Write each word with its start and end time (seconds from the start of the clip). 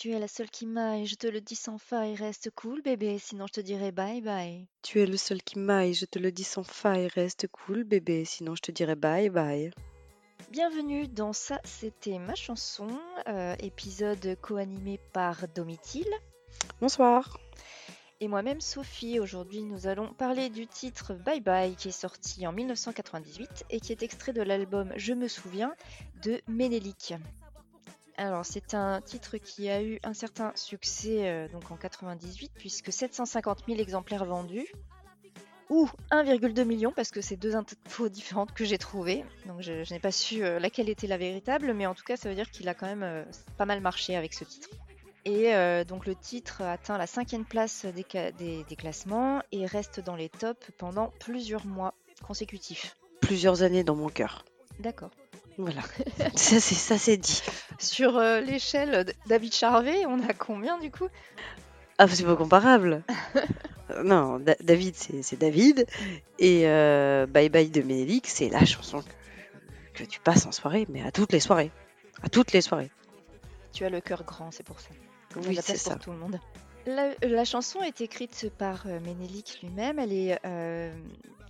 Tu 0.00 0.10
es 0.12 0.18
la 0.18 0.28
seule 0.28 0.48
qui 0.48 0.66
m'aille, 0.66 1.06
je 1.06 1.14
te 1.14 1.26
le 1.26 1.42
dis 1.42 1.54
sans 1.54 1.76
faille, 1.76 2.14
reste 2.14 2.50
cool 2.50 2.80
bébé, 2.80 3.18
sinon 3.18 3.46
je 3.46 3.52
te 3.52 3.60
dirai 3.60 3.92
bye 3.92 4.22
bye. 4.22 4.66
Tu 4.82 4.98
es 4.98 5.06
le 5.06 5.18
seul 5.18 5.42
qui 5.42 5.58
m'aille, 5.58 5.92
je 5.92 6.06
te 6.06 6.18
le 6.18 6.32
dis 6.32 6.42
sans 6.42 6.64
faille, 6.64 7.06
reste 7.08 7.46
cool 7.48 7.84
bébé, 7.84 8.24
sinon 8.24 8.54
je 8.54 8.62
te 8.62 8.72
dirai 8.72 8.96
bye 8.96 9.28
bye. 9.28 9.70
Bienvenue 10.50 11.06
dans 11.06 11.32
Ça 11.32 11.60
c'était 11.62 12.18
ma 12.18 12.34
chanson, 12.34 12.88
euh, 13.28 13.54
épisode 13.60 14.36
co-animé 14.40 14.98
par 15.12 15.46
Domitil 15.54 16.08
Bonsoir. 16.80 17.38
et 18.18 18.26
moi-même 18.26 18.60
Sophie. 18.60 19.20
Aujourd'hui 19.20 19.62
nous 19.62 19.86
allons 19.86 20.12
parler 20.12 20.50
du 20.50 20.66
titre 20.66 21.14
Bye 21.14 21.40
Bye 21.40 21.76
qui 21.76 21.90
est 21.90 21.92
sorti 21.92 22.48
en 22.48 22.52
1998 22.52 23.66
et 23.70 23.78
qui 23.78 23.92
est 23.92 24.02
extrait 24.02 24.32
de 24.32 24.42
l'album 24.42 24.92
Je 24.96 25.12
me 25.12 25.28
souviens 25.28 25.72
de 26.24 26.40
Ménélique. 26.48 27.14
Alors 28.16 28.44
c'est 28.44 28.74
un 28.74 29.00
titre 29.02 29.36
qui 29.36 29.70
a 29.70 29.80
eu 29.84 30.00
un 30.02 30.14
certain 30.14 30.50
succès 30.56 31.28
euh, 31.30 31.46
donc 31.46 31.70
en 31.70 31.76
98 31.76 32.50
puisque 32.56 32.92
750 32.92 33.66
000 33.68 33.78
exemplaires 33.78 34.24
vendus 34.24 34.66
ou 35.70 35.88
1,2 36.10 36.64
million 36.64 36.92
parce 36.92 37.10
que 37.10 37.20
c'est 37.22 37.36
deux 37.36 37.56
infos 37.56 38.08
différentes 38.10 38.52
que 38.52 38.64
j'ai 38.66 38.76
trouvées. 38.76 39.24
Donc 39.46 39.62
je, 39.62 39.82
je 39.84 39.94
n'ai 39.94 40.00
pas 40.00 40.12
su 40.12 40.44
euh, 40.44 40.58
laquelle 40.58 40.88
était 40.90 41.06
la 41.06 41.16
véritable, 41.16 41.72
mais 41.72 41.86
en 41.86 41.94
tout 41.94 42.04
cas 42.04 42.16
ça 42.16 42.28
veut 42.28 42.34
dire 42.34 42.50
qu'il 42.50 42.68
a 42.68 42.74
quand 42.74 42.86
même 42.86 43.02
euh, 43.02 43.24
pas 43.56 43.64
mal 43.64 43.80
marché 43.80 44.16
avec 44.16 44.34
ce 44.34 44.44
titre. 44.44 44.68
Et 45.24 45.54
euh, 45.54 45.84
donc 45.84 46.06
le 46.06 46.14
titre 46.14 46.62
atteint 46.62 46.98
la 46.98 47.06
cinquième 47.06 47.44
place 47.44 47.84
des, 47.86 48.04
ca- 48.10 48.32
des- 48.32 48.64
des 48.64 48.76
classements 48.76 49.40
et 49.52 49.64
reste 49.66 50.00
dans 50.00 50.16
les 50.16 50.28
tops 50.28 50.66
pendant 50.78 51.12
plusieurs 51.20 51.66
mois 51.66 51.94
consécutifs. 52.26 52.96
Plusieurs 53.20 53.62
années 53.62 53.84
dans 53.84 53.94
mon 53.96 54.08
cœur. 54.08 54.44
D'accord. 54.80 55.10
Voilà. 55.58 55.82
ça 56.36 56.58
c'est 56.98 57.16
dit. 57.18 57.42
Sur 57.78 58.16
euh, 58.16 58.40
l'échelle 58.40 59.06
David 59.26 59.54
Charvet, 59.54 60.06
on 60.06 60.20
a 60.26 60.32
combien 60.32 60.78
du 60.78 60.90
coup? 60.90 61.08
Ah 62.02 62.08
c'est 62.08 62.24
pas 62.24 62.36
comparable. 62.36 63.02
Non, 64.04 64.38
Da- 64.38 64.54
David 64.62 64.94
c'est 64.94 65.36
David 65.36 65.84
et 66.38 66.62
euh, 66.68 67.26
Bye 67.26 67.48
Bye 67.48 67.70
de 67.70 67.82
Ménélique 67.82 68.28
c'est 68.28 68.48
la 68.48 68.64
chanson 68.64 69.02
que, 69.02 70.04
que 70.04 70.04
tu 70.08 70.20
passes 70.20 70.46
en 70.46 70.52
soirée, 70.52 70.86
mais 70.88 71.02
à 71.02 71.10
toutes 71.10 71.32
les 71.32 71.40
soirées, 71.40 71.72
à 72.22 72.28
toutes 72.28 72.52
les 72.52 72.60
soirées. 72.60 72.88
Tu 73.72 73.84
as 73.84 73.90
le 73.90 74.00
cœur 74.00 74.22
grand, 74.22 74.52
c'est 74.52 74.62
pour 74.62 74.78
ça. 74.78 74.90
Oui 75.44 75.58
c'est 75.60 75.72
pour 75.72 75.92
ça. 75.92 75.96
tout 75.96 76.12
le 76.12 76.18
monde. 76.18 76.38
La, 76.86 77.10
la 77.20 77.44
chanson 77.44 77.82
est 77.82 78.00
écrite 78.00 78.50
par 78.56 78.84
euh, 78.86 79.00
Ménélique 79.00 79.58
lui-même. 79.60 79.98
Elle 79.98 80.12
est, 80.12 80.38
euh, 80.46 80.92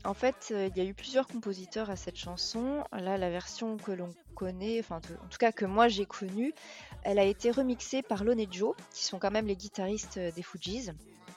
en 0.05 0.15
fait, 0.15 0.49
euh, 0.51 0.69
il 0.69 0.83
y 0.83 0.87
a 0.87 0.89
eu 0.89 0.95
plusieurs 0.95 1.27
compositeurs 1.27 1.91
à 1.91 1.97
cette 1.97 2.17
chanson. 2.17 2.85
Là, 2.93 3.19
la 3.19 3.31
version 3.31 3.77
que 3.77 3.93
l'on 3.93 4.15
connaît, 4.35 4.81
enfin, 4.81 4.97
en 4.97 5.29
tout 5.29 5.39
cas 5.39 5.53
que 5.53 5.67
moi 5.67 5.89
j'ai 5.89 6.07
connue, 6.07 6.55
elle 7.03 7.19
a 7.19 7.25
été 7.25 7.51
remixée 7.51 8.03
par 8.03 8.25
Lone 8.25 8.41
et 8.41 8.49
Joe, 8.51 8.75
qui 8.93 9.05
sont 9.05 9.19
quand 9.19 9.31
même 9.31 9.47
les 9.47 9.57
guitaristes 9.57 10.17
euh, 10.17 10.31
des 10.33 10.43
Fugees. 10.43 10.93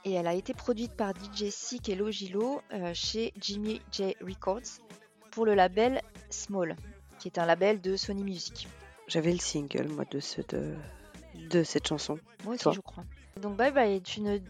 Et 0.06 0.14
elle 0.14 0.28
a 0.28 0.34
été 0.34 0.53
produite 0.53 0.94
par 0.94 1.14
DJ 1.14 1.50
Sick 1.50 1.89
et 1.89 1.95
Logilo 1.95 2.61
euh, 2.73 2.94
chez 2.94 3.34
Jimmy 3.39 3.81
J 3.91 4.16
Records 4.22 4.81
pour 5.31 5.45
le 5.45 5.56
label 5.56 6.02
Small, 6.30 6.75
qui 7.19 7.28
est 7.28 7.38
un 7.38 7.45
label 7.45 7.81
de 7.81 7.95
Sony 7.95 8.23
Music. 8.23 8.67
J'avais 9.08 9.31
le 9.31 9.39
single 9.39 9.88
moi 9.89 10.06
de 10.09 10.19
ce 10.19 10.41
de, 10.41 10.75
de 11.50 11.64
cette 11.64 11.88
chanson. 11.88 12.17
Moi 12.44 12.56
aussi, 12.56 12.64
Toi 12.64 12.73
je 12.73 12.81
crois. 12.81 13.03
Donc 13.42 13.58
Bye 13.58 13.72
Bye 13.72 14.02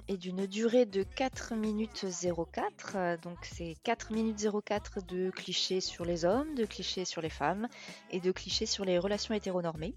est 0.08 0.18
d'une 0.18 0.46
durée 0.46 0.86
de 0.86 1.04
4 1.04 1.56
minutes 1.56 2.06
04. 2.52 2.96
euh, 2.96 3.18
Donc 3.18 3.38
c'est 3.44 3.76
4 3.84 4.12
minutes 4.12 4.46
04 4.66 5.06
de 5.06 5.32
clichés 5.32 5.82
sur 5.82 6.06
les 6.06 6.26
hommes, 6.26 6.54
de 6.56 6.66
clichés 6.66 7.06
sur 7.06 7.22
les 7.22 7.30
femmes 7.30 7.68
et 8.12 8.20
de 8.20 8.32
clichés 8.32 8.66
sur 8.66 8.86
les 8.86 9.00
relations 9.00 9.34
hétéronormées. 9.34 9.96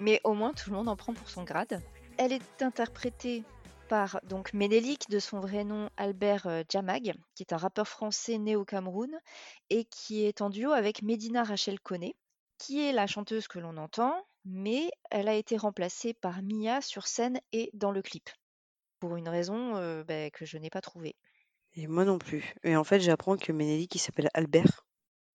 Mais 0.00 0.20
au 0.22 0.34
moins 0.34 0.52
tout 0.52 0.70
le 0.70 0.76
monde 0.76 0.88
en 0.88 0.96
prend 0.96 1.14
pour 1.14 1.30
son 1.30 1.44
grade. 1.44 1.82
Elle 2.18 2.32
est 2.32 2.62
interprétée 2.62 3.42
par 3.88 4.20
donc 4.24 4.52
Ménélique, 4.52 5.08
de 5.08 5.18
son 5.18 5.40
vrai 5.40 5.64
nom 5.64 5.90
Albert 5.96 6.46
euh, 6.46 6.62
Jamag, 6.68 7.14
qui 7.34 7.42
est 7.42 7.52
un 7.52 7.56
rappeur 7.56 7.88
français 7.88 8.38
né 8.38 8.56
au 8.56 8.64
Cameroun 8.64 9.16
et 9.70 9.84
qui 9.84 10.24
est 10.24 10.42
en 10.42 10.50
duo 10.50 10.72
avec 10.72 11.02
Medina 11.02 11.42
Rachel 11.42 11.80
Koné, 11.80 12.16
qui 12.58 12.80
est 12.84 12.92
la 12.92 13.06
chanteuse 13.06 13.48
que 13.48 13.58
l'on 13.58 13.76
entend, 13.76 14.14
mais 14.46 14.90
elle 15.10 15.28
a 15.28 15.34
été 15.34 15.56
remplacée 15.56 16.14
par 16.14 16.40
Mia 16.42 16.80
sur 16.80 17.06
scène 17.06 17.40
et 17.52 17.70
dans 17.74 17.90
le 17.90 18.00
clip, 18.00 18.30
pour 19.00 19.16
une 19.16 19.28
raison 19.28 19.76
euh, 19.76 20.04
bah, 20.04 20.30
que 20.30 20.46
je 20.46 20.56
n'ai 20.56 20.70
pas 20.70 20.80
trouvée. 20.80 21.16
Et 21.74 21.86
moi 21.88 22.04
non 22.04 22.18
plus. 22.18 22.54
Et 22.62 22.76
en 22.76 22.84
fait 22.84 23.00
j'apprends 23.00 23.36
que 23.36 23.52
Ménélique 23.52 23.94
il 23.94 23.98
s'appelle 23.98 24.30
Albert. 24.32 24.86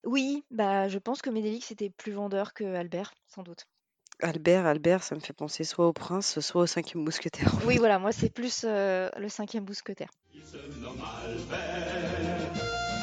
Oui, 0.03 0.44
bah 0.51 0.88
je 0.88 1.00
pense 1.00 1.22
que 1.22 1.29
Ménélique 1.29 1.66
c'était 1.66 1.90
plus 1.90 2.12
vendeur 2.12 2.53
que 2.53 2.63
Albert, 2.63 3.13
sans 3.28 3.44
doute. 3.44 3.66
Albert, 4.19 4.66
Albert, 4.66 5.03
ça 5.03 5.16
me 5.16 5.19
fait 5.19 5.34
penser 5.34 5.63
soit 5.63 5.88
au 5.88 5.94
prince, 5.94 6.40
soit 6.40 6.63
au 6.63 6.66
cinquième 6.66 7.03
mousquetaire. 7.03 7.53
Oui, 7.66 7.78
voilà, 7.78 8.00
moi 8.00 8.12
c'est 8.12 8.29
plus 8.29 8.66
euh, 8.66 9.09
le 9.17 9.29
cinquième 9.29 9.66
mousquetaire. 9.66 10.09
Il 10.34 10.41
se 10.44 10.57
nomme 10.79 11.00
Albert, 11.00 12.53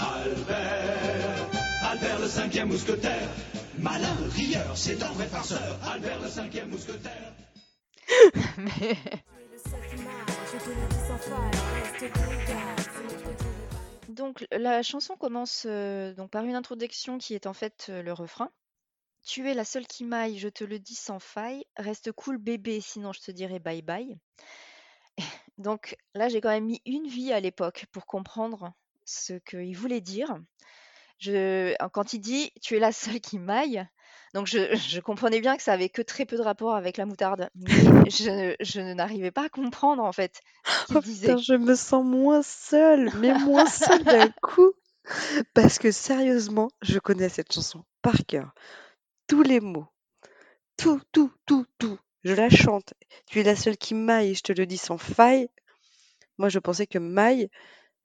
Albert, 0.01 1.49
Albert 1.83 2.19
le 2.21 2.27
cinquième 2.27 2.69
mousquetaire. 2.69 3.29
Malin, 3.79 4.17
rieur, 4.31 4.77
c'est 4.77 5.03
un 5.03 5.13
vrai 5.13 5.27
farceur. 5.27 5.79
Albert 5.85 6.21
le 6.21 6.29
cinquième 6.29 6.69
mousquetaire. 6.71 7.35
Donc 14.09 14.47
la 14.53 14.83
chanson 14.83 15.17
commence 15.17 15.65
euh, 15.67 16.15
par 16.31 16.45
une 16.45 16.55
introduction 16.55 17.19
qui 17.19 17.35
est 17.35 17.47
en 17.47 17.53
fait 17.53 17.87
euh, 17.89 18.03
le 18.03 18.13
refrain. 18.13 18.51
Tu 19.25 19.49
es 19.51 19.55
la 19.55 19.65
seule 19.65 19.87
qui 19.87 20.05
m'aille, 20.05 20.39
je 20.39 20.49
te 20.49 20.63
le 20.65 20.79
dis 20.79 20.95
sans 20.95 21.19
faille. 21.19 21.65
Reste 21.77 22.13
cool 22.13 22.39
bébé, 22.39 22.81
sinon 22.81 23.13
je 23.13 23.21
te 23.21 23.31
dirai 23.31 23.59
bye 23.59 23.83
bye. 23.83 24.19
Donc 25.59 25.97
là, 26.15 26.29
j'ai 26.29 26.41
quand 26.41 26.51
même 26.51 26.67
mis 26.67 26.83
une 26.87 27.09
vie 27.09 27.33
à 27.33 27.41
l'époque 27.41 27.87
pour 27.91 28.07
comprendre 28.07 28.73
ce 29.05 29.35
qu'il 29.35 29.77
voulait 29.77 30.01
dire. 30.01 30.37
Je, 31.25 31.75
quand 31.93 32.13
il 32.13 32.21
dit 32.21 32.53
tu 32.63 32.77
es 32.77 32.81
la 32.81 32.93
seule 32.93 33.21
qui 33.21 33.39
m'aille, 33.39 33.87
donc 34.35 34.47
je, 34.47 34.75
je 34.77 35.01
comprenais 35.01 35.41
bien 35.41 35.57
que 35.57 35.63
ça 35.63 35.73
avait 35.73 35.89
que 35.89 36.03
très 36.03 36.27
peu 36.27 36.37
de 36.37 36.43
rapport 36.43 36.75
avec 36.75 36.97
la 36.97 37.07
moutarde, 37.07 37.51
mais 37.55 38.11
je, 38.11 38.55
je 38.61 38.81
n'arrivais 38.81 39.31
pas 39.31 39.47
à 39.47 39.49
comprendre 39.49 40.03
en 40.05 40.13
fait 40.13 40.41
ce 40.75 40.85
qu'il 40.85 40.97
Oh 40.97 41.01
disait. 41.01 41.37
putain, 41.37 41.37
je 41.39 41.55
me 41.55 41.75
sens 41.75 42.05
moins 42.05 42.43
seule, 42.43 43.11
mais 43.17 43.35
moins 43.35 43.67
seule 43.67 44.05
d'un 44.05 44.29
coup. 44.43 44.73
Parce 45.55 45.79
que 45.79 45.91
sérieusement, 45.91 46.71
je 46.83 46.99
connais 46.99 47.29
cette 47.29 47.53
chanson 47.53 47.85
par 48.03 48.17
cœur. 48.27 48.55
Tous 49.29 49.43
les 49.43 49.61
mots. 49.61 49.87
Tout, 50.77 51.01
tout, 51.13 51.33
tout, 51.47 51.67
tout. 51.79 51.99
Je 52.25 52.33
la 52.35 52.49
chante. 52.51 52.95
Tu 53.27 53.41
es 53.41 53.43
la 53.45 53.57
seule 53.57 53.77
qui 53.77 53.95
m'aille, 53.95 54.35
je 54.35 54.43
te 54.43 54.53
le 54.53 54.67
dis 54.67 54.79
sans 54.79 54.99
faille. 54.99 55.49
Moi, 56.39 56.49
je 56.49 56.59
pensais 56.61 56.87
que 56.87 56.99
maille, 56.99 57.49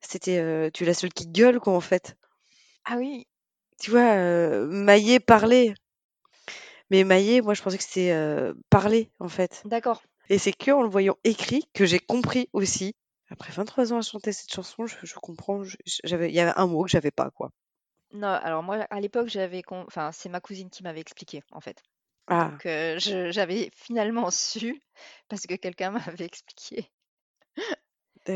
c'était 0.01 0.39
euh, 0.39 0.69
tu 0.73 0.83
es 0.83 0.87
la 0.87 0.93
seule 0.95 1.13
qui 1.13 1.27
gueule, 1.27 1.59
quoi, 1.59 1.73
en 1.73 1.81
fait. 1.81 2.17
Ah 2.89 2.97
oui, 2.97 3.25
Tu 3.79 3.89
vois, 3.91 4.15
mailler, 4.67 5.19
parler. 5.19 5.73
Mais 6.89 7.03
mailler, 7.03 7.41
moi, 7.41 7.53
je 7.53 7.61
pensais 7.61 7.77
que 7.77 7.83
c'était 7.83 8.13
parler, 8.69 9.11
en 9.19 9.29
fait. 9.29 9.65
d'accord. 9.65 10.01
Et 10.29 10.37
c'est 10.37 10.53
que 10.53 10.71
en 10.71 10.83
le 10.83 10.89
voyant 10.89 11.17
écrit 11.23 11.65
que 11.73 11.85
j'ai 11.85 11.99
compris 11.99 12.49
aussi. 12.53 12.95
Après 13.31 13.51
23 13.53 13.93
ans 13.93 13.97
à 13.99 14.01
chanter 14.01 14.31
cette 14.33 14.51
chanson, 14.53 14.85
je, 14.87 14.95
je 15.03 15.15
comprends. 15.15 15.63
je- 15.63 15.77
J'avais, 16.03 16.29
il 16.29 16.35
y 16.35 16.39
avait 16.39 16.53
un 16.57 16.67
mot 16.67 16.83
que 16.83 16.89
j'avais 16.91 17.11
pas, 17.11 17.31
quoi. 17.31 17.51
Non, 18.11 18.27
alors 18.27 18.61
moi 18.63 18.85
à 18.89 18.99
l'époque 18.99 19.27
j'avais, 19.29 19.61
con- 19.63 19.83
enfin 19.87 20.11
c'est 20.11 20.29
ma 20.29 20.39
cousine 20.41 20.69
qui 20.69 20.83
m'avait 20.83 20.99
expliqué 20.99 21.43
en 21.51 21.59
fait. 21.61 21.81
Ah, 22.27 22.61
Donc 22.61 22.65
je- 22.65 23.31
j'avais 23.31 23.71
finalement 23.75 24.31
su 24.31 24.81
parce 25.29 25.43
que 25.47 25.55
quelqu'un 25.55 25.91
m'avait 26.17 26.25
expliqué. 26.25 26.89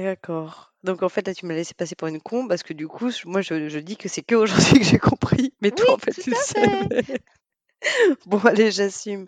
D'accord. 0.04 0.74
Donc 0.84 1.04
en 1.04 1.10
fait, 1.10 1.25
là, 1.28 1.34
tu 1.34 1.45
m'as 1.45 1.54
laissé 1.54 1.74
passer 1.74 1.95
pour 1.95 2.07
une 2.07 2.22
con 2.22 2.48
parce 2.48 2.63
que 2.63 2.74
du 2.74 2.88
coup, 2.88 3.10
je- 3.10 3.28
moi, 3.28 3.42
je, 3.42 3.69
je 3.69 3.80
dis 3.80 3.95
que 3.98 4.10
c'est 4.10 4.22
que 4.24 4.36
aujourd'hui 4.36 4.80
que 4.80 4.86
j'ai 4.86 5.00
compris. 5.00 5.54
Mais 5.62 5.72
toi, 5.72 5.86
en 5.94 5.98
fait, 5.98 6.12
tout 6.12 6.22
tu 6.22 6.30
le 6.31 6.36
à 6.36 6.40
fait. 6.40 6.60
savais. 6.62 7.19
Bon, 8.25 8.40
allez, 8.40 8.72
j'assume. 8.72 9.28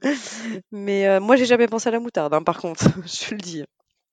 Mais 0.72 1.08
euh, 1.08 1.20
moi, 1.20 1.36
j'ai 1.36 1.46
jamais 1.46 1.68
pensé 1.68 1.90
à 1.90 1.92
la 1.92 2.00
moutarde, 2.00 2.34
hein, 2.34 2.42
par 2.44 2.60
contre, 2.60 2.86
je 3.06 3.26
te 3.30 3.34
le 3.36 3.42
dis. 3.42 3.64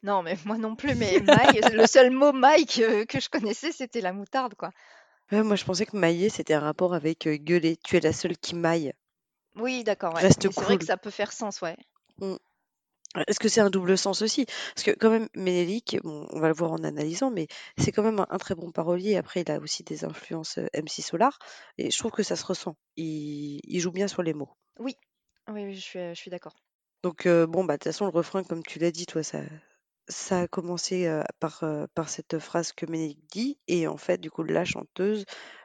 Non, 0.02 0.22
mais 0.22 0.37
moi 0.44 0.58
non 0.58 0.75
plus. 0.75 0.94
Mais 0.96 1.20
maille, 1.20 1.60
le 1.72 1.87
seul 1.87 2.10
mot 2.10 2.32
maille 2.32 2.66
que, 2.66 3.05
que 3.05 3.20
je 3.20 3.28
connaissais 3.28 3.70
c'était 3.70 4.00
la 4.00 4.12
moutarde 4.12 4.55
quoi. 4.56 4.70
Ouais, 5.31 5.43
moi, 5.43 5.55
je 5.56 5.64
pensais 5.64 5.87
que 5.87 5.96
mailler, 5.96 6.28
c'était 6.28 6.55
un 6.55 6.60
rapport 6.60 6.93
avec 6.94 7.26
euh, 7.28 7.37
gueuler. 7.37 7.76
Tu 7.84 7.96
es 7.96 8.00
la 8.00 8.12
seule 8.12 8.37
qui 8.37 8.55
maille. 8.56 8.93
Oui, 9.56 9.84
d'accord, 9.84 10.14
ouais. 10.14 10.22
Reste 10.22 10.44
Mais 10.44 10.52
c'est 10.52 10.60
vrai 10.62 10.76
que 10.76 10.81
cool. 10.81 10.87
ça 10.88 10.96
peut 10.96 11.10
faire 11.10 11.32
sens, 11.32 11.60
ouais. 11.62 11.76
Est-ce 13.26 13.38
que 13.41 13.49
c'est 13.49 13.61
un 13.61 13.70
double 13.70 13.97
sens 13.99 14.23
aussi? 14.23 14.47
Parce 14.47 14.85
que 14.85 14.91
quand 14.93 15.11
même, 15.11 15.29
Ménélique, 15.35 15.99
bon, 16.03 16.26
on 16.31 16.41
va 16.41 16.49
le 16.49 16.55
voir 16.55 16.73
en 16.73 16.82
analysant, 16.85 17.31
mais 17.31 17.47
c'est 17.79 17.93
quand 17.93 18.03
même 18.03 18.20
un, 18.20 18.26
un 18.31 18.38
très 18.38 18.55
bon 18.55 18.70
parolier. 18.73 19.17
Après, 19.17 19.43
il 19.43 19.50
a 19.50 19.59
aussi 19.59 19.82
des 19.85 20.05
influences 20.05 20.59
euh, 20.59 20.67
MC 20.75 21.03
Solar, 21.03 21.38
et 21.79 21.91
je 21.91 21.99
trouve 21.99 22.11
que 22.12 22.23
ça 22.23 22.37
se 22.37 22.44
ressent. 22.44 22.76
Il, 22.97 23.61
il 23.64 23.81
joue 23.81 23.93
bien 23.93 24.09
sur 24.09 24.23
les 24.23 24.32
mots. 24.35 24.50
Oui, 24.79 24.97
oui, 25.49 25.64
oui, 25.64 25.75
je 25.75 25.81
suis, 25.81 25.99
je 25.99 26.14
suis 26.14 26.31
d'accord. 26.31 26.56
Donc, 27.03 27.26
euh, 27.26 27.47
bon, 27.47 27.64
bah, 27.64 27.75
de 27.75 27.79
toute 27.79 27.85
façon, 27.93 28.06
le 28.06 28.11
refrain, 28.12 28.44
comme 28.44 28.62
tu 28.62 28.79
l'as 28.79 28.91
dit, 28.93 29.06
toi, 29.06 29.23
ça, 29.23 29.41
ça 30.08 30.43
a 30.43 30.49
commencé 30.49 31.06
euh, 31.06 31.23
par, 31.41 31.65
euh, 31.65 31.87
par 31.94 32.08
cette 32.08 32.38
phrase 32.38 32.73
que 32.73 32.87
Ménélique 32.87 33.26
dit. 33.31 33.58
Et 33.69 33.87
en 33.88 33.97
fait, 33.97 34.19
du 34.19 34.31
coup, 34.31 34.43
la 34.44 34.65
chanteuse 34.65 35.25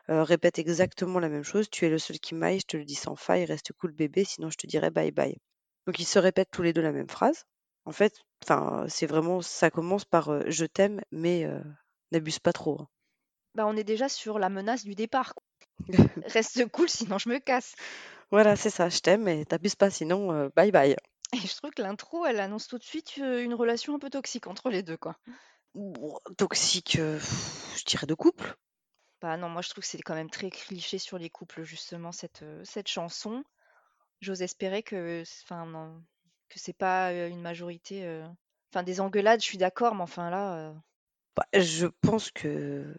euh, 0.09 0.23
répète 0.23 0.59
exactement 0.59 1.19
la 1.19 1.29
même 1.29 1.43
chose. 1.43 1.69
Tu 1.69 1.85
es 1.85 1.89
le 1.89 1.99
seul 1.99 2.19
qui 2.19 2.35
m'aille, 2.35 2.59
je 2.61 2.65
te 2.67 2.77
le 2.77 2.85
dis 2.85 2.95
sans 2.95 3.15
faille, 3.15 3.45
reste 3.45 3.71
cool 3.79 3.91
bébé, 3.93 4.23
sinon 4.25 4.49
je 4.49 4.57
te 4.57 4.67
dirai 4.67 4.89
bye 4.91 5.11
bye. 5.11 5.37
Donc, 5.87 5.97
ils 5.99 6.05
se 6.05 6.19
répètent 6.19 6.51
tous 6.51 6.61
les 6.61 6.73
deux 6.73 6.81
la 6.81 6.91
même 6.91 7.09
phrase. 7.09 7.45
En 7.85 7.91
fait, 7.91 8.13
enfin, 8.43 8.85
c'est 8.89 9.07
vraiment, 9.07 9.41
ça 9.41 9.71
commence 9.71 10.05
par 10.05 10.29
euh, 10.29 10.43
je 10.47 10.65
t'aime, 10.65 11.01
mais 11.11 11.45
euh, 11.45 11.59
n'abuse 12.11 12.37
pas 12.39 12.53
trop. 12.53 12.81
hein. 12.81 12.87
Bah, 13.55 13.65
on 13.65 13.75
est 13.75 13.83
déjà 13.83 14.09
sur 14.09 14.37
la 14.37 14.49
menace 14.49 14.83
du 14.83 14.93
départ. 14.93 15.33
quoi. 15.33 15.43
Reste 16.27 16.67
cool, 16.67 16.89
sinon 16.89 17.17
je 17.17 17.29
me 17.29 17.39
casse. 17.39 17.73
Voilà, 18.29 18.55
c'est 18.55 18.69
ça, 18.69 18.89
je 18.89 18.99
t'aime, 18.99 19.23
mais 19.23 19.45
t'abuses 19.45 19.75
pas, 19.75 19.89
sinon 19.89 20.31
euh, 20.33 20.49
bye 20.55 20.71
bye. 20.71 20.95
Et 21.33 21.37
je 21.37 21.55
trouve 21.55 21.71
que 21.71 21.81
l'intro, 21.81 22.25
elle 22.25 22.39
annonce 22.39 22.67
tout 22.67 22.77
de 22.77 22.83
suite 22.83 23.15
euh, 23.19 23.41
une 23.43 23.53
relation 23.53 23.95
un 23.95 23.99
peu 23.99 24.09
toxique 24.09 24.47
entre 24.47 24.69
les 24.69 24.83
deux, 24.83 24.97
quoi. 24.97 25.15
Toxique, 26.37 26.97
euh, 26.99 27.17
pff, 27.17 27.77
je 27.79 27.85
dirais 27.85 28.07
de 28.07 28.13
couple. 28.13 28.55
Bah 29.21 29.37
non, 29.37 29.49
moi 29.49 29.61
je 29.61 29.69
trouve 29.69 29.83
que 29.83 29.89
c'est 29.89 30.01
quand 30.01 30.15
même 30.15 30.29
très 30.29 30.49
cliché 30.49 30.97
sur 30.97 31.17
les 31.17 31.29
couples, 31.29 31.63
justement, 31.63 32.11
cette, 32.11 32.43
euh, 32.43 32.61
cette 32.63 32.87
chanson. 32.87 33.43
J'ose 34.21 34.41
espérer 34.43 34.83
que, 34.83 35.23
enfin, 35.43 35.65
non, 35.65 36.03
que 36.49 36.59
c'est 36.59 36.73
pas 36.77 37.13
une 37.27 37.41
majorité. 37.41 38.23
Enfin, 38.71 38.83
des 38.83 39.01
engueulades, 39.01 39.41
je 39.41 39.45
suis 39.45 39.57
d'accord, 39.57 39.95
mais 39.95 40.03
enfin 40.03 40.29
là, 40.29 40.73
Bah, 41.37 41.45
je 41.53 41.87
pense 42.01 42.31
que 42.31 42.93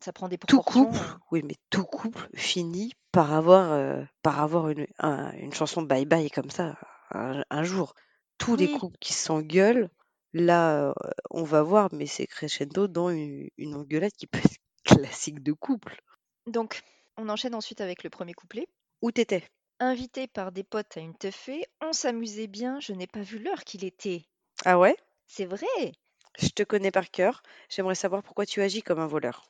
ça 0.00 0.12
prend 0.12 0.28
des 0.28 0.38
tout 0.46 0.60
proportions. 0.60 0.92
couple, 0.98 0.98
oui, 1.30 1.42
mais 1.44 1.56
tout 1.70 1.84
couple 1.84 2.28
finit 2.34 2.92
par 3.12 3.32
avoir, 3.32 4.06
par 4.22 4.40
avoir 4.40 4.68
une, 4.68 4.86
un- 4.98 5.32
une 5.32 5.52
chanson 5.52 5.82
bye 5.82 6.04
bye 6.04 6.30
comme 6.30 6.50
ça 6.50 6.76
un, 7.10 7.42
un 7.50 7.62
jour. 7.64 7.94
Tous 8.38 8.56
les 8.56 8.68
Oui, 8.68 8.68
couples 8.68 8.98
qui 9.00 9.12
s'engueulent, 9.12 9.90
là, 10.32 10.94
on 11.30 11.44
va 11.44 11.62
voir, 11.62 11.88
mais 11.92 12.06
c'est 12.06 12.26
crescendo 12.26 12.88
dans 12.88 13.10
une, 13.10 13.48
une 13.58 13.74
engueulade 13.74 14.12
qui 14.12 14.26
peut 14.26 14.38
être 14.38 14.58
classique 14.84 15.42
de 15.42 15.52
couple. 15.52 16.00
donc 16.46 16.82
on 17.16 17.30
enchaîne 17.30 17.54
ensuite 17.54 17.80
avec 17.80 18.02
le 18.04 18.10
premier 18.10 18.34
couplet. 18.34 18.68
Où 19.02 19.10
t'étais? 19.12 19.44
Invité 19.80 20.28
par 20.28 20.52
des 20.52 20.62
potes 20.62 20.96
à 20.96 21.00
une 21.00 21.18
teufée, 21.18 21.66
on 21.80 21.92
s'amusait 21.92 22.46
bien, 22.46 22.78
je 22.78 22.92
n'ai 22.92 23.08
pas 23.08 23.22
vu 23.22 23.40
l'heure 23.40 23.64
qu'il 23.64 23.84
était. 23.84 24.24
Ah 24.64 24.78
ouais? 24.78 24.96
C'est 25.26 25.46
vrai, 25.46 25.92
Je 26.40 26.48
te 26.48 26.64
connais 26.64 26.90
par 26.90 27.08
cœur. 27.12 27.40
J'aimerais 27.68 27.94
savoir 27.94 28.24
pourquoi 28.24 28.44
tu 28.44 28.60
agis 28.60 28.82
comme 28.82 28.98
un 28.98 29.06
voleur. 29.06 29.44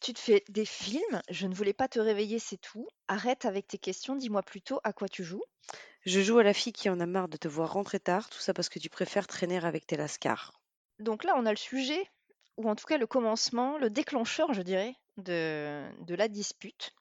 tu 0.00 0.12
te 0.12 0.18
fais 0.18 0.44
des 0.50 0.66
films, 0.66 1.22
je 1.30 1.46
ne 1.46 1.54
voulais 1.54 1.72
pas 1.72 1.88
te 1.88 1.98
réveiller, 1.98 2.38
c'est 2.38 2.58
tout. 2.58 2.86
Arrête 3.08 3.46
avec 3.46 3.66
tes 3.68 3.78
questions, 3.78 4.16
dis-moi 4.16 4.42
plutôt 4.42 4.80
à 4.84 4.92
quoi 4.92 5.08
tu 5.08 5.24
joues. 5.24 5.44
Je 6.04 6.20
joue 6.20 6.38
à 6.38 6.44
la 6.44 6.54
fille 6.54 6.72
qui 6.72 6.88
en 6.90 7.00
a 7.00 7.06
marre 7.06 7.26
de 7.26 7.36
te 7.36 7.48
voir 7.48 7.72
rentrer 7.72 7.98
tard, 7.98 8.30
tout 8.30 8.38
ça 8.38 8.54
parce 8.54 8.68
que 8.68 8.78
tu 8.78 8.88
préfères 8.88 9.26
traîner 9.26 9.58
avec 9.58 9.84
tes 9.84 9.96
lascars. 9.96 10.52
Donc 10.98 11.22
là, 11.24 11.34
on 11.36 11.44
a 11.44 11.50
le 11.50 11.56
sujet, 11.58 12.02
ou 12.56 12.68
en 12.70 12.74
tout 12.76 12.86
cas 12.86 12.96
le 12.96 13.06
commencement, 13.06 13.76
le 13.78 13.90
déclencheur, 13.90 14.54
je 14.54 14.62
dirais, 14.62 14.94
de, 15.18 15.84
de 16.02 16.14
la 16.14 16.28
dispute. 16.28 16.94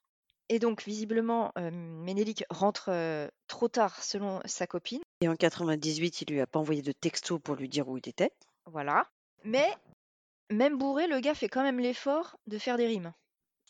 Et 0.53 0.59
donc, 0.59 0.83
visiblement, 0.83 1.53
euh, 1.57 1.71
Ménélique 1.71 2.43
rentre 2.49 2.89
euh, 2.89 3.29
trop 3.47 3.69
tard 3.69 4.03
selon 4.03 4.41
sa 4.43 4.67
copine. 4.67 4.99
Et 5.21 5.29
en 5.29 5.37
98, 5.37 6.21
il 6.23 6.33
lui 6.33 6.41
a 6.41 6.45
pas 6.45 6.59
envoyé 6.59 6.81
de 6.81 6.91
texto 6.91 7.39
pour 7.39 7.55
lui 7.55 7.69
dire 7.69 7.87
où 7.87 7.97
il 7.97 8.09
était. 8.09 8.31
Voilà. 8.65 9.07
Mais, 9.45 9.69
même 10.51 10.77
bourré, 10.77 11.07
le 11.07 11.21
gars 11.21 11.35
fait 11.35 11.47
quand 11.47 11.63
même 11.63 11.79
l'effort 11.79 12.37
de 12.47 12.57
faire 12.57 12.75
des 12.75 12.85
rimes. 12.85 13.13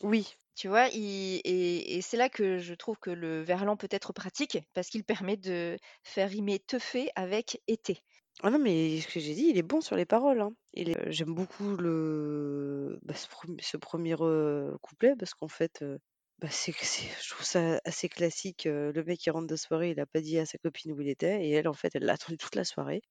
Oui, 0.01 0.33
Tu 0.55 0.67
vois, 0.69 0.87
il- 0.87 1.39
et, 1.45 1.97
et 1.97 2.01
c'est 2.01 2.17
là 2.17 2.29
que 2.29 2.57
je 2.57 2.73
trouve 2.73 2.97
que 2.97 3.11
le 3.11 3.41
verlan 3.43 3.77
peut 3.77 3.87
être 3.91 4.11
pratique, 4.11 4.57
parce 4.73 4.89
qu'il 4.89 5.03
permet 5.03 5.37
de 5.37 5.77
faire 6.03 6.29
rimer 6.31 6.57
teufé 6.57 7.11
avec 7.15 7.61
été. 7.67 8.01
Ah 8.41 8.49
non, 8.49 8.57
mais 8.57 8.99
ce 9.01 9.07
que 9.07 9.19
j'ai 9.19 9.35
dit, 9.35 9.47
il 9.49 9.57
est 9.59 9.61
bon 9.63 9.81
sur 9.81 9.95
les 9.95 10.05
paroles. 10.05 10.41
hein. 10.41 10.51
Il 10.73 10.89
est- 10.89 11.11
J'aime 11.11 11.35
beaucoup 11.35 11.75
le... 11.77 12.97
bah, 13.03 13.13
ce, 13.13 13.27
premi- 13.27 13.61
ce 13.61 13.77
premier 13.77 14.15
euh, 14.19 14.75
couplet 14.81 15.15
parce 15.15 15.35
qu'en 15.35 15.47
fait, 15.47 15.83
euh, 15.83 15.99
bah, 16.41 16.49
c'est, 16.49 16.71
c'est- 16.73 17.09
je 17.23 17.29
trouve 17.29 17.45
ça 17.45 17.79
assez 17.85 18.09
classique. 18.09 18.65
le 18.65 19.03
mec 19.03 19.19
qui 19.19 19.29
rentre 19.29 19.47
de 19.47 19.55
soirée, 19.55 19.91
il 19.91 19.99
a 19.99 20.05
pas 20.05 20.21
dit 20.21 20.37
à 20.39 20.45
sa 20.45 20.57
copine 20.57 20.91
où 20.93 21.01
il 21.01 21.09
était 21.09 21.45
et 21.45 21.51
elle, 21.51 21.67
en 21.67 21.73
fait, 21.73 21.95
elle 21.95 22.03
l'a 22.03 22.13
attendu 22.13 22.37
toute 22.37 22.55
la 22.55 22.63
soirée 22.65 23.01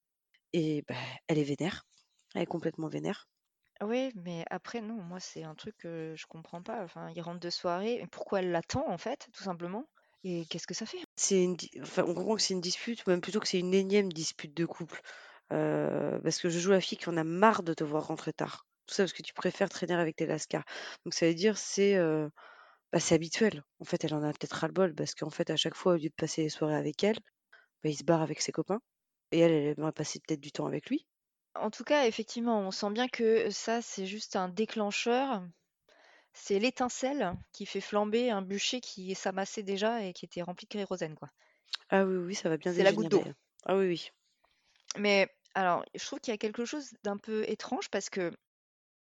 et 0.54 0.82
bah, 0.88 0.96
elle 1.28 1.38
est 1.38 1.44
vénère. 1.44 1.84
Elle 2.34 2.42
est 2.42 2.46
complètement 2.46 2.88
vénère. 2.88 3.28
Oui, 3.82 4.10
mais 4.14 4.44
après, 4.50 4.80
non, 4.80 4.94
moi, 5.02 5.20
c'est 5.20 5.42
un 5.44 5.54
truc 5.54 5.76
que 5.78 6.14
je 6.16 6.26
comprends 6.26 6.62
pas. 6.62 6.82
Enfin, 6.84 7.10
il 7.14 7.20
rentre 7.22 7.40
de 7.40 7.50
soirée, 7.50 7.98
mais 8.00 8.06
pourquoi 8.06 8.38
elle 8.40 8.50
l'attend, 8.52 8.88
en 8.90 8.96
fait, 8.98 9.28
tout 9.34 9.42
simplement? 9.42 9.84
Et 10.24 10.46
qu'est-ce 10.46 10.66
que 10.66 10.72
ça 10.74 10.86
fait? 10.86 11.04
C'est 11.16 11.42
une... 11.44 11.56
di- 11.56 11.70
enfin, 11.82 12.04
on 12.06 12.14
comprend 12.14 12.34
que 12.36 12.42
c'est 12.42 12.54
une 12.54 12.60
dispute, 12.60 13.06
ou 13.06 13.10
même 13.10 13.20
plutôt 13.20 13.40
que 13.40 13.46
c'est 13.48 13.58
une 13.60 13.74
énième 13.74 14.12
dispute 14.12 14.54
de 14.56 14.64
couple. 14.66 15.00
Parce 15.48 16.38
que 16.40 16.48
je 16.48 16.58
joue 16.58 16.70
la 16.70 16.80
fille 16.80 16.98
qui 16.98 17.08
en 17.08 17.16
a 17.16 17.24
marre 17.24 17.62
de 17.62 17.74
te 17.74 17.84
voir 17.84 18.06
rentrer 18.06 18.32
tard. 18.32 18.66
Tout 18.86 18.94
ça 18.94 19.02
parce 19.04 19.12
que 19.12 19.22
tu 19.22 19.32
préfères 19.34 19.68
traîner 19.68 19.94
avec 19.94 20.16
tes 20.16 20.26
lascars. 20.26 20.64
Donc 21.04 21.14
ça 21.14 21.26
veut 21.26 21.34
dire 21.34 21.58
c'est 21.58 21.96
bah, 22.92 23.00
c'est 23.00 23.14
habituel. 23.16 23.64
En 23.80 23.84
fait, 23.84 24.04
elle 24.04 24.14
en 24.14 24.22
a 24.22 24.32
peut-être 24.32 24.52
ras-le-bol 24.52 24.94
parce 24.94 25.14
qu'en 25.14 25.30
fait, 25.30 25.50
à 25.50 25.56
chaque 25.56 25.74
fois, 25.74 25.94
au 25.94 25.96
lieu 25.96 26.08
de 26.08 26.14
passer 26.14 26.42
les 26.42 26.48
soirées 26.48 26.76
avec 26.76 27.02
elle, 27.04 27.18
bah, 27.84 27.90
il 27.90 27.96
se 27.96 28.04
barre 28.04 28.22
avec 28.22 28.40
ses 28.42 28.52
copains. 28.52 28.82
Et 29.32 29.40
elle, 29.40 29.52
elle 29.52 29.78
aimerait 29.78 29.92
passer 29.92 30.20
peut-être 30.20 30.40
du 30.40 30.52
temps 30.52 30.66
avec 30.66 30.90
lui. 30.90 31.06
En 31.54 31.70
tout 31.70 31.84
cas, 31.84 32.06
effectivement, 32.08 32.58
on 32.60 32.72
sent 32.72 32.90
bien 32.90 33.06
que 33.06 33.50
ça, 33.50 33.82
c'est 33.82 34.04
juste 34.06 34.34
un 34.34 34.48
déclencheur. 34.48 35.44
C'est 36.32 36.58
l'étincelle 36.58 37.34
qui 37.52 37.66
fait 37.66 37.80
flamber 37.80 38.30
un 38.30 38.42
bûcher 38.42 38.80
qui 38.80 39.14
s'amassait 39.14 39.62
déjà 39.64 40.04
et 40.04 40.12
qui 40.12 40.24
était 40.26 40.42
rempli 40.42 40.66
de 40.66 40.70
kérosène, 40.72 41.16
quoi. 41.16 41.30
Ah 41.88 42.04
oui, 42.04 42.16
oui, 42.16 42.34
ça 42.34 42.48
va 42.48 42.56
bien 42.56 42.72
C'est 42.72 42.82
la 42.82 42.92
goutte 42.92 43.08
d'eau. 43.08 43.22
Ah 43.64 43.76
oui, 43.76 43.86
oui. 43.86 44.10
Mais 44.98 45.28
alors, 45.54 45.84
je 45.94 46.04
trouve 46.04 46.20
qu'il 46.20 46.32
y 46.32 46.34
a 46.34 46.38
quelque 46.38 46.64
chose 46.64 46.92
d'un 47.02 47.16
peu 47.18 47.48
étrange 47.48 47.88
parce 47.90 48.10
que 48.10 48.32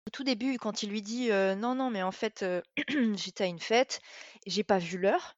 au 0.06 0.10
tout 0.10 0.24
début, 0.24 0.58
quand 0.58 0.82
il 0.82 0.90
lui 0.90 1.02
dit 1.02 1.30
non, 1.30 1.74
non, 1.74 1.90
mais 1.90 2.02
en 2.02 2.12
fait, 2.12 2.44
j'étais 3.14 3.44
à 3.44 3.46
une 3.46 3.60
fête, 3.60 4.00
j'ai 4.46 4.64
pas 4.64 4.78
vu 4.78 4.98
l'heure, 4.98 5.36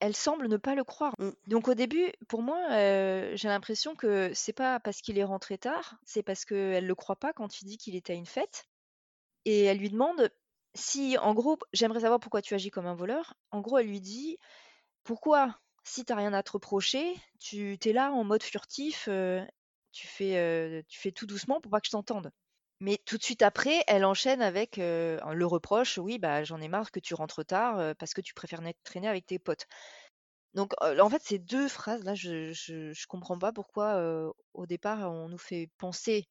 elle 0.00 0.14
semble 0.14 0.48
ne 0.48 0.56
pas 0.56 0.74
le 0.74 0.84
croire. 0.84 1.14
Mm. 1.18 1.30
Donc 1.46 1.68
au 1.68 1.74
début, 1.74 2.12
pour 2.28 2.42
moi, 2.42 2.58
j'ai 2.70 3.48
l'impression 3.48 3.96
que 3.96 4.32
c'est 4.34 4.52
pas 4.52 4.80
parce 4.80 5.00
qu'il 5.00 5.18
est 5.18 5.24
rentré 5.24 5.58
tard, 5.58 5.96
c'est 6.04 6.22
parce 6.22 6.44
qu'elle 6.44 6.86
le 6.86 6.94
croit 6.94 7.16
pas 7.16 7.32
quand 7.32 7.60
il 7.60 7.66
dit 7.66 7.78
qu'il 7.78 7.96
était 7.96 8.12
à 8.12 8.16
une 8.16 8.26
fête. 8.26 8.68
Et 9.44 9.64
elle 9.64 9.78
lui 9.78 9.90
demande 9.90 10.30
si, 10.74 11.16
en 11.18 11.34
gros, 11.34 11.58
j'aimerais 11.72 12.00
savoir 12.00 12.20
pourquoi 12.20 12.42
tu 12.42 12.54
agis 12.54 12.70
comme 12.70 12.86
un 12.86 12.94
voleur. 12.94 13.34
En 13.50 13.60
gros, 13.60 13.78
elle 13.78 13.88
lui 13.88 14.00
dit 14.00 14.38
pourquoi, 15.04 15.58
si 15.84 16.04
t'as 16.04 16.16
rien 16.16 16.32
à 16.34 16.42
te 16.42 16.52
reprocher, 16.52 17.14
tu 17.40 17.78
t'es 17.78 17.92
là 17.92 18.12
en 18.12 18.24
mode 18.24 18.42
furtif, 18.42 19.08
tu 19.92 20.06
fais, 20.06 20.84
tu 20.88 21.00
fais 21.00 21.12
tout 21.12 21.26
doucement 21.26 21.60
pour 21.60 21.70
pas 21.70 21.80
que 21.80 21.86
je 21.86 21.92
t'entende. 21.92 22.30
Mais 22.80 22.98
tout 23.04 23.18
de 23.18 23.22
suite 23.22 23.42
après, 23.42 23.82
elle 23.88 24.04
enchaîne 24.04 24.40
avec 24.40 24.76
le 24.76 25.44
reproche, 25.44 25.98
oui, 25.98 26.18
bah 26.18 26.44
j'en 26.44 26.60
ai 26.60 26.68
marre 26.68 26.92
que 26.92 27.00
tu 27.00 27.14
rentres 27.14 27.44
tard 27.44 27.94
parce 27.96 28.14
que 28.14 28.20
tu 28.20 28.34
préfères 28.34 28.62
traîner 28.84 29.08
avec 29.08 29.26
tes 29.26 29.38
potes. 29.38 29.66
Donc 30.54 30.74
en 30.80 31.10
fait, 31.10 31.22
ces 31.22 31.38
deux 31.38 31.68
phrases-là, 31.68 32.14
je, 32.14 32.52
je, 32.52 33.06
comprends 33.06 33.38
pas 33.38 33.52
pourquoi 33.52 34.00
au 34.54 34.66
départ 34.66 35.10
on 35.10 35.28
nous 35.28 35.38
fait 35.38 35.70
penser 35.78 36.28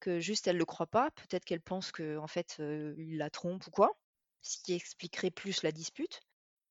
que 0.00 0.20
juste 0.20 0.46
elle 0.46 0.58
le 0.58 0.64
croit 0.66 0.86
pas. 0.86 1.10
Peut-être 1.12 1.44
qu'elle 1.44 1.62
pense 1.62 1.90
que 1.90 2.18
en 2.18 2.26
fait 2.26 2.56
il 2.58 3.16
la 3.16 3.30
trompe 3.30 3.66
ou 3.66 3.70
quoi, 3.70 3.96
ce 4.42 4.58
qui 4.62 4.74
expliquerait 4.74 5.30
plus 5.30 5.62
la 5.62 5.72
dispute. 5.72 6.20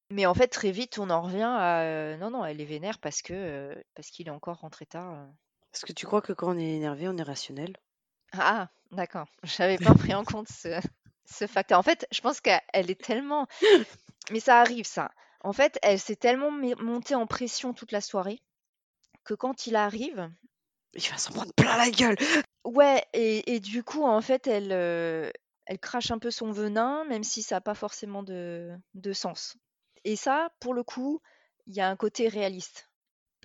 Mais 0.10 0.26
en 0.26 0.34
fait, 0.34 0.48
très 0.48 0.72
vite, 0.72 1.00
on 1.00 1.10
en 1.10 1.22
revient 1.22 1.42
à 1.44 2.16
non, 2.18 2.30
non, 2.32 2.46
elle 2.46 2.62
est 2.62 2.66
vénère 2.66 3.00
parce 3.00 3.22
que 3.22 3.76
parce 3.96 4.10
qu'il 4.10 4.28
est 4.28 4.32
encore 4.32 4.60
rentré 4.60 4.86
tard. 4.86 5.28
Est-ce 5.74 5.86
que 5.86 5.94
tu 5.94 6.06
crois 6.06 6.22
que 6.22 6.34
quand 6.34 6.56
on 6.56 6.58
est 6.58 6.76
énervé, 6.76 7.08
on 7.10 7.18
est 7.18 7.24
rationnel? 7.24 7.76
Ah, 8.34 8.70
d'accord. 8.92 9.28
J'avais 9.44 9.78
pas 9.78 9.94
pris 9.94 10.14
en 10.14 10.24
compte 10.24 10.48
ce, 10.50 11.48
facteur. 11.48 11.80
En 11.80 11.84
fait, 11.84 12.08
je 12.12 12.22
pense 12.22 12.42
qu'elle 12.42 12.62
est 12.74 13.02
tellement. 13.02 13.48
Mais 14.32 14.40
ça 14.40 14.60
arrive, 14.60 14.86
ça. 14.86 15.12
En 15.42 15.54
fait, 15.54 15.80
elle 15.82 16.00
s'est 16.00 16.16
tellement 16.16 16.52
montée 16.52 17.16
en 17.16 17.28
pression 17.28 17.74
toute 17.74 17.92
la 17.92 18.02
soirée 18.02 18.42
que 19.24 19.34
quand 19.34 19.68
il 19.68 19.76
arrive, 19.76 20.32
Il 20.94 21.10
va 21.10 21.18
s'en 21.18 21.32
prendre 21.32 21.54
plein 21.54 21.78
la 21.78 21.90
gueule 21.90 22.18
ouais, 22.66 23.06
et, 23.14 23.60
du 23.60 23.84
coup, 23.84 24.04
en 24.04 24.22
fait, 24.22 24.48
elle, 24.48 24.72
euh, 24.72 25.32
elle 25.66 25.80
crache 25.80 26.12
un 26.12 26.20
peu 26.20 26.32
son 26.32 26.52
venin, 26.52 27.06
même 27.06 27.24
si 27.24 27.44
ça 27.44 27.56
n'a 27.56 27.62
pas 27.62 27.76
forcément 27.76 28.24
de 28.24 28.80
sens. 29.14 29.58
Et 30.04 30.16
ça, 30.16 30.50
pour 30.60 30.74
le 30.74 30.84
coup, 30.84 31.22
il 31.68 31.76
y 31.76 31.82
a 31.82 31.90
un 31.90 31.96
côté 31.96 32.28
réaliste. 32.30 32.87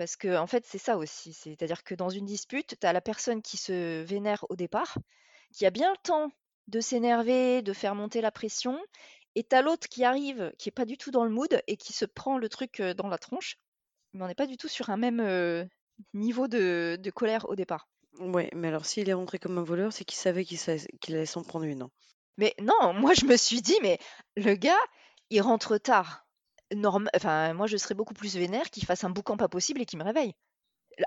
Parce 0.02 0.16
que, 0.16 0.36
en 0.36 0.46
fait, 0.48 0.66
c'est 0.66 0.78
ça 0.78 0.96
aussi. 0.98 1.32
C'est-à-dire 1.32 1.84
que 1.84 1.94
dans 1.94 2.10
une 2.10 2.26
dispute, 2.26 2.74
tu 2.80 2.86
as 2.86 2.92
la 2.92 3.00
personne 3.00 3.40
qui 3.40 3.56
se 3.56 4.02
vénère 4.02 4.44
au 4.50 4.56
départ, 4.56 4.98
qui 5.52 5.64
a 5.64 5.70
bien 5.70 5.90
le 5.92 5.96
temps 6.02 6.30
de 6.66 6.80
s'énerver, 6.80 7.62
de 7.62 7.72
faire 7.72 7.94
monter 7.94 8.20
la 8.20 8.32
pression, 8.32 8.78
et 9.36 9.44
tu 9.44 9.54
as 9.54 9.62
l'autre 9.62 9.88
qui 9.88 10.04
arrive, 10.04 10.52
qui 10.58 10.68
est 10.70 10.72
pas 10.72 10.84
du 10.86 10.98
tout 10.98 11.12
dans 11.12 11.24
le 11.24 11.30
mood 11.30 11.62
et 11.68 11.76
qui 11.76 11.92
se 11.92 12.04
prend 12.04 12.36
le 12.38 12.48
truc 12.48 12.80
euh, 12.80 12.94
dans 12.94 13.06
la 13.08 13.18
tronche. 13.18 13.58
Mais 14.12 14.24
on 14.24 14.26
n'est 14.28 14.34
pas 14.34 14.46
du 14.46 14.56
tout 14.56 14.68
sur 14.68 14.90
un 14.90 14.96
même 14.96 15.20
euh, 15.20 15.64
niveau 16.14 16.48
de, 16.48 16.98
de 17.00 17.10
colère 17.10 17.48
au 17.48 17.54
départ. 17.56 17.88
Ouais, 18.18 18.50
mais 18.54 18.68
alors 18.68 18.86
s'il 18.86 19.08
est 19.08 19.12
rentré 19.14 19.38
comme 19.38 19.58
un 19.58 19.62
voleur, 19.64 19.92
c'est 19.92 20.04
qu'il 20.04 20.18
savait 20.18 20.44
qu'il 20.44 20.58
sa- 20.58 20.78
qu'il 21.00 21.14
allait 21.14 21.26
s'en 21.26 21.44
prendre 21.44 21.64
une. 21.66 21.82
hein. 21.82 21.90
Mais 22.38 22.54
non, 22.60 22.92
moi 22.94 23.14
je 23.14 23.26
me 23.26 23.36
suis 23.36 23.62
dit, 23.62 23.78
mais 23.82 23.98
le 24.36 24.54
gars, 24.54 24.80
il 25.30 25.40
rentre 25.42 25.78
tard. 25.78 26.26
Norm... 26.74 27.08
Enfin, 27.14 27.54
moi 27.54 27.66
je 27.66 27.76
serais 27.76 27.94
beaucoup 27.94 28.14
plus 28.14 28.36
vénère 28.36 28.70
qu'il 28.70 28.84
fasse 28.84 29.04
un 29.04 29.10
boucan 29.10 29.36
pas 29.36 29.48
possible 29.48 29.80
et 29.80 29.86
qu'il 29.86 29.98
me 29.98 30.04
réveille. 30.04 30.34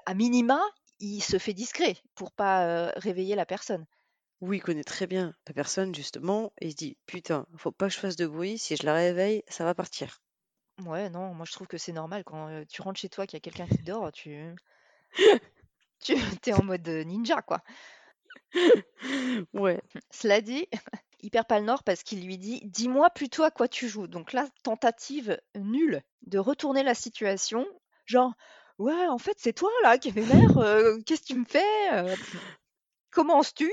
À 0.06 0.14
minima, 0.14 0.62
il 1.00 1.22
se 1.22 1.38
fait 1.38 1.54
discret 1.54 1.96
pour 2.16 2.32
pas 2.32 2.66
euh, 2.66 2.92
réveiller 2.98 3.36
la 3.36 3.46
personne. 3.46 3.86
Oui, 4.42 4.58
il 4.58 4.62
connaît 4.62 4.84
très 4.84 5.08
bien 5.08 5.34
la 5.48 5.54
personne, 5.54 5.96
justement, 5.96 6.52
et 6.60 6.68
il 6.68 6.72
se 6.72 6.76
dit 6.76 6.98
Putain, 7.06 7.46
faut 7.58 7.72
pas 7.72 7.88
que 7.88 7.94
je 7.94 8.00
fasse 8.00 8.16
de 8.16 8.28
bruit, 8.28 8.58
si 8.58 8.76
je 8.76 8.86
la 8.86 8.94
réveille, 8.94 9.44
ça 9.48 9.64
va 9.64 9.74
partir. 9.74 10.22
Ouais, 10.86 11.10
non, 11.10 11.34
moi 11.34 11.46
je 11.46 11.54
trouve 11.54 11.68
que 11.68 11.78
c'est 11.78 11.94
normal 11.94 12.24
quand 12.26 12.50
euh, 12.50 12.64
tu 12.68 12.82
rentres 12.82 13.00
chez 13.00 13.10
toi, 13.10 13.26
qu'il 13.26 13.38
y 13.38 13.38
a 13.38 13.40
quelqu'un 13.42 13.68
qui 13.68 13.82
dort, 13.84 14.12
tu. 14.12 14.54
tu 16.00 16.16
es 16.46 16.54
en 16.54 16.64
mode 16.64 16.88
ninja, 16.88 17.42
quoi. 17.42 17.64
Ouais. 19.54 19.82
Cela 20.12 20.42
dit, 20.42 20.68
il 21.22 21.30
perd 21.32 21.48
pas 21.48 21.60
le 21.60 21.66
nord 21.66 21.84
parce 21.84 22.04
qu'il 22.04 22.26
lui 22.26 22.38
dit 22.38 22.62
Dis-moi 22.66 23.10
plutôt 23.12 23.44
à 23.44 23.52
quoi 23.52 23.68
tu 23.68 23.88
joues. 23.88 24.08
Donc 24.08 24.34
là, 24.34 24.48
tentative 24.64 25.40
nulle 25.56 26.02
de 26.24 26.38
retourner 26.40 26.84
la 26.84 26.96
situation. 26.96 27.66
Genre, 28.06 28.34
ouais, 28.78 29.08
en 29.08 29.18
fait, 29.18 29.36
c'est 29.40 29.54
toi 29.54 29.72
là 29.84 29.98
qui 29.98 30.12
vénère. 30.12 30.58
euh, 30.58 30.98
Qu'est-ce 31.06 31.22
que 31.22 31.28
tu 31.28 31.40
me 31.40 31.46
fais 31.46 31.64
euh, 31.94 32.16
Commences-tu 33.12 33.72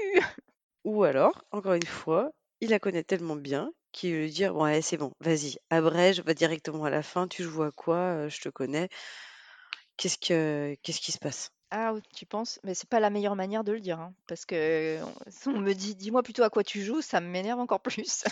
Ou 0.84 1.04
alors, 1.04 1.44
encore 1.50 1.74
une 1.74 1.82
fois, 1.86 2.30
il 2.60 2.70
la 2.70 2.78
connaît 2.78 3.04
tellement 3.04 3.36
bien 3.36 3.72
qu'il 3.92 4.12
veut 4.14 4.20
lui 4.22 4.30
dire 4.30 4.54
Bon, 4.54 4.64
allez, 4.64 4.82
c'est 4.82 4.96
bon, 4.96 5.12
vas-y, 5.20 5.56
abrège, 5.70 6.20
va 6.22 6.34
directement 6.34 6.84
à 6.84 6.90
la 6.90 7.02
fin, 7.02 7.28
tu 7.28 7.42
joues 7.42 7.62
à 7.64 7.72
quoi 7.72 7.96
euh, 7.96 8.28
Je 8.28 8.40
te 8.40 8.48
connais. 8.48 8.88
Qu'est-ce 9.96 10.18
que 10.18 10.74
qu'est-ce 10.82 11.00
qui 11.00 11.12
se 11.12 11.18
passe? 11.18 11.50
Ah, 11.74 11.94
tu 12.14 12.26
penses? 12.26 12.60
Mais 12.64 12.74
c'est 12.74 12.88
pas 12.88 13.00
la 13.00 13.08
meilleure 13.08 13.34
manière 13.34 13.64
de 13.64 13.72
le 13.72 13.80
dire. 13.80 13.98
hein, 13.98 14.14
parce 14.28 14.44
que 14.44 15.00
on- 15.02 15.14
si 15.30 15.48
on 15.48 15.58
me 15.58 15.72
dit 15.72 15.94
Dis-moi 15.94 16.22
plutôt 16.22 16.42
à 16.42 16.50
quoi 16.50 16.62
tu 16.62 16.82
joues, 16.82 17.00
ça 17.00 17.20
m'énerve 17.20 17.58
encore 17.60 17.80
plus. 17.80 18.24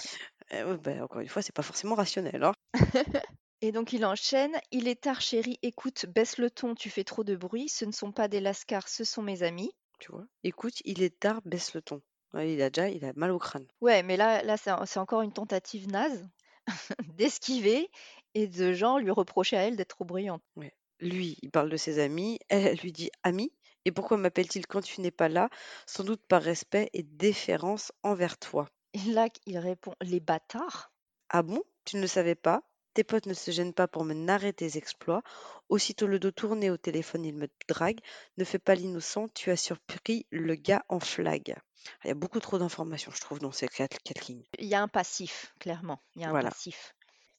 Eh 0.51 0.63
ouais, 0.63 0.77
bah, 0.77 1.03
Encore 1.05 1.21
une 1.21 1.29
fois, 1.29 1.43
c'est 1.43 1.55
pas 1.55 1.63
forcément 1.63 1.95
rationnel. 1.95 2.43
hein. 2.45 2.53
Et 3.63 3.73
donc 3.73 3.93
il 3.93 4.05
enchaîne 4.05 4.57
Il 4.71 4.89
est 4.89 5.01
tard, 5.03 5.21
chérie, 5.21 5.59
écoute, 5.63 6.07
baisse 6.07 6.39
le 6.39 6.51
ton, 6.51 6.75
tu 6.75 6.91
fais 6.91 7.05
trop 7.05 7.25
de 7.25 7.35
bruit. 7.37 7.69
Ce 7.69 7.85
ne 7.85 7.93
sont 7.93 8.13
pas 8.13 8.29
des 8.29 8.41
lascars, 8.41 8.89
ce 8.89 9.05
sont 9.05 9.23
mes 9.23 9.43
amis. 9.43 9.71
Tu 9.99 10.13
vois 10.13 10.27
Écoute, 10.45 10.81
il 10.85 11.03
est 11.03 11.19
tard, 11.19 11.41
baisse 11.45 11.75
le 11.75 11.83
ton. 11.83 12.03
Ouais, 12.35 12.53
il 12.53 12.63
a 12.63 12.71
déjà, 12.71 12.89
il 12.89 13.05
a 13.05 13.13
mal 13.15 13.31
au 13.33 13.39
crâne. 13.39 13.67
Ouais, 13.81 14.03
mais 14.03 14.17
là, 14.17 14.43
là 14.43 14.57
c'est 14.57 14.71
c'est 14.87 14.99
encore 15.01 15.23
une 15.23 15.33
tentative 15.33 15.89
naze 15.89 16.29
d'esquiver 17.17 17.91
et 18.35 18.47
de 18.49 18.73
genre 18.73 18.99
lui 18.99 19.11
reprocher 19.11 19.57
à 19.57 19.63
elle 19.63 19.77
d'être 19.77 19.91
trop 19.97 20.05
bruyante. 20.05 20.43
Ouais. 20.57 20.73
Lui, 21.00 21.37
il 21.42 21.50
parle 21.50 21.69
de 21.69 21.76
ses 21.76 21.99
amis, 21.99 22.38
elle, 22.49 22.66
elle 22.66 22.78
lui 22.78 22.92
dit 22.92 23.11
ami. 23.23 23.52
Et 23.85 23.92
pourquoi 23.92 24.16
m'appelle-t-il 24.19 24.66
quand 24.66 24.80
tu 24.83 25.00
n'es 25.00 25.11
pas 25.11 25.28
là? 25.28 25.50
Sans 25.87 26.04
doute 26.04 26.23
par 26.26 26.42
respect 26.42 26.90
et 26.92 27.02
déférence 27.02 27.92
envers 28.02 28.38
toi. 28.38 28.69
Et 28.95 29.11
là, 29.11 29.28
il 29.47 29.59
répond 29.59 29.95
Les 30.00 30.21
bâtards 30.21 30.92
Ah 31.28 31.42
bon? 31.42 31.62
Tu 31.85 31.97
ne 31.97 32.02
le 32.02 32.07
savais 32.07 32.35
pas? 32.37 32.62
Tes 32.95 33.04
potes 33.04 33.26
ne 33.26 33.35
se 33.35 33.50
gênent 33.50 33.75
pas 33.75 33.88
pour 33.88 34.04
me 34.04 34.14
narrer 34.14 34.52
tes 34.52 34.76
exploits. 34.76 35.23
Aussitôt 35.69 36.07
le 36.07 36.19
dos 36.19 36.30
tourné 36.30 36.71
au 36.71 36.76
téléphone, 36.76 37.25
il 37.25 37.35
me 37.35 37.49
drague. 37.69 38.00
Ne 38.37 38.45
fais 38.45 38.59
pas 38.59 38.75
l'innocent, 38.75 39.28
tu 39.28 39.50
as 39.50 39.57
surpris 39.57 40.26
le 40.30 40.54
gars 40.54 40.85
en 40.88 41.00
flag. 41.00 41.57
Il 42.04 42.09
y 42.09 42.11
a 42.11 42.14
beaucoup 42.14 42.40
trop 42.40 42.59
d'informations, 42.59 43.12
je 43.12 43.21
trouve, 43.21 43.38
dans 43.38 43.52
ces 43.52 43.69
quatre, 43.69 43.99
quatre 44.02 44.26
lignes. 44.26 44.45
Il 44.59 44.66
y 44.66 44.75
a 44.75 44.83
un 44.83 44.88
passif, 44.88 45.52
clairement. 45.59 46.02
Il 46.14 46.23
y 46.23 46.25
a 46.25 46.30
un 46.30 46.33
Voilà. 46.33 46.49
passif. 46.50 46.95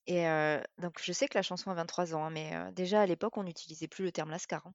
Et 0.07 0.23
donc, 0.77 0.99
je 1.01 1.11
sais 1.13 1.27
que 1.27 1.37
la 1.37 1.41
chanson 1.43 1.69
a 1.71 1.73
23 1.75 2.13
ans, 2.15 2.25
hein, 2.25 2.29
mais 2.31 2.53
déjà 2.73 3.01
à 3.01 3.05
l'époque, 3.05 3.37
on 3.37 3.43
n'utilisait 3.43 3.87
plus 3.87 4.03
le 4.05 4.11
terme 4.11 4.29
lascar. 4.31 4.67
hein. 4.67 4.73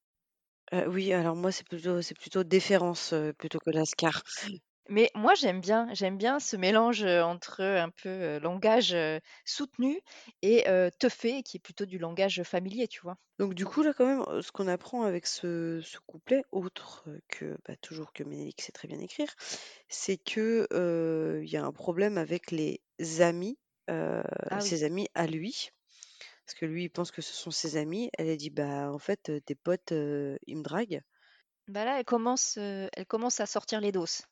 Oui, 0.89 1.13
alors 1.13 1.35
moi, 1.37 1.51
c'est 1.53 1.67
plutôt, 1.67 2.03
c'est 2.03 2.17
plutôt 2.19 2.45
déférence 2.45 3.15
plutôt 3.39 3.59
que 3.59 3.71
lascar. 3.71 4.23
Mais 4.89 5.11
moi, 5.15 5.35
j'aime 5.35 5.61
bien, 5.61 5.93
j'aime 5.95 6.17
bien 6.19 6.39
ce 6.41 6.57
mélange 6.57 7.05
entre 7.05 7.63
un 7.63 7.91
peu 7.91 8.39
langage 8.39 8.97
soutenu 9.45 10.01
et 10.43 10.69
euh, 10.69 10.91
teufé, 10.99 11.43
qui 11.45 11.57
est 11.59 11.61
plutôt 11.61 11.87
du 11.87 11.99
langage 11.99 12.43
familier, 12.43 12.89
tu 12.89 13.01
vois. 13.01 13.17
Donc 13.39 13.53
du 13.55 13.67
coup, 13.67 13.83
là, 13.83 13.93
quand 13.93 14.07
même, 14.07 14.43
ce 14.43 14.51
qu'on 14.51 14.67
apprend 14.67 15.03
avec 15.03 15.27
ce, 15.27 15.81
ce 15.83 15.99
couplet, 16.07 16.43
autre 16.53 17.07
que 17.29 17.57
bah, 17.67 17.77
toujours 17.77 18.13
que 18.15 18.25
Ménélique 18.25 18.63
sait 18.63 18.73
très 18.73 18.89
bien 18.89 18.99
écrire, 18.99 19.35
c'est 19.89 20.17
que 20.17 20.67
euh, 20.73 21.43
il 21.45 21.51
y 21.51 21.57
a 21.59 21.65
un 21.65 21.73
problème 21.73 22.17
avec 22.17 22.51
les 22.51 22.83
amis, 23.21 23.59
Ah 24.51 24.63
oui. 24.63 24.73
ses 24.73 24.85
amis 24.85 25.09
à 25.15 25.27
lui. 25.27 25.71
Parce 26.47 26.59
que 26.59 26.67
lui, 26.67 26.85
il 26.85 26.91
pense 26.91 27.11
que 27.13 27.23
ce 27.23 27.35
sont 27.35 27.51
ses 27.53 27.77
amis. 27.77 28.11
Elle 28.19 28.31
a 28.31 28.37
dit, 28.37 28.51
bah 28.51 28.93
en 28.93 28.99
fait, 28.99 29.33
tes 29.47 29.55
potes, 29.57 29.93
ils 29.93 30.57
me 30.59 30.63
draguent. 30.63 31.03
Bah 31.69 31.85
là, 31.85 32.01
elle 32.01 32.05
commence, 32.05 32.57
elle 32.57 33.07
commence 33.07 33.39
à 33.39 33.47
sortir 33.47 33.81
les 33.81 33.93
doses. 33.93 34.23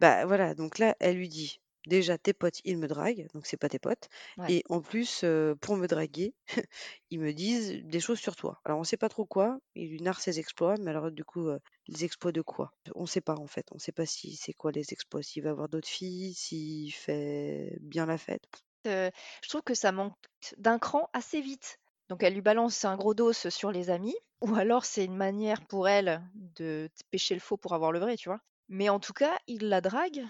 Bah 0.00 0.24
voilà, 0.26 0.54
donc 0.54 0.78
là, 0.78 0.96
elle 1.00 1.16
lui 1.16 1.28
dit, 1.28 1.60
déjà, 1.86 2.18
tes 2.18 2.32
potes, 2.32 2.60
ils 2.64 2.78
me 2.78 2.86
draguent, 2.88 3.26
donc 3.34 3.46
c'est 3.46 3.56
pas 3.56 3.68
tes 3.68 3.78
potes. 3.78 4.08
Ouais. 4.36 4.54
Et 4.54 4.62
en 4.68 4.80
plus, 4.80 5.24
pour 5.60 5.76
me 5.76 5.86
draguer, 5.86 6.34
ils 7.10 7.20
me 7.20 7.32
disent 7.32 7.72
des 7.84 8.00
choses 8.00 8.18
sur 8.20 8.36
toi. 8.36 8.60
Alors 8.64 8.78
on 8.80 8.84
sait 8.84 8.96
pas 8.96 9.08
trop 9.08 9.24
quoi, 9.26 9.58
il 9.74 9.88
lui 9.90 10.00
narre 10.02 10.20
ses 10.20 10.38
exploits, 10.40 10.76
mais 10.80 10.90
alors 10.90 11.10
du 11.10 11.24
coup, 11.24 11.48
les 11.88 12.04
exploits 12.04 12.32
de 12.32 12.42
quoi? 12.42 12.74
On 12.94 13.06
sait 13.06 13.20
pas 13.20 13.36
en 13.36 13.46
fait, 13.46 13.66
on 13.72 13.78
sait 13.78 13.92
pas 13.92 14.06
si 14.06 14.36
c'est 14.36 14.52
quoi 14.54 14.72
les 14.72 14.92
exploits, 14.92 15.22
s'il 15.22 15.42
va 15.44 15.50
avoir 15.50 15.68
d'autres 15.68 15.88
filles, 15.88 16.34
s'il 16.34 16.92
fait 16.92 17.76
bien 17.80 18.06
la 18.06 18.18
fête. 18.18 18.63
Euh, 18.86 19.10
je 19.42 19.48
trouve 19.48 19.62
que 19.62 19.74
ça 19.74 19.92
manque 19.92 20.14
d'un 20.58 20.78
cran 20.78 21.08
assez 21.12 21.40
vite. 21.40 21.78
Donc 22.08 22.22
elle 22.22 22.34
lui 22.34 22.42
balance 22.42 22.84
un 22.84 22.96
gros 22.96 23.14
dos 23.14 23.32
sur 23.32 23.70
les 23.70 23.90
amis, 23.90 24.16
ou 24.40 24.54
alors 24.54 24.84
c'est 24.84 25.04
une 25.04 25.16
manière 25.16 25.64
pour 25.66 25.88
elle 25.88 26.22
de 26.34 26.90
pêcher 27.10 27.34
le 27.34 27.40
faux 27.40 27.56
pour 27.56 27.74
avoir 27.74 27.92
le 27.92 27.98
vrai, 27.98 28.16
tu 28.16 28.28
vois. 28.28 28.40
Mais 28.68 28.88
en 28.88 29.00
tout 29.00 29.12
cas, 29.12 29.36
il 29.46 29.68
la 29.68 29.80
drague. 29.80 30.24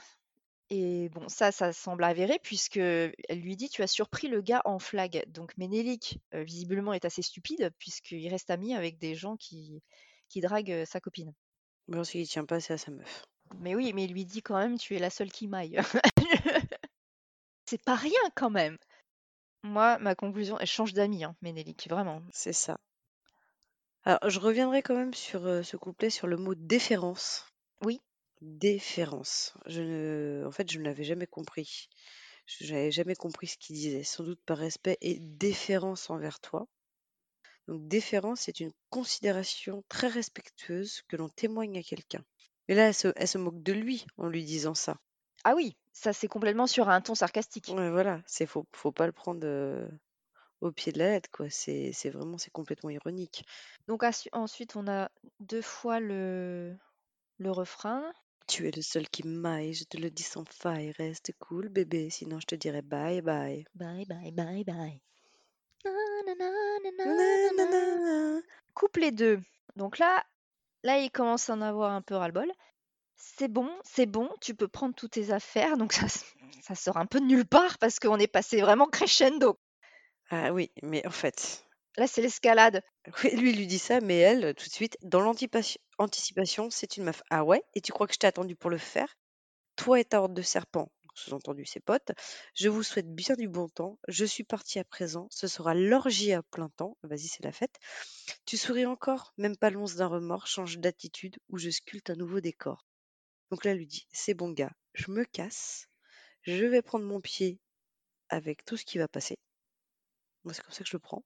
Et 0.70 1.08
bon, 1.10 1.28
ça, 1.28 1.52
ça 1.52 1.72
semble 1.72 2.04
avéré 2.04 2.38
puisque 2.42 2.78
elle 2.78 3.12
lui 3.40 3.56
dit 3.56 3.68
tu 3.68 3.82
as 3.82 3.86
surpris 3.86 4.28
le 4.28 4.40
gars 4.40 4.62
en 4.64 4.78
flag. 4.78 5.24
Donc 5.28 5.56
Ménélique, 5.58 6.20
euh, 6.34 6.42
visiblement, 6.42 6.92
est 6.94 7.04
assez 7.04 7.22
stupide 7.22 7.70
puisqu'il 7.78 8.28
reste 8.28 8.50
ami 8.50 8.74
avec 8.74 8.98
des 8.98 9.14
gens 9.14 9.36
qui, 9.36 9.82
qui 10.28 10.40
draguent 10.40 10.72
euh, 10.72 10.84
sa 10.86 11.00
copine. 11.00 11.34
Mais 11.88 11.96
parce 11.96 12.10
qu'il 12.10 12.26
tient 12.26 12.46
pas 12.46 12.56
assez 12.56 12.72
à 12.72 12.78
sa 12.78 12.90
meuf. 12.90 13.26
Mais 13.58 13.74
oui, 13.74 13.92
mais 13.94 14.04
il 14.04 14.12
lui 14.12 14.24
dit 14.24 14.42
quand 14.42 14.56
même 14.56 14.78
tu 14.78 14.96
es 14.96 14.98
la 14.98 15.10
seule 15.10 15.30
qui 15.30 15.48
maille. 15.48 15.78
C'est 17.74 17.82
pas 17.82 17.96
rien 17.96 18.30
quand 18.36 18.50
même. 18.50 18.78
Moi, 19.64 19.98
ma 19.98 20.14
conclusion, 20.14 20.56
elle 20.60 20.68
change 20.68 20.92
d'amis, 20.92 21.24
hein, 21.24 21.34
Ménélique, 21.42 21.88
vraiment. 21.90 22.22
C'est 22.32 22.52
ça. 22.52 22.78
Alors 24.04 24.30
je 24.30 24.38
reviendrai 24.38 24.80
quand 24.80 24.94
même 24.94 25.12
sur 25.12 25.44
euh, 25.44 25.64
ce 25.64 25.76
couplet, 25.76 26.08
sur 26.08 26.28
le 26.28 26.36
mot 26.36 26.54
déférence. 26.54 27.48
Oui. 27.82 28.00
Déférence. 28.40 29.54
Je 29.66 29.82
ne... 29.82 30.44
En 30.46 30.52
fait, 30.52 30.70
je 30.70 30.78
ne 30.78 30.84
l'avais 30.84 31.02
jamais 31.02 31.26
compris. 31.26 31.88
Je 32.46 32.72
n'avais 32.72 32.92
jamais 32.92 33.16
compris 33.16 33.48
ce 33.48 33.58
qu'il 33.58 33.74
disait. 33.74 34.04
Sans 34.04 34.22
doute 34.22 34.40
par 34.46 34.58
respect 34.58 34.96
et 35.00 35.18
déférence 35.18 36.10
envers 36.10 36.38
toi. 36.38 36.68
Donc, 37.66 37.88
déférence, 37.88 38.42
c'est 38.42 38.60
une 38.60 38.72
considération 38.88 39.82
très 39.88 40.06
respectueuse 40.06 41.02
que 41.08 41.16
l'on 41.16 41.28
témoigne 41.28 41.76
à 41.76 41.82
quelqu'un. 41.82 42.24
Et 42.68 42.76
là, 42.76 42.86
elle 42.86 42.94
se, 42.94 43.08
elle 43.16 43.26
se 43.26 43.38
moque 43.38 43.64
de 43.64 43.72
lui 43.72 44.06
en 44.16 44.28
lui 44.28 44.44
disant 44.44 44.74
ça. 44.74 44.96
Ah 45.44 45.54
oui, 45.54 45.76
ça 45.92 46.12
c'est 46.12 46.28
complètement 46.28 46.66
sur 46.66 46.88
un 46.88 47.00
ton 47.00 47.14
sarcastique. 47.14 47.68
Ouais, 47.74 47.90
voilà, 47.90 48.20
c'est 48.26 48.46
faut, 48.46 48.66
faut 48.74 48.92
pas 48.92 49.06
le 49.06 49.12
prendre 49.12 49.46
euh, 49.46 49.88
au 50.60 50.72
pied 50.72 50.92
de 50.92 50.98
la 50.98 51.10
lettre, 51.10 51.30
quoi. 51.32 51.50
C'est 51.50 51.92
c'est 51.92 52.10
vraiment, 52.10 52.38
c'est 52.38 52.50
complètement 52.52 52.90
ironique. 52.90 53.44
Donc 53.88 54.02
assu- 54.04 54.28
ensuite, 54.32 54.76
on 54.76 54.88
a 54.88 55.10
deux 55.40 55.62
fois 55.62 56.00
le, 56.00 56.76
le 57.38 57.50
refrain. 57.52 58.12
Tu 58.48 58.68
es 58.68 58.72
le 58.72 58.82
seul 58.82 59.08
qui 59.08 59.26
m'aille, 59.26 59.74
je 59.74 59.84
te 59.84 59.96
le 59.98 60.10
dis 60.10 60.22
sans 60.24 60.44
faille, 60.50 60.92
reste 60.92 61.32
cool, 61.40 61.68
bébé, 61.68 62.10
sinon 62.10 62.40
je 62.40 62.46
te 62.46 62.54
dirai 62.56 62.82
bye 62.82 63.22
bye. 63.22 63.64
Bye 63.74 64.06
bye 64.06 64.32
bye 64.32 64.64
bye. 64.64 65.00
Na, 67.04 67.14
na, 67.56 67.64
na. 67.72 67.82
Couplet 68.74 69.12
2. 69.12 69.40
Donc 69.76 69.98
là, 69.98 70.24
là, 70.84 70.98
il 70.98 71.10
commence 71.10 71.50
à 71.50 71.54
en 71.54 71.62
avoir 71.62 71.92
un 71.92 72.02
peu 72.02 72.14
ras-le-bol. 72.16 72.50
C'est 73.26 73.48
bon, 73.48 73.70
c'est 73.84 74.06
bon, 74.06 74.28
tu 74.40 74.54
peux 74.54 74.68
prendre 74.68 74.94
toutes 74.94 75.12
tes 75.12 75.30
affaires. 75.32 75.76
Donc 75.76 75.92
ça, 75.92 76.74
sort 76.74 76.98
un 76.98 77.06
peu 77.06 77.20
de 77.20 77.24
nulle 77.24 77.46
part 77.46 77.78
parce 77.78 77.98
qu'on 77.98 78.18
est 78.18 78.28
passé 78.28 78.60
vraiment 78.60 78.86
crescendo. 78.86 79.58
Ah 80.30 80.52
oui, 80.52 80.70
mais 80.82 81.04
en 81.06 81.10
fait, 81.10 81.64
Là, 81.96 82.06
c'est 82.06 82.22
l'escalade. 82.22 82.82
oui, 83.24 83.34
lui 83.36 83.50
il 83.50 83.56
lui 83.56 83.66
dit 83.66 83.78
ça, 83.78 84.00
mais 84.00 84.18
elle, 84.18 84.54
tout 84.54 84.68
de 84.68 84.72
suite, 84.72 84.98
dans 85.02 85.20
l'anticipation, 85.20 86.70
c'est 86.70 86.96
une 86.96 87.04
meuf. 87.04 87.22
Ah 87.30 87.44
ouais, 87.44 87.64
et 87.74 87.80
tu 87.80 87.92
crois 87.92 88.06
que 88.06 88.14
je 88.14 88.18
t'ai 88.18 88.26
attendu 88.26 88.56
pour 88.56 88.70
le 88.70 88.78
faire? 88.78 89.16
Toi 89.76 90.00
et 90.00 90.04
ta 90.04 90.20
horde 90.20 90.34
de 90.34 90.42
serpents, 90.42 90.92
sous-entendu 91.14 91.64
ses 91.64 91.80
potes, 91.80 92.12
je 92.54 92.68
vous 92.68 92.82
souhaite 92.82 93.12
bien 93.12 93.34
du 93.36 93.48
bon 93.48 93.68
temps. 93.68 93.98
Je 94.06 94.24
suis 94.24 94.44
partie 94.44 94.78
à 94.78 94.84
présent, 94.84 95.28
ce 95.30 95.48
sera 95.48 95.74
l'orgie 95.74 96.32
à 96.32 96.42
plein 96.42 96.68
temps. 96.68 96.96
Vas-y, 97.02 97.26
c'est 97.28 97.44
la 97.44 97.52
fête. 97.52 97.76
Tu 98.44 98.56
souris 98.56 98.86
encore? 98.86 99.32
Même 99.38 99.56
pas 99.56 99.70
l'once 99.70 99.96
d'un 99.96 100.08
remords, 100.08 100.46
change 100.46 100.78
d'attitude 100.78 101.38
ou 101.48 101.58
je 101.58 101.70
sculpte 101.70 102.10
un 102.10 102.16
nouveau 102.16 102.40
décor. 102.40 102.86
Donc 103.54 103.64
là, 103.64 103.70
elle 103.70 103.78
lui 103.78 103.86
dit 103.86 104.08
C'est 104.10 104.34
bon, 104.34 104.50
gars, 104.50 104.72
je 104.94 105.12
me 105.12 105.22
casse, 105.24 105.86
je 106.42 106.64
vais 106.64 106.82
prendre 106.82 107.04
mon 107.06 107.20
pied 107.20 107.60
avec 108.28 108.64
tout 108.64 108.76
ce 108.76 108.84
qui 108.84 108.98
va 108.98 109.06
passer. 109.06 109.36
Moi, 110.42 110.52
c'est 110.54 110.62
comme 110.62 110.72
ça 110.72 110.82
que 110.82 110.90
je 110.90 110.96
le 110.96 111.00
prends. 111.00 111.24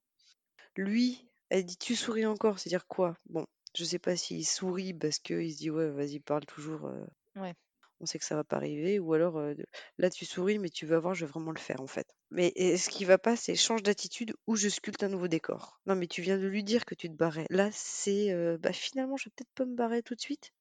Lui, 0.77 1.27
elle 1.49 1.65
dit 1.65 1.77
Tu 1.77 1.95
souris 1.95 2.27
encore, 2.27 2.59
c'est-à-dire 2.59 2.87
quoi? 2.87 3.15
Bon, 3.29 3.47
je 3.75 3.83
sais 3.83 3.99
pas 3.99 4.15
s'il 4.15 4.45
sourit 4.45 4.93
parce 4.93 5.19
qu'il 5.19 5.51
se 5.51 5.57
dit 5.57 5.71
Ouais, 5.71 5.89
vas-y, 5.89 6.19
parle 6.19 6.45
toujours. 6.45 6.85
euh, 6.85 7.03
Ouais. 7.35 7.55
on 7.99 8.05
sait 8.05 8.19
que 8.19 8.25
ça 8.25 8.35
va 8.35 8.43
pas 8.43 8.57
arriver. 8.57 8.99
Ou 8.99 9.13
alors, 9.13 9.37
euh, 9.39 9.55
là, 9.97 10.11
tu 10.11 10.25
souris, 10.25 10.59
mais 10.59 10.69
tu 10.69 10.85
vas 10.85 10.99
voir, 10.99 11.15
je 11.15 11.25
vais 11.25 11.31
vraiment 11.31 11.51
le 11.51 11.59
faire 11.59 11.81
en 11.81 11.87
fait. 11.87 12.15
Mais 12.31 12.53
ce 12.77 12.89
qui 12.89 13.05
va 13.05 13.17
pas, 13.17 13.35
c'est 13.35 13.55
change 13.55 13.83
d'attitude 13.83 14.35
ou 14.47 14.55
je 14.55 14.69
sculpte 14.69 15.03
un 15.03 15.09
nouveau 15.09 15.27
décor. 15.27 15.81
Non, 15.87 15.95
mais 15.95 16.07
tu 16.07 16.21
viens 16.21 16.37
de 16.37 16.47
lui 16.47 16.63
dire 16.63 16.85
que 16.85 16.95
tu 16.95 17.09
te 17.09 17.15
barrais. 17.15 17.47
Là, 17.49 17.69
c'est 17.73 18.31
euh, 18.31 18.57
bah 18.59 18.73
finalement, 18.73 19.17
je 19.17 19.25
vais 19.25 19.33
peut-être 19.35 19.53
pas 19.55 19.65
me 19.65 19.75
barrer 19.75 20.03
tout 20.03 20.15
de 20.15 20.21
suite. 20.21 20.51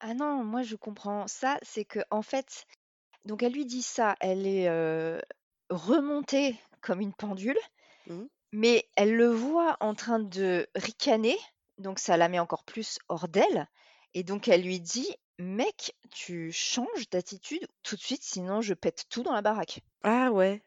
Ah 0.00 0.14
non, 0.14 0.44
moi 0.44 0.62
je 0.62 0.76
comprends 0.76 1.26
ça, 1.26 1.58
c'est 1.62 1.84
que 1.84 2.00
en 2.10 2.22
fait, 2.22 2.66
donc 3.24 3.42
elle 3.42 3.52
lui 3.52 3.66
dit 3.66 3.82
ça, 3.82 4.16
elle 4.20 4.46
est 4.46 4.68
remontée 5.70 6.58
comme 6.80 7.00
une 7.00 7.14
pendule, 7.14 7.58
Mmh. 8.06 8.24
mais 8.52 8.88
elle 8.96 9.14
le 9.14 9.28
voit 9.28 9.76
en 9.80 9.94
train 9.94 10.18
de 10.18 10.66
ricaner, 10.74 11.36
donc 11.78 11.98
ça 11.98 12.16
la 12.16 12.28
met 12.28 12.38
encore 12.38 12.64
plus 12.64 12.98
hors 13.08 13.28
d'elle, 13.28 13.66
et 14.14 14.22
donc 14.22 14.48
elle 14.48 14.62
lui 14.62 14.80
dit, 14.80 15.14
mec, 15.38 15.94
tu 16.10 16.50
changes 16.52 17.10
d'attitude 17.10 17.66
tout 17.82 17.96
de 17.96 18.00
suite, 18.00 18.22
sinon 18.22 18.60
je 18.60 18.74
pète 18.74 19.04
tout 19.10 19.22
dans 19.22 19.34
la 19.34 19.42
baraque. 19.42 19.80
Ah 20.02 20.30
ouais, 20.30 20.62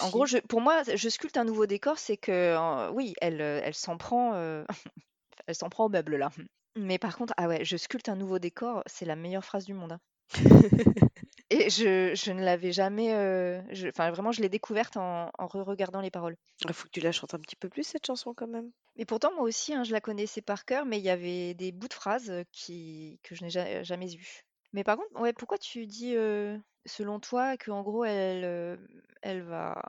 En 0.00 0.08
gros, 0.10 0.22
aussi. 0.24 0.34
je, 0.34 0.38
pour 0.38 0.60
moi, 0.60 0.82
je 0.82 1.08
sculpte 1.08 1.36
un 1.36 1.44
nouveau 1.44 1.66
décor, 1.66 1.98
c'est 1.98 2.16
que 2.16 2.90
oui, 2.90 3.14
elle, 3.20 3.40
elle 3.40 3.74
s'en 3.74 3.96
prend, 3.96 4.34
elle 5.46 5.54
s'en 5.54 5.68
prend 5.68 5.86
au 5.86 5.88
meuble 5.88 6.16
là. 6.16 6.30
Mais 6.76 6.98
par 6.98 7.16
contre, 7.16 7.34
ah 7.36 7.48
ouais, 7.48 7.64
je 7.64 7.76
sculpte 7.76 8.08
un 8.08 8.16
nouveau 8.16 8.38
décor, 8.38 8.82
c'est 8.86 9.04
la 9.04 9.16
meilleure 9.16 9.44
phrase 9.44 9.64
du 9.64 9.74
monde. 9.74 9.92
hein. 9.92 10.00
Et 11.50 11.70
je, 11.70 12.14
je 12.14 12.32
ne 12.32 12.44
l'avais 12.44 12.72
jamais, 12.72 13.14
euh, 13.14 13.60
je- 13.70 13.88
enfin 13.88 14.10
vraiment, 14.10 14.32
je 14.32 14.42
l'ai 14.42 14.48
découverte 14.50 14.96
en, 14.98 15.30
en 15.38 15.46
re-regardant 15.46 16.00
les 16.02 16.10
paroles. 16.10 16.36
Il 16.66 16.72
faut 16.74 16.84
que 16.86 16.90
tu 16.92 17.00
la 17.00 17.12
chantes 17.12 17.34
un 17.34 17.38
petit 17.38 17.56
peu 17.56 17.68
plus, 17.70 17.84
cette 17.84 18.06
chanson, 18.06 18.34
quand 18.34 18.46
même. 18.48 18.70
Mais 18.96 19.04
pourtant, 19.06 19.32
moi 19.34 19.44
aussi, 19.44 19.72
hein, 19.74 19.84
je 19.84 19.92
la 19.92 20.00
connaissais 20.00 20.42
par 20.42 20.64
cœur, 20.66 20.84
mais 20.84 20.98
il 20.98 21.04
y 21.04 21.10
avait 21.10 21.54
des 21.54 21.72
bouts 21.72 21.88
de 21.88 21.94
phrases 21.94 22.30
euh, 22.30 22.44
qui, 22.52 23.18
que 23.22 23.34
je 23.34 23.44
n'ai 23.44 23.50
ja- 23.50 23.82
jamais 23.82 24.12
eus. 24.14 24.42
Mais 24.74 24.84
par 24.84 24.96
contre, 24.98 25.20
ouais, 25.20 25.32
pourquoi 25.32 25.58
tu 25.58 25.86
dis, 25.86 26.14
euh, 26.16 26.58
selon 26.86 27.18
toi, 27.20 27.56
qu'en 27.56 27.82
gros, 27.82 28.04
elle, 28.04 28.44
euh, 28.44 28.76
elle 29.22 29.42
va, 29.42 29.80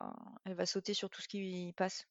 elle 0.45 0.53
va 0.55 0.65
sauter 0.65 0.93
sur 0.93 1.09
tout 1.09 1.21
ce 1.21 1.27
qui 1.27 1.73
passe? 1.75 2.05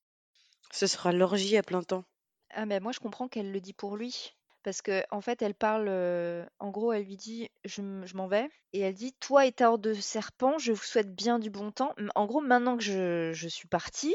Ce 0.73 0.87
sera 0.87 1.13
l'orgie 1.13 1.59
à 1.59 1.63
plein 1.63 1.83
temps. 1.83 2.05
Ah 2.51 2.65
mais 2.67 2.81
moi 2.81 2.93
je 2.93 3.01
comprends 3.01 3.29
qu'elle 3.29 3.53
le 3.53 3.61
dit 3.61 3.75
pour 3.75 3.97
lui. 3.99 4.35
Parce 4.69 4.83
que 4.83 5.03
en 5.11 5.23
fait 5.23 5.41
elle 5.41 5.55
parle, 5.55 5.87
euh, 5.89 6.45
en 6.59 6.69
gros 6.69 6.93
elle 6.93 7.05
lui 7.05 7.17
dit 7.17 7.49
je, 7.65 7.81
m'en 7.81 8.27
vais 8.27 8.51
et 8.75 8.81
elle 8.81 8.93
dit 8.93 9.15
toi 9.15 9.47
et 9.47 9.53
ta 9.53 9.71
horde 9.71 9.81
de 9.81 9.95
serpents 9.95 10.59
je 10.59 10.73
vous 10.73 10.83
souhaite 10.83 11.15
bien 11.15 11.39
du 11.39 11.49
bon 11.49 11.71
temps. 11.71 11.95
En 12.15 12.27
gros 12.27 12.43
maintenant 12.43 12.77
que 12.77 12.83
je, 12.83 13.33
je 13.33 13.49
suis 13.49 13.67
partie, 13.67 14.15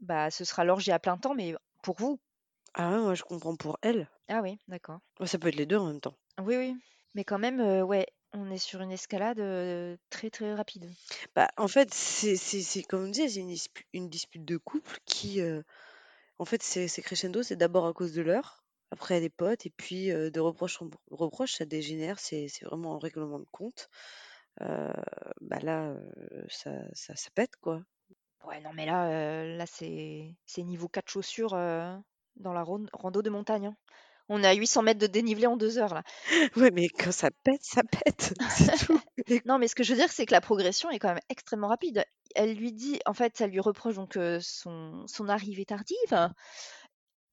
bah 0.00 0.28
ce 0.32 0.44
sera 0.44 0.64
l'orgie 0.64 0.90
à 0.90 0.98
plein 0.98 1.16
temps 1.18 1.36
mais 1.36 1.54
pour 1.84 1.94
vous. 2.00 2.18
Ah 2.74 2.90
ouais, 2.90 2.98
moi, 2.98 3.14
je 3.14 3.22
comprends 3.22 3.54
pour 3.54 3.78
elle. 3.82 4.10
Ah 4.26 4.40
oui 4.42 4.58
d'accord. 4.66 4.98
Ça 5.24 5.38
peut 5.38 5.46
être 5.46 5.54
les 5.54 5.66
deux 5.66 5.76
en 5.76 5.86
même 5.86 6.00
temps. 6.00 6.16
Oui 6.44 6.56
oui. 6.56 6.76
Mais 7.14 7.22
quand 7.22 7.38
même 7.38 7.60
euh, 7.60 7.84
ouais 7.84 8.08
on 8.32 8.50
est 8.50 8.58
sur 8.58 8.80
une 8.80 8.90
escalade 8.90 9.38
euh, 9.38 9.96
très 10.10 10.30
très 10.30 10.52
rapide. 10.52 10.90
Bah, 11.36 11.46
en 11.56 11.68
fait, 11.68 11.94
c'est 11.94 12.82
comme 12.88 13.04
on 13.04 13.08
disait, 13.08 13.28
c'est 13.28 13.38
une, 13.38 13.52
dispu- 13.52 13.86
une 13.92 14.08
dispute 14.08 14.44
de 14.44 14.56
couple 14.56 14.98
qui, 15.04 15.40
en 16.40 16.44
fait, 16.44 16.60
c'est 16.60 17.02
crescendo, 17.02 17.44
c'est 17.44 17.54
d'abord 17.54 17.86
à 17.86 17.92
cause 17.92 18.12
de 18.12 18.22
l'heure, 18.22 18.59
après 18.90 19.20
des 19.20 19.30
potes, 19.30 19.66
et 19.66 19.70
puis 19.76 20.10
euh, 20.12 20.30
de 20.30 20.40
reproches 20.40 20.80
en 20.82 20.90
reproches, 21.10 21.54
ça 21.54 21.64
dégénère, 21.64 22.18
c'est 22.20 22.48
c'est 22.48 22.64
vraiment 22.66 22.96
un 22.96 22.98
règlement 22.98 23.38
de 23.38 23.46
compte. 23.52 23.88
Bah 25.40 25.58
là, 25.62 25.94
ça, 26.48 26.70
ça, 26.92 27.14
ça 27.16 27.30
pète, 27.34 27.56
quoi. 27.60 27.82
Ouais 28.44 28.60
non 28.62 28.70
mais 28.74 28.86
là 28.86 29.44
là 29.44 29.66
c'est 29.66 30.34
c'est 30.46 30.62
niveau 30.62 30.88
4 30.88 31.10
chaussures 31.10 31.50
dans 32.36 32.52
la 32.54 32.62
ron- 32.62 32.86
rando 32.94 33.20
de 33.22 33.30
montagne. 33.30 33.66
hein. 33.66 33.76
On 34.30 34.42
est 34.42 34.46
à 34.46 34.54
800 34.54 34.82
mètres 34.82 35.00
de 35.00 35.06
dénivelé 35.08 35.46
en 35.46 35.56
deux 35.56 35.78
heures 35.78 35.92
là. 35.94 36.02
Ouais, 36.56 36.70
mais 36.70 36.88
quand 36.88 37.12
ça 37.12 37.30
pète, 37.44 37.62
ça 37.62 37.82
pète, 37.82 38.32
c'est 38.50 38.86
tout. 38.86 39.00
Et- 39.26 39.42
Non, 39.46 39.58
mais 39.58 39.68
ce 39.68 39.74
que 39.74 39.82
je 39.82 39.92
veux 39.92 39.98
dire, 39.98 40.10
c'est 40.10 40.24
que 40.24 40.32
la 40.32 40.40
progression 40.40 40.90
est 40.90 40.98
quand 40.98 41.08
même 41.08 41.20
extrêmement 41.28 41.68
rapide. 41.68 42.04
Elle 42.34 42.54
lui 42.54 42.72
dit, 42.72 43.00
en 43.06 43.12
fait, 43.14 43.40
elle 43.40 43.50
lui 43.50 43.60
reproche 43.60 43.96
donc 43.96 44.16
son, 44.40 45.04
son 45.06 45.28
arrivée 45.28 45.64
tardive. 45.66 46.30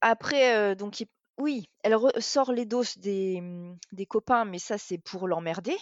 Après, 0.01 0.75
donc, 0.75 0.99
il- 0.99 1.07
oui, 1.37 1.69
elle 1.83 1.93
re- 1.93 2.19
sort 2.21 2.51
les 2.51 2.65
doses 2.65 2.97
des, 2.97 3.37
hum, 3.39 3.77
des 3.91 4.05
copains, 4.05 4.45
mais 4.45 4.59
ça, 4.59 4.77
c'est 4.77 4.97
pour 4.97 5.27
l'emmerder. 5.27 5.77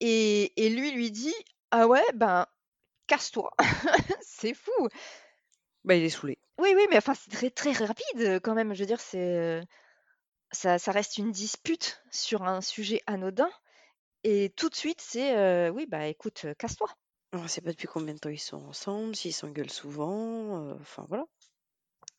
Et, 0.00 0.52
et 0.64 0.70
lui 0.70 0.92
lui 0.92 1.10
dit, 1.12 1.34
ah 1.72 1.88
ouais, 1.88 2.04
ben, 2.14 2.46
casse-toi. 3.08 3.52
c'est 4.22 4.54
fou. 4.54 4.72
Bah, 5.84 5.94
il 5.94 6.04
est 6.04 6.10
saoulé. 6.10 6.38
Oui, 6.58 6.72
oui, 6.76 6.86
mais 6.90 6.98
enfin, 6.98 7.14
c'est 7.14 7.30
très, 7.30 7.50
très 7.50 7.72
rapide 7.72 8.40
quand 8.42 8.54
même. 8.54 8.74
Je 8.74 8.80
veux 8.80 8.86
dire, 8.86 9.00
c'est, 9.00 9.62
ça, 10.52 10.78
ça 10.78 10.92
reste 10.92 11.18
une 11.18 11.32
dispute 11.32 12.02
sur 12.10 12.42
un 12.44 12.60
sujet 12.60 13.02
anodin. 13.06 13.50
Et 14.24 14.52
tout 14.56 14.68
de 14.70 14.76
suite, 14.76 15.00
c'est, 15.02 15.36
euh, 15.36 15.70
oui, 15.70 15.86
bah 15.86 16.06
écoute, 16.08 16.42
euh, 16.46 16.54
casse-toi. 16.54 16.88
On 17.32 17.48
sait 17.48 17.60
pas 17.62 17.70
depuis 17.70 17.88
combien 17.88 18.14
de 18.14 18.18
temps 18.20 18.30
ils 18.30 18.38
sont 18.38 18.64
ensemble, 18.68 19.16
s'ils 19.16 19.34
s'engueulent 19.34 19.70
souvent, 19.70 20.68
euh, 20.68 20.74
enfin 20.80 21.06
voilà. 21.08 21.26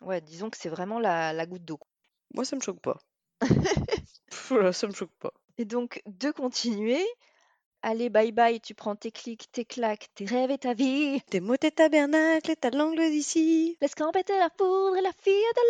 Ouais, 0.01 0.21
disons 0.21 0.49
que 0.51 0.57
c'est 0.57 0.69
vraiment 0.69 0.99
la, 0.99 1.33
la 1.33 1.45
goutte 1.47 1.65
d'eau. 1.65 1.79
Moi, 2.33 2.45
ça 2.45 2.55
me 2.55 2.61
choque 2.61 2.79
pas. 2.79 2.97
Voilà, 4.49 4.73
ça 4.73 4.87
me 4.87 4.93
choque 4.93 5.13
pas. 5.19 5.33
Et 5.57 5.65
donc, 5.65 6.01
de 6.05 6.31
continuer, 6.31 7.05
allez, 7.81 8.09
bye 8.09 8.31
bye, 8.31 8.59
tu 8.59 8.73
prends 8.73 8.95
tes 8.95 9.11
clics, 9.11 9.51
tes 9.51 9.65
claques, 9.65 10.07
tes 10.15 10.25
rêves 10.25 10.51
et 10.51 10.57
ta 10.57 10.73
vie. 10.73 11.21
Tes 11.29 11.39
mots, 11.39 11.57
tes 11.57 11.71
tabernacles 11.71 12.51
et 12.51 12.55
ta 12.55 12.69
langue 12.69 12.99
d'ici. 12.99 13.77
Laisse 13.81 13.95
camper 13.95 14.23
la 14.29 14.49
foudre 14.57 14.97
et 14.97 15.01
la 15.01 15.11
fille 15.21 15.33
de 15.33 15.61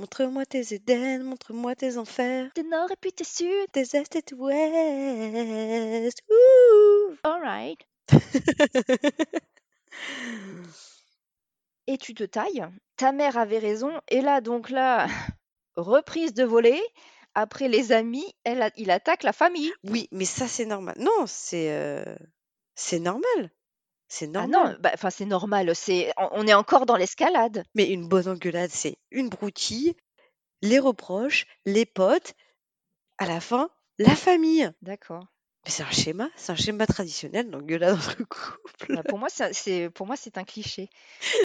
Montre-moi 0.00 0.46
tes 0.46 0.74
Éden, 0.74 1.22
montre-moi 1.24 1.74
tes 1.74 1.98
enfers, 1.98 2.44
l'air, 2.44 2.52
tes 2.54 2.62
nord 2.64 2.90
et 2.90 2.96
puis 3.00 3.12
tes 3.12 3.24
sud. 3.24 3.70
tes 3.72 3.80
est 3.80 4.16
et 4.16 4.22
tes 4.22 4.34
ouest. 4.34 6.18
Ouh. 6.30 7.16
Alright. 7.22 7.80
Et 11.88 11.98
tu 11.98 12.14
te 12.14 12.24
tailles. 12.24 12.66
Ta 12.96 13.12
mère 13.12 13.38
avait 13.38 13.58
raison. 13.58 13.92
Et 14.08 14.20
là, 14.20 14.40
donc 14.40 14.70
là, 14.70 15.06
reprise 15.76 16.34
de 16.34 16.44
volée. 16.44 16.82
Après 17.34 17.68
les 17.68 17.92
amis, 17.92 18.24
elle 18.44 18.62
a- 18.62 18.70
il 18.76 18.90
attaque 18.90 19.22
la 19.22 19.32
famille. 19.34 19.72
oui, 19.84 20.08
mais 20.10 20.24
ça 20.24 20.48
c'est 20.48 20.64
normal. 20.66 20.94
Non, 20.98 21.26
c'est 21.26 21.70
euh, 21.72 22.16
c'est 22.74 22.98
normal. 23.00 23.50
C'est 24.08 24.26
Ah 24.36 24.46
normal. 24.46 24.72
non, 24.74 24.76
bah, 24.80 24.90
enfin 24.94 25.10
c'est 25.10 25.26
normal. 25.26 25.74
C'est, 25.76 26.12
on 26.16 26.28
on 26.32 26.46
est 26.46 26.54
encore 26.54 26.86
dans 26.86 26.96
l'escalade. 26.96 27.64
Mais 27.74 27.90
une 27.90 28.08
bonne 28.08 28.28
engueulade, 28.28 28.70
c'est 28.70 28.96
une 29.10 29.28
broutille, 29.28 29.94
les 30.62 30.78
reproches, 30.78 31.46
les 31.66 31.86
potes, 31.86 32.34
à 33.18 33.26
la 33.26 33.40
fin, 33.40 33.70
la 33.98 34.14
famille. 34.16 34.70
D'accord. 34.82 35.26
Mais 35.66 35.72
c'est 35.72 35.82
un 35.82 35.90
schéma, 35.90 36.30
c'est 36.36 36.52
un 36.52 36.56
schéma 36.56 36.86
traditionnel 36.86 37.50
d'engueulade 37.50 37.94
entre 37.94 38.16
couples. 38.22 38.94
Bah, 38.94 39.02
pour 39.02 39.18
moi, 39.18 39.26
c'est, 39.28 39.90
pour 39.90 40.06
moi, 40.06 40.14
c'est 40.14 40.38
un 40.38 40.44
cliché. 40.44 40.88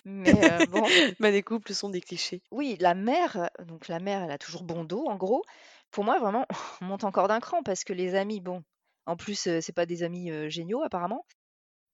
Mais 0.05 0.31
euh, 0.61 0.65
bon. 0.67 0.87
Bah, 1.19 1.31
les 1.31 1.41
couples 1.41 1.73
sont 1.73 1.89
des 1.89 2.01
clichés. 2.01 2.43
Oui, 2.51 2.77
la 2.79 2.93
mère, 2.93 3.49
donc 3.65 3.87
la 3.87 3.99
mère, 3.99 4.21
elle 4.21 4.29
a 4.29 4.37
toujours 4.37 4.61
bon 4.61 4.83
dos, 4.83 5.07
en 5.07 5.15
gros. 5.15 5.43
Pour 5.89 6.03
moi, 6.03 6.19
vraiment, 6.19 6.45
on 6.81 6.85
monte 6.85 7.03
encore 7.03 7.29
d'un 7.29 7.39
cran 7.39 7.63
parce 7.63 7.83
que 7.83 7.93
les 7.93 8.13
amis, 8.13 8.41
bon, 8.41 8.63
en 9.07 9.15
plus, 9.17 9.47
euh, 9.47 9.59
c'est 9.59 9.73
pas 9.73 9.87
des 9.87 10.03
amis 10.03 10.29
euh, 10.29 10.49
géniaux 10.49 10.83
apparemment. 10.83 11.25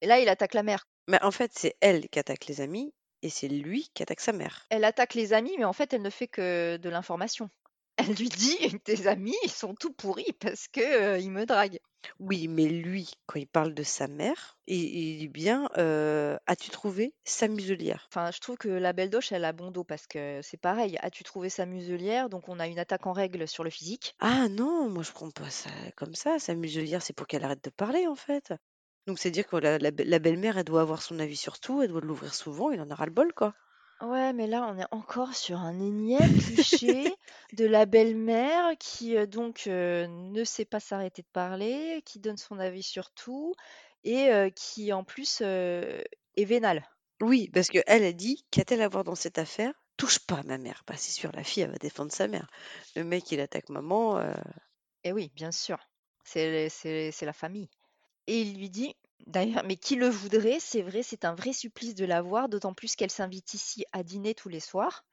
Et 0.01 0.07
là, 0.07 0.19
il 0.19 0.27
attaque 0.27 0.53
la 0.53 0.63
mère. 0.63 0.85
Mais 1.07 1.23
en 1.23 1.31
fait, 1.31 1.51
c'est 1.55 1.77
elle 1.79 2.09
qui 2.09 2.19
attaque 2.19 2.47
les 2.47 2.59
amis 2.59 2.93
et 3.21 3.29
c'est 3.29 3.47
lui 3.47 3.89
qui 3.93 4.03
attaque 4.03 4.19
sa 4.19 4.33
mère. 4.33 4.65
Elle 4.69 4.83
attaque 4.83 5.13
les 5.13 5.31
amis, 5.31 5.55
mais 5.57 5.63
en 5.65 5.71
fait, 5.71 5.93
elle 5.93 6.01
ne 6.01 6.09
fait 6.09 6.27
que 6.27 6.75
de 6.75 6.89
l'information. 6.89 7.49
Elle 7.97 8.13
lui 8.13 8.29
dit, 8.29 8.57
tes 8.83 9.07
amis, 9.07 9.35
ils 9.43 9.51
sont 9.51 9.75
tout 9.75 9.91
pourris 9.91 10.33
parce 10.39 10.67
que 10.67 10.81
euh, 10.81 11.19
ils 11.19 11.31
me 11.31 11.45
draguent. 11.45 11.79
Oui, 12.19 12.47
mais 12.47 12.67
lui, 12.67 13.11
quand 13.25 13.39
il 13.39 13.47
parle 13.47 13.73
de 13.73 13.83
sa 13.83 14.07
mère, 14.07 14.57
il, 14.67 14.83
il 14.83 15.17
dit 15.19 15.27
bien 15.27 15.67
euh, 15.77 16.37
As-tu 16.45 16.69
trouvé 16.69 17.13
sa 17.25 17.47
muselière? 17.47 18.07
Enfin, 18.11 18.31
je 18.31 18.39
trouve 18.39 18.57
que 18.57 18.69
la 18.69 18.93
belle 18.93 19.09
doche, 19.09 19.31
elle 19.31 19.45
a 19.45 19.51
bon 19.51 19.71
dos 19.71 19.83
parce 19.83 20.07
que 20.07 20.39
c'est 20.43 20.57
pareil. 20.57 20.97
As-tu 21.01 21.23
trouvé 21.23 21.49
sa 21.49 21.65
muselière? 21.65 22.29
Donc, 22.29 22.49
on 22.49 22.59
a 22.59 22.67
une 22.67 22.79
attaque 22.79 23.07
en 23.07 23.13
règle 23.13 23.47
sur 23.47 23.63
le 23.63 23.69
physique. 23.69 24.15
Ah 24.19 24.47
non, 24.47 24.89
moi 24.89 25.03
je 25.03 25.11
prends 25.11 25.31
pas 25.31 25.49
ça 25.49 25.69
comme 25.95 26.15
ça. 26.15 26.39
Sa 26.39 26.55
muselière, 26.55 27.01
c'est 27.01 27.13
pour 27.13 27.27
qu'elle 27.27 27.43
arrête 27.43 27.63
de 27.63 27.69
parler 27.71 28.07
en 28.07 28.15
fait. 28.15 28.53
Donc 29.07 29.19
c'est 29.19 29.31
dire 29.31 29.47
que 29.47 29.55
la, 29.55 29.77
la 29.79 30.19
belle-mère, 30.19 30.57
elle 30.57 30.65
doit 30.65 30.81
avoir 30.81 31.01
son 31.01 31.19
avis 31.19 31.37
sur 31.37 31.59
tout, 31.59 31.81
elle 31.81 31.89
doit 31.89 32.01
l'ouvrir 32.01 32.33
souvent, 32.35 32.71
il 32.71 32.81
en 32.81 32.91
aura 32.91 33.05
le 33.05 33.11
bol 33.11 33.33
quoi. 33.33 33.55
Ouais, 34.01 34.31
mais 34.31 34.45
là, 34.45 34.67
on 34.71 34.77
est 34.77 34.85
encore 34.91 35.33
sur 35.33 35.57
un 35.57 35.79
énième 35.79 36.31
cliché 36.39 37.11
de 37.53 37.65
la 37.65 37.87
belle-mère 37.87 38.77
qui 38.77 39.17
euh, 39.17 39.25
donc 39.25 39.65
euh, 39.65 40.05
ne 40.07 40.43
sait 40.43 40.65
pas 40.65 40.79
s'arrêter 40.79 41.23
de 41.23 41.27
parler, 41.33 42.03
qui 42.05 42.19
donne 42.19 42.37
son 42.37 42.59
avis 42.59 42.83
sur 42.83 43.09
tout 43.11 43.55
et 44.03 44.29
euh, 44.29 44.51
qui 44.51 44.93
en 44.93 45.03
plus 45.03 45.41
est 45.41 46.05
vénale. 46.37 46.87
Oui, 47.21 47.49
parce 47.51 47.69
que 47.69 47.79
elle 47.87 48.03
a 48.03 48.13
dit 48.13 48.45
Qu'a-t-elle 48.51 48.83
à 48.83 48.87
voir 48.87 49.03
dans 49.03 49.15
cette 49.15 49.39
affaire? 49.39 49.73
Touche 49.97 50.19
pas 50.19 50.37
à 50.37 50.43
ma 50.43 50.59
mère. 50.59 50.83
Bah 50.85 50.93
c'est 50.95 51.11
sûr, 51.11 51.31
la 51.33 51.43
fille, 51.43 51.63
elle 51.63 51.71
va 51.71 51.77
défendre 51.77 52.11
sa 52.11 52.27
mère. 52.27 52.47
Le 52.95 53.03
mec, 53.03 53.31
il 53.31 53.39
attaque 53.39 53.69
maman. 53.69 54.21
Et 55.03 55.11
oui, 55.11 55.31
bien 55.33 55.51
sûr, 55.51 55.79
c'est 56.23 56.69
c'est 56.69 57.11
c'est 57.11 57.25
la 57.25 57.33
famille. 57.33 57.69
Et 58.27 58.41
il 58.41 58.59
lui 58.59 58.69
dit, 58.69 58.95
d'ailleurs, 59.25 59.63
mais 59.65 59.75
qui 59.77 59.95
le 59.95 60.07
voudrait, 60.09 60.59
c'est 60.59 60.81
vrai, 60.81 61.01
c'est 61.03 61.25
un 61.25 61.33
vrai 61.35 61.53
supplice 61.53 61.95
de 61.95 62.05
la 62.05 62.21
voir, 62.21 62.49
d'autant 62.49 62.73
plus 62.73 62.95
qu'elle 62.95 63.11
s'invite 63.11 63.53
ici 63.53 63.85
à 63.91 64.03
dîner 64.03 64.35
tous 64.35 64.49
les 64.49 64.59
soirs. 64.59 65.05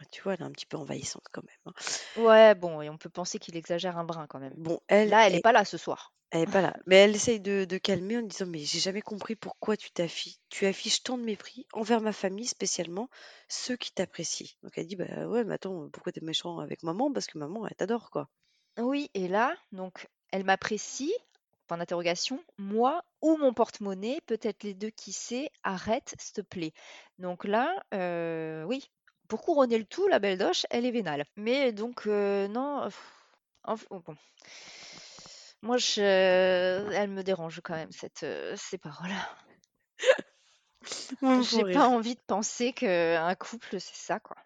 ouais, 0.00 0.06
Tu 0.10 0.22
vois, 0.22 0.34
elle 0.34 0.40
est 0.40 0.44
un 0.44 0.52
petit 0.52 0.66
peu 0.66 0.76
envahissante 0.76 1.26
quand 1.32 1.42
même. 1.44 1.56
hein. 1.66 1.72
Ouais, 2.16 2.56
bon, 2.56 2.82
et 2.82 2.90
on 2.90 2.98
peut 2.98 3.08
penser 3.10 3.38
qu'il 3.38 3.56
exagère 3.56 3.96
un 3.96 4.02
brin 4.04 4.26
quand 4.26 4.40
même. 4.40 4.56
Bon, 4.56 4.80
elle, 4.88 5.14
Là, 5.14 5.26
elle 5.26 5.34
est- 5.36 5.36
n'est 5.36 5.40
pas 5.40 5.52
là 5.52 5.64
ce 5.64 5.78
soir. 5.78 6.14
Elle 6.30 6.42
est 6.42 6.46
pas 6.52 6.62
là. 6.62 6.76
Mais 6.86 6.96
elle 6.96 7.16
essaye 7.16 7.40
de, 7.40 7.64
de 7.64 7.78
calmer 7.78 8.18
en 8.18 8.22
disant 8.22 8.46
Mais 8.46 8.60
j'ai 8.60 8.78
jamais 8.80 9.02
compris 9.02 9.34
pourquoi 9.36 9.76
tu 9.76 9.90
t'affiches, 9.92 10.36
tu 10.50 10.66
affiches 10.66 11.02
tant 11.02 11.18
de 11.18 11.24
mépris 11.24 11.66
envers 11.72 12.00
ma 12.00 12.12
famille, 12.12 12.46
spécialement 12.46 13.08
ceux 13.48 13.76
qui 13.76 13.92
t'apprécient. 13.92 14.48
Donc 14.62 14.72
elle 14.78 14.86
dit 14.86 14.96
Bah 14.96 15.26
ouais, 15.28 15.44
mais 15.44 15.54
attends, 15.54 15.88
pourquoi 15.90 16.12
t'es 16.12 16.20
méchant 16.22 16.58
avec 16.60 16.82
maman? 16.84 17.12
Parce 17.12 17.26
que 17.26 17.38
maman, 17.38 17.66
elle 17.66 17.74
t'adore, 17.76 18.10
quoi. 18.10 18.28
Oui, 18.78 19.10
et 19.14 19.28
là, 19.28 19.54
donc, 19.72 20.08
elle 20.32 20.44
m'apprécie, 20.44 21.12
point 21.66 21.78
d'interrogation, 21.78 22.42
moi 22.58 23.04
ou 23.20 23.36
mon 23.36 23.52
porte-monnaie, 23.52 24.20
peut-être 24.26 24.62
les 24.62 24.74
deux, 24.74 24.90
qui 24.90 25.12
sait, 25.12 25.50
arrête, 25.62 26.14
s'il 26.18 26.34
te 26.34 26.40
plaît. 26.40 26.72
Donc 27.18 27.44
là, 27.44 27.84
euh, 27.94 28.62
oui, 28.64 28.90
pour 29.28 29.42
couronner 29.42 29.78
le 29.78 29.84
tout, 29.84 30.06
la 30.08 30.18
belle 30.18 30.38
doche, 30.38 30.66
elle 30.70 30.86
est 30.86 30.90
vénale. 30.90 31.24
Mais 31.36 31.72
donc, 31.72 32.06
euh, 32.06 32.48
non, 32.48 32.84
pff, 32.84 33.12
oh, 33.90 34.00
bon. 34.00 34.16
Moi, 35.62 35.78
je, 35.78 36.00
elle 36.00 37.10
me 37.10 37.22
dérange 37.22 37.60
quand 37.64 37.74
même, 37.74 37.90
cette, 37.90 38.22
euh, 38.22 38.54
ces 38.56 38.78
paroles. 38.78 39.10
J'ai 41.42 41.72
pas 41.72 41.88
envie 41.88 42.14
de 42.14 42.20
penser 42.26 42.72
qu'un 42.72 43.34
couple, 43.34 43.80
c'est 43.80 43.96
ça, 43.96 44.20
quoi. 44.20 44.36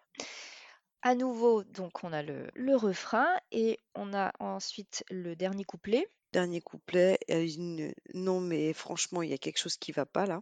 À 1.03 1.15
nouveau, 1.15 1.63
donc, 1.63 2.03
on 2.03 2.13
a 2.13 2.23
le, 2.23 2.49
le 2.55 2.75
refrain 2.75 3.27
et 3.51 3.79
on 3.95 4.13
a 4.13 4.31
ensuite 4.39 5.03
le 5.09 5.35
dernier 5.35 5.63
couplet. 5.63 6.07
Dernier 6.33 6.61
couplet, 6.61 7.17
Non, 8.13 8.39
mais 8.39 8.73
franchement, 8.73 9.21
il 9.21 9.29
y 9.29 9.33
a 9.33 9.37
quelque 9.37 9.59
chose 9.59 9.77
qui 9.77 9.91
va 9.91 10.05
pas 10.05 10.25
là. 10.25 10.41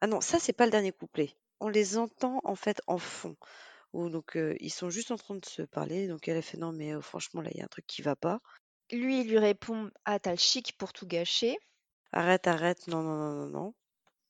Ah 0.00 0.06
non, 0.06 0.20
ça, 0.20 0.38
c'est 0.38 0.52
pas 0.52 0.64
le 0.64 0.70
dernier 0.72 0.92
couplet. 0.92 1.34
On 1.60 1.68
les 1.68 1.96
entend 1.96 2.40
en 2.44 2.56
fait 2.56 2.80
en 2.86 2.98
fond. 2.98 3.36
Où, 3.92 4.08
donc, 4.08 4.38
ils 4.60 4.70
sont 4.70 4.90
juste 4.90 5.10
en 5.10 5.16
train 5.16 5.34
de 5.36 5.44
se 5.44 5.62
parler. 5.62 6.08
Donc, 6.08 6.26
elle 6.28 6.36
a 6.36 6.42
fait 6.42 6.58
Non, 6.58 6.72
mais 6.72 7.00
franchement, 7.00 7.40
là, 7.40 7.50
il 7.52 7.58
y 7.58 7.60
a 7.60 7.64
un 7.64 7.68
truc 7.68 7.86
qui 7.86 8.02
va 8.02 8.16
pas. 8.16 8.40
Lui, 8.90 9.20
il 9.20 9.28
lui 9.28 9.38
répond 9.38 9.90
Ah, 10.04 10.18
t'as 10.18 10.32
le 10.32 10.36
chic 10.38 10.76
pour 10.76 10.92
tout 10.92 11.06
gâcher. 11.06 11.58
Arrête, 12.12 12.46
arrête, 12.46 12.88
non, 12.88 13.02
non, 13.02 13.16
non, 13.16 13.32
non, 13.34 13.46
non. 13.48 13.74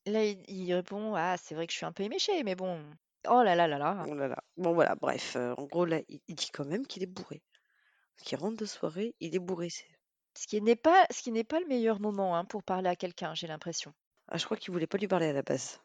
Là, 0.06 0.24
il, 0.24 0.42
il 0.48 0.74
répond 0.74 1.14
Ah, 1.14 1.36
c'est 1.36 1.54
vrai 1.54 1.66
que 1.66 1.72
je 1.72 1.78
suis 1.78 1.86
un 1.86 1.92
peu 1.92 2.02
éméché, 2.02 2.42
mais 2.42 2.54
bon. 2.54 2.84
Oh 3.28 3.42
là 3.42 3.54
là 3.54 3.66
là 3.66 3.78
là. 3.78 4.04
Oh 4.08 4.14
là 4.14 4.28
là. 4.28 4.42
Bon, 4.56 4.72
voilà, 4.74 4.94
bref. 4.96 5.36
en 5.36 5.64
gros, 5.64 5.84
là, 5.84 6.00
il, 6.08 6.20
il 6.28 6.34
dit 6.34 6.50
quand 6.52 6.66
même 6.66 6.86
qu'il 6.86 7.02
est 7.02 7.06
bourré. 7.06 7.42
Qu'il 8.18 8.38
rentre 8.38 8.56
de 8.56 8.66
soirée, 8.66 9.14
il 9.20 9.34
est 9.34 9.40
bourré. 9.40 9.70
c'est- 9.70 9.86
Ce 10.34 10.46
qui 10.46 10.60
n'est 10.60 10.76
pas, 10.76 11.06
ce 11.10 11.22
qui 11.22 11.32
n'est 11.32 11.42
pas 11.42 11.58
le 11.58 11.66
meilleur 11.66 11.98
moment 11.98 12.36
hein, 12.36 12.44
pour 12.44 12.62
parler 12.62 12.90
à 12.90 12.96
quelqu'un, 12.96 13.34
j'ai 13.34 13.46
l'impression. 13.46 13.94
Ah, 14.26 14.36
je 14.36 14.44
crois 14.46 14.56
qu'il 14.56 14.72
voulait 14.72 14.88
pas 14.88 14.98
lui 14.98 15.06
parler 15.06 15.26
à 15.26 15.32
la 15.32 15.42
base. 15.42 15.80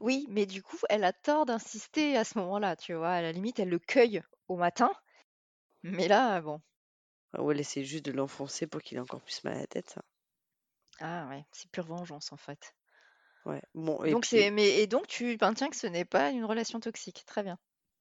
Oui, 0.00 0.26
mais 0.28 0.44
du 0.44 0.62
coup, 0.62 0.76
elle 0.90 1.02
a 1.04 1.12
tort 1.14 1.46
d'insister 1.46 2.16
à 2.18 2.24
ce 2.24 2.36
moment-là, 2.38 2.76
tu 2.76 2.92
vois. 2.94 3.12
À 3.12 3.22
la 3.22 3.32
limite, 3.32 3.58
elle 3.58 3.70
le 3.70 3.78
cueille 3.78 4.22
au 4.48 4.56
matin. 4.56 4.92
Mais 5.84 6.08
là, 6.08 6.40
bon. 6.40 6.60
Ah 7.34 7.42
ouais, 7.42 7.52
elle 7.52 7.60
essaie 7.60 7.84
juste 7.84 8.06
de 8.06 8.12
l'enfoncer 8.12 8.66
pour 8.66 8.80
qu'il 8.80 8.96
ait 8.96 9.00
encore 9.02 9.20
plus 9.20 9.44
mal 9.44 9.54
à 9.56 9.60
la 9.60 9.66
tête. 9.66 9.98
Ah 11.00 11.26
ouais, 11.28 11.44
c'est 11.52 11.70
pure 11.70 11.84
vengeance 11.84 12.32
en 12.32 12.38
fait. 12.38 12.74
Ouais. 13.44 13.62
Bon, 13.74 14.02
et 14.04 14.10
Donc 14.10 14.22
puis, 14.22 14.30
c'est, 14.30 14.50
mais 14.50 14.80
et 14.80 14.86
donc 14.86 15.06
tu 15.06 15.36
maintiens 15.40 15.68
que 15.70 15.76
ce 15.76 15.86
n'est 15.86 16.04
pas 16.04 16.30
une 16.30 16.44
relation 16.44 16.80
toxique. 16.80 17.24
Très 17.26 17.42
bien. 17.42 17.58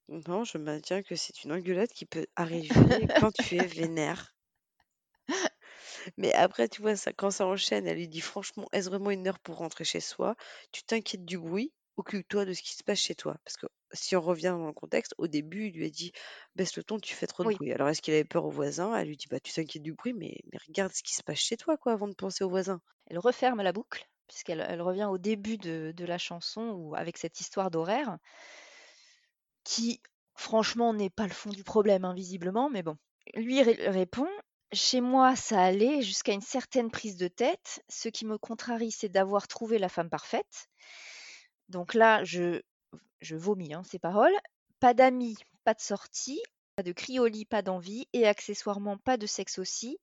non, 0.10 0.44
je 0.44 0.60
maintiens 0.60 1.02
que 1.02 1.16
c'est 1.16 1.44
une 1.44 1.54
engueulade 1.54 1.90
qui 1.92 2.06
peut 2.06 2.28
arriver 2.36 3.08
quand 3.16 3.32
tu 3.32 3.56
es 3.58 3.66
vénère. 3.66 4.36
Mais 6.18 6.34
après, 6.34 6.68
tu 6.70 6.82
vois, 6.82 6.96
ça, 6.96 7.14
quand 7.14 7.32
ça 7.32 7.46
enchaîne, 7.46 7.88
elle 7.88 7.98
lui 7.98 8.08
dit 8.08 8.22
franchement, 8.22 8.68
est-ce 8.72 8.90
vraiment 8.90 9.12
une 9.12 9.28
heure 9.28 9.40
pour 9.40 9.58
rentrer 9.58 9.84
chez 9.84 10.00
soi? 10.00 10.36
Tu 10.72 10.84
t'inquiètes 10.84 11.26
du 11.26 11.38
bruit 11.38 11.74
Occupe-toi 11.98 12.46
de 12.46 12.54
ce 12.54 12.62
qui 12.62 12.74
se 12.74 12.84
passe 12.84 13.00
chez 13.00 13.16
toi. 13.16 13.36
Parce 13.44 13.58
que 13.58 13.68
si 13.92 14.16
on 14.16 14.22
revient 14.22 14.56
dans 14.58 14.68
le 14.68 14.74
contexte, 14.74 15.14
au 15.18 15.28
début, 15.28 15.68
il 15.68 15.74
lui 15.76 15.86
a 15.86 15.90
dit 15.90 16.12
baisse 16.56 16.76
le 16.78 16.84
ton, 16.84 16.98
tu 17.00 17.14
fais 17.14 17.28
trop 17.28 17.44
de 17.44 17.50
Oui. 17.50 17.56
bruit. 17.56 17.72
Alors, 17.74 17.90
est-ce 17.90 18.02
qu'il 18.02 18.14
avait 18.14 18.24
peur 18.24 18.46
aux 18.46 18.50
voisins? 18.50 18.96
Elle 18.96 19.08
lui 19.10 19.18
dit 19.18 19.28
bah, 19.30 19.40
tu 19.42 19.52
t'inquiètes 19.54 19.84
du 19.84 19.94
bruit, 19.94 20.14
mais, 20.14 20.38
mais 20.52 20.58
regarde 20.68 20.94
ce 20.94 21.04
qui 21.04 21.14
se 21.14 21.22
passe 21.24 21.40
chez 21.40 21.58
toi, 21.58 21.78
quoi, 21.78 21.92
avant 21.94 22.08
de 22.08 22.16
penser 22.16 22.44
aux 22.46 22.50
voisins. 22.50 22.82
Elle 23.08 23.20
referme 23.20 23.62
la 23.62 23.74
boucle, 23.74 24.08
puisqu'elle 24.28 24.66
elle 24.68 24.82
revient 24.82 25.06
au 25.12 25.18
début 25.18 25.58
de, 25.58 25.94
de 25.96 26.06
la 26.06 26.18
chanson, 26.18 26.70
ou 26.72 26.96
avec 26.96 27.18
cette 27.18 27.40
histoire 27.42 27.70
d'horaire, 27.72 28.18
qui, 29.64 30.02
franchement, 30.36 30.94
n'est 30.94 31.10
pas 31.10 31.26
le 31.28 31.34
fond 31.34 31.50
du 31.50 31.64
problème, 31.64 32.06
hein, 32.06 32.14
visiblement, 32.14 32.70
mais 32.70 32.84
bon. 32.84 32.98
Lui 33.36 33.62
ré- 33.64 33.90
répond 33.90 34.28
Chez 34.74 35.02
moi, 35.02 35.36
ça 35.36 35.62
allait 35.62 36.02
jusqu'à 36.02 36.32
une 36.32 36.42
certaine 36.42 36.92
prise 36.92 37.18
de 37.18 37.28
tête. 37.28 37.84
Ce 37.90 38.08
qui 38.08 38.26
me 38.26 38.38
contrarie, 38.38 38.92
c'est 38.92 39.10
d'avoir 39.10 39.48
trouvé 39.48 39.80
la 39.80 39.90
femme 39.90 40.10
parfaite. 40.10 40.70
Donc 41.68 41.94
là, 41.94 42.24
je, 42.24 42.62
je 43.20 43.36
vomis 43.36 43.74
hein, 43.74 43.84
ces 43.84 44.00
paroles. 44.00 44.36
Pas 44.80 44.94
d'amis, 44.94 45.38
pas 45.66 45.74
de 45.74 45.82
sortie, 45.82 46.42
pas 46.76 46.84
de 46.84 46.94
cri 46.94 47.20
au 47.20 47.28
lit, 47.28 47.46
pas 47.46 47.62
d'envie, 47.62 48.08
et 48.14 48.26
accessoirement 48.26 48.98
pas 48.98 49.18
de 49.18 49.26
sexe 49.26 49.60
aussi. 49.60 50.00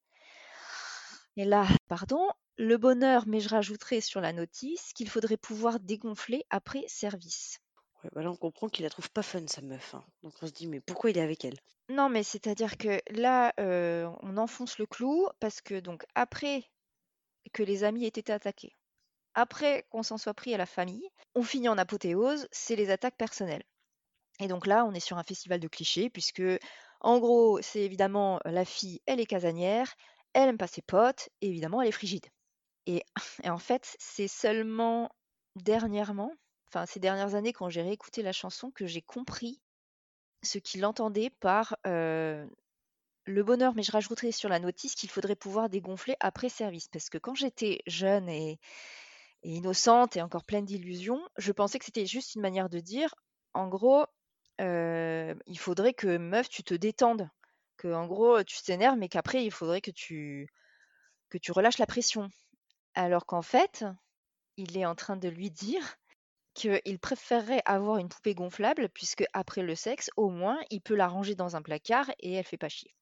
Et 1.37 1.47
là, 1.47 1.67
pardon, 1.89 2.29
le 2.57 2.77
bonheur, 2.77 3.25
mais 3.27 3.41
je 3.41 3.49
rajouterai 3.49 4.01
sur 4.03 4.21
la 4.21 4.33
notice 4.35 4.93
qu'il 4.93 5.09
faudrait 5.09 5.37
pouvoir 5.39 5.81
dégonfler 5.81 6.45
après 6.51 6.85
service. 6.89 7.59
Ouais, 8.03 8.11
bah 8.13 8.23
là, 8.23 8.31
on 8.33 8.37
comprend 8.37 8.69
qu'il 8.69 8.83
la 8.83 8.91
trouve 8.91 9.09
pas 9.11 9.23
fun, 9.23 9.47
sa 9.47 9.61
meuf. 9.63 9.95
hein. 9.95 10.05
Donc, 10.25 10.35
on 10.43 10.47
se 10.49 10.53
dit 10.53 10.67
mais 10.67 10.81
pourquoi 10.81 11.11
il 11.11 11.19
est 11.19 11.23
avec 11.23 11.45
elle? 11.45 11.61
Non, 11.91 12.09
mais 12.09 12.23
c'est-à-dire 12.23 12.77
que 12.79 13.01
là, 13.11 13.53
euh, 13.61 14.11
on 14.21 14.37
enfonce 14.39 14.79
le 14.79 14.87
clou 14.87 15.29
parce 15.41 15.61
que 15.61 15.81
donc 15.81 16.05
après 16.15 16.65
que 17.55 17.63
les 17.63 17.85
amis 17.85 18.05
aient 18.05 18.09
été 18.09 18.33
attaqués, 18.33 18.77
après 19.35 19.87
qu'on 19.91 20.03
s'en 20.05 20.19
soit 20.19 20.35
pris 20.35 20.55
à 20.55 20.59
la 20.59 20.67
famille, 20.67 21.09
on 21.35 21.43
finit 21.45 21.69
en 21.71 21.79
apothéose, 21.79 22.49
c'est 22.53 22.77
les 22.77 22.91
attaques 22.91 23.17
personnelles. 23.19 23.65
Et 24.41 24.49
donc 24.49 24.67
là, 24.67 24.85
on 24.87 24.95
est 24.95 25.01
sur 25.01 25.19
un 25.19 25.23
festival 25.25 25.61
de 25.61 25.69
clichés 25.69 26.11
puisque, 26.11 26.43
en 27.01 27.19
gros, 27.21 27.61
c'est 27.63 27.83
évidemment 27.83 28.41
la 28.45 28.65
fille, 28.65 29.01
elle 29.07 29.21
est 29.21 29.27
casanière, 29.27 29.95
elle 30.35 30.51
aime 30.51 30.59
pas 30.59 30.67
ses 30.69 30.83
potes, 30.83 31.29
et 31.41 31.49
évidemment, 31.49 31.83
elle 31.83 31.89
est 31.89 31.93
frigide. 31.93 32.27
Et 32.87 33.05
en 33.47 33.59
fait, 33.59 33.97
c'est 34.01 34.29
seulement 34.29 35.11
dernièrement, 35.57 36.33
enfin 36.69 36.87
ces 36.87 37.01
dernières 37.01 37.35
années, 37.35 37.53
quand 37.53 37.69
j'ai 37.69 37.83
réécouté 37.83 38.23
la 38.23 38.33
chanson, 38.33 38.71
que 38.71 38.87
j'ai 38.87 39.03
compris 39.03 39.61
ce 40.43 40.59
qu'il 40.59 40.85
entendait 40.85 41.31
par 41.31 41.77
le 43.29 43.43
bonheur, 43.43 43.75
mais 43.75 43.83
je 43.83 43.93
rajouterai 43.93 44.33
sur 44.33 44.49
la 44.49 44.59
notice 44.59 44.95
qu'il 44.95 45.11
faudrait 45.11 45.37
pouvoir 45.37 45.69
dégonfler 45.69 46.17
après 46.21 46.49
service. 46.49 46.89
Parce 46.89 47.11
que 47.11 47.19
quand 47.19 47.35
j'étais 47.35 47.83
jeune 47.87 48.29
et, 48.29 48.59
innocente 49.43 50.17
et 50.17 50.23
encore 50.23 50.45
pleine 50.45 50.65
d'illusions, 50.65 51.21
je 51.37 51.53
pensais 51.53 51.79
que 51.79 51.85
c'était 51.85 52.07
juste 52.07 52.35
une 52.35 52.43
manière 52.43 52.69
de 52.69 52.81
dire, 52.81 53.15
en 53.55 53.69
gros, 53.69 54.07
il 54.59 55.59
faudrait 55.59 55.95
que 55.95 56.17
meuf, 56.17 56.49
tu 56.49 56.65
te 56.65 56.75
détendes. 56.75 57.29
Que 57.77 57.93
en 57.93 58.07
gros, 58.07 58.43
tu 58.43 58.61
t'énerves, 58.63 58.99
mais 58.99 59.09
qu'après, 59.09 59.45
il 59.45 59.53
faudrait 59.53 59.81
que 59.81 59.93
tu, 59.93 60.49
que 61.29 61.39
tu 61.39 61.53
relâches 61.53 61.79
la 61.79 61.87
pression. 61.87 62.29
Alors 62.95 63.25
qu'en 63.25 63.43
fait, 63.43 63.85
il 64.57 64.77
est 64.77 64.87
en 64.87 64.97
train 64.97 65.17
de 65.17 65.29
lui 65.29 65.51
dire 65.51 65.97
qu'il 66.59 66.99
préférerait 66.99 67.62
avoir 67.64 67.99
une 67.99 68.11
poupée 68.11 68.35
gonflable, 68.35 68.90
puisque 68.90 69.25
après 69.33 69.62
le 69.62 69.75
sexe, 69.75 70.11
au 70.16 70.29
moins, 70.31 70.61
il 70.71 70.83
peut 70.83 70.94
la 70.97 71.09
ranger 71.09 71.35
dans 71.35 71.57
un 71.57 71.62
placard 71.62 72.11
et 72.21 72.35
elle 72.35 72.44
fait 72.44 72.59
pas 72.59 72.68
chier. 72.68 72.94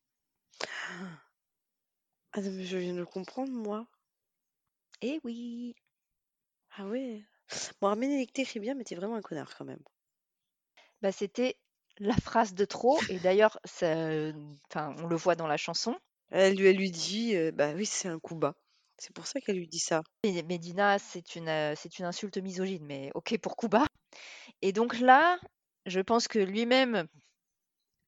Ah 2.35 2.41
mais 2.41 2.65
je 2.65 2.77
viens 2.79 2.93
de 2.95 3.01
le 3.01 3.05
comprendre, 3.05 3.51
moi. 3.51 3.89
Eh 5.01 5.21
oui 5.25 5.75
Ah 6.77 6.87
ouais. 6.87 7.25
Bon, 7.81 7.89
Arménie 7.89 8.27
t'écris 8.29 8.61
bien, 8.61 8.75
mais 8.75 8.85
t'es 8.85 8.95
vraiment 8.95 9.17
un 9.17 9.23
connard 9.23 9.57
quand 9.57 9.65
même. 9.65 9.83
bah, 11.03 11.13
C'était 11.13 11.57
la 11.99 12.15
phrase 12.17 12.55
de 12.55 12.65
trop, 12.67 12.99
et 13.09 13.19
d'ailleurs, 13.19 13.59
ça, 13.65 13.87
enfin, 14.71 14.95
on 14.99 15.07
le 15.07 15.17
voit 15.17 15.35
dans 15.37 15.47
la 15.47 15.57
chanson. 15.57 15.97
Elle 16.31 16.57
lui, 16.57 16.67
elle 16.67 16.77
lui 16.77 16.91
dit 16.91 17.35
euh, 17.37 17.53
bah 17.53 17.73
oui, 17.75 17.87
c'est 17.87 18.09
un 18.09 18.19
coup 18.19 18.37
bas. 18.37 18.55
C'est 18.99 19.15
pour 19.15 19.27
ça 19.27 19.41
qu'elle 19.41 19.57
lui 19.57 19.69
dit 19.69 19.79
ça. 19.79 20.03
Mais- 20.25 20.43
Medina, 20.43 20.99
c'est 20.99 21.37
une, 21.37 21.49
euh, 21.49 21.75
c'est 21.77 21.99
une 21.99 22.05
insulte 22.07 22.39
misogyne, 22.39 22.85
mais 22.85 23.11
ok 23.15 23.39
pour 23.39 23.57
Kuba. 23.57 23.85
Et 24.63 24.73
donc 24.73 24.99
là, 25.01 25.39
je 25.87 26.01
pense 26.01 26.29
que 26.29 26.39
lui-même, 26.39 27.07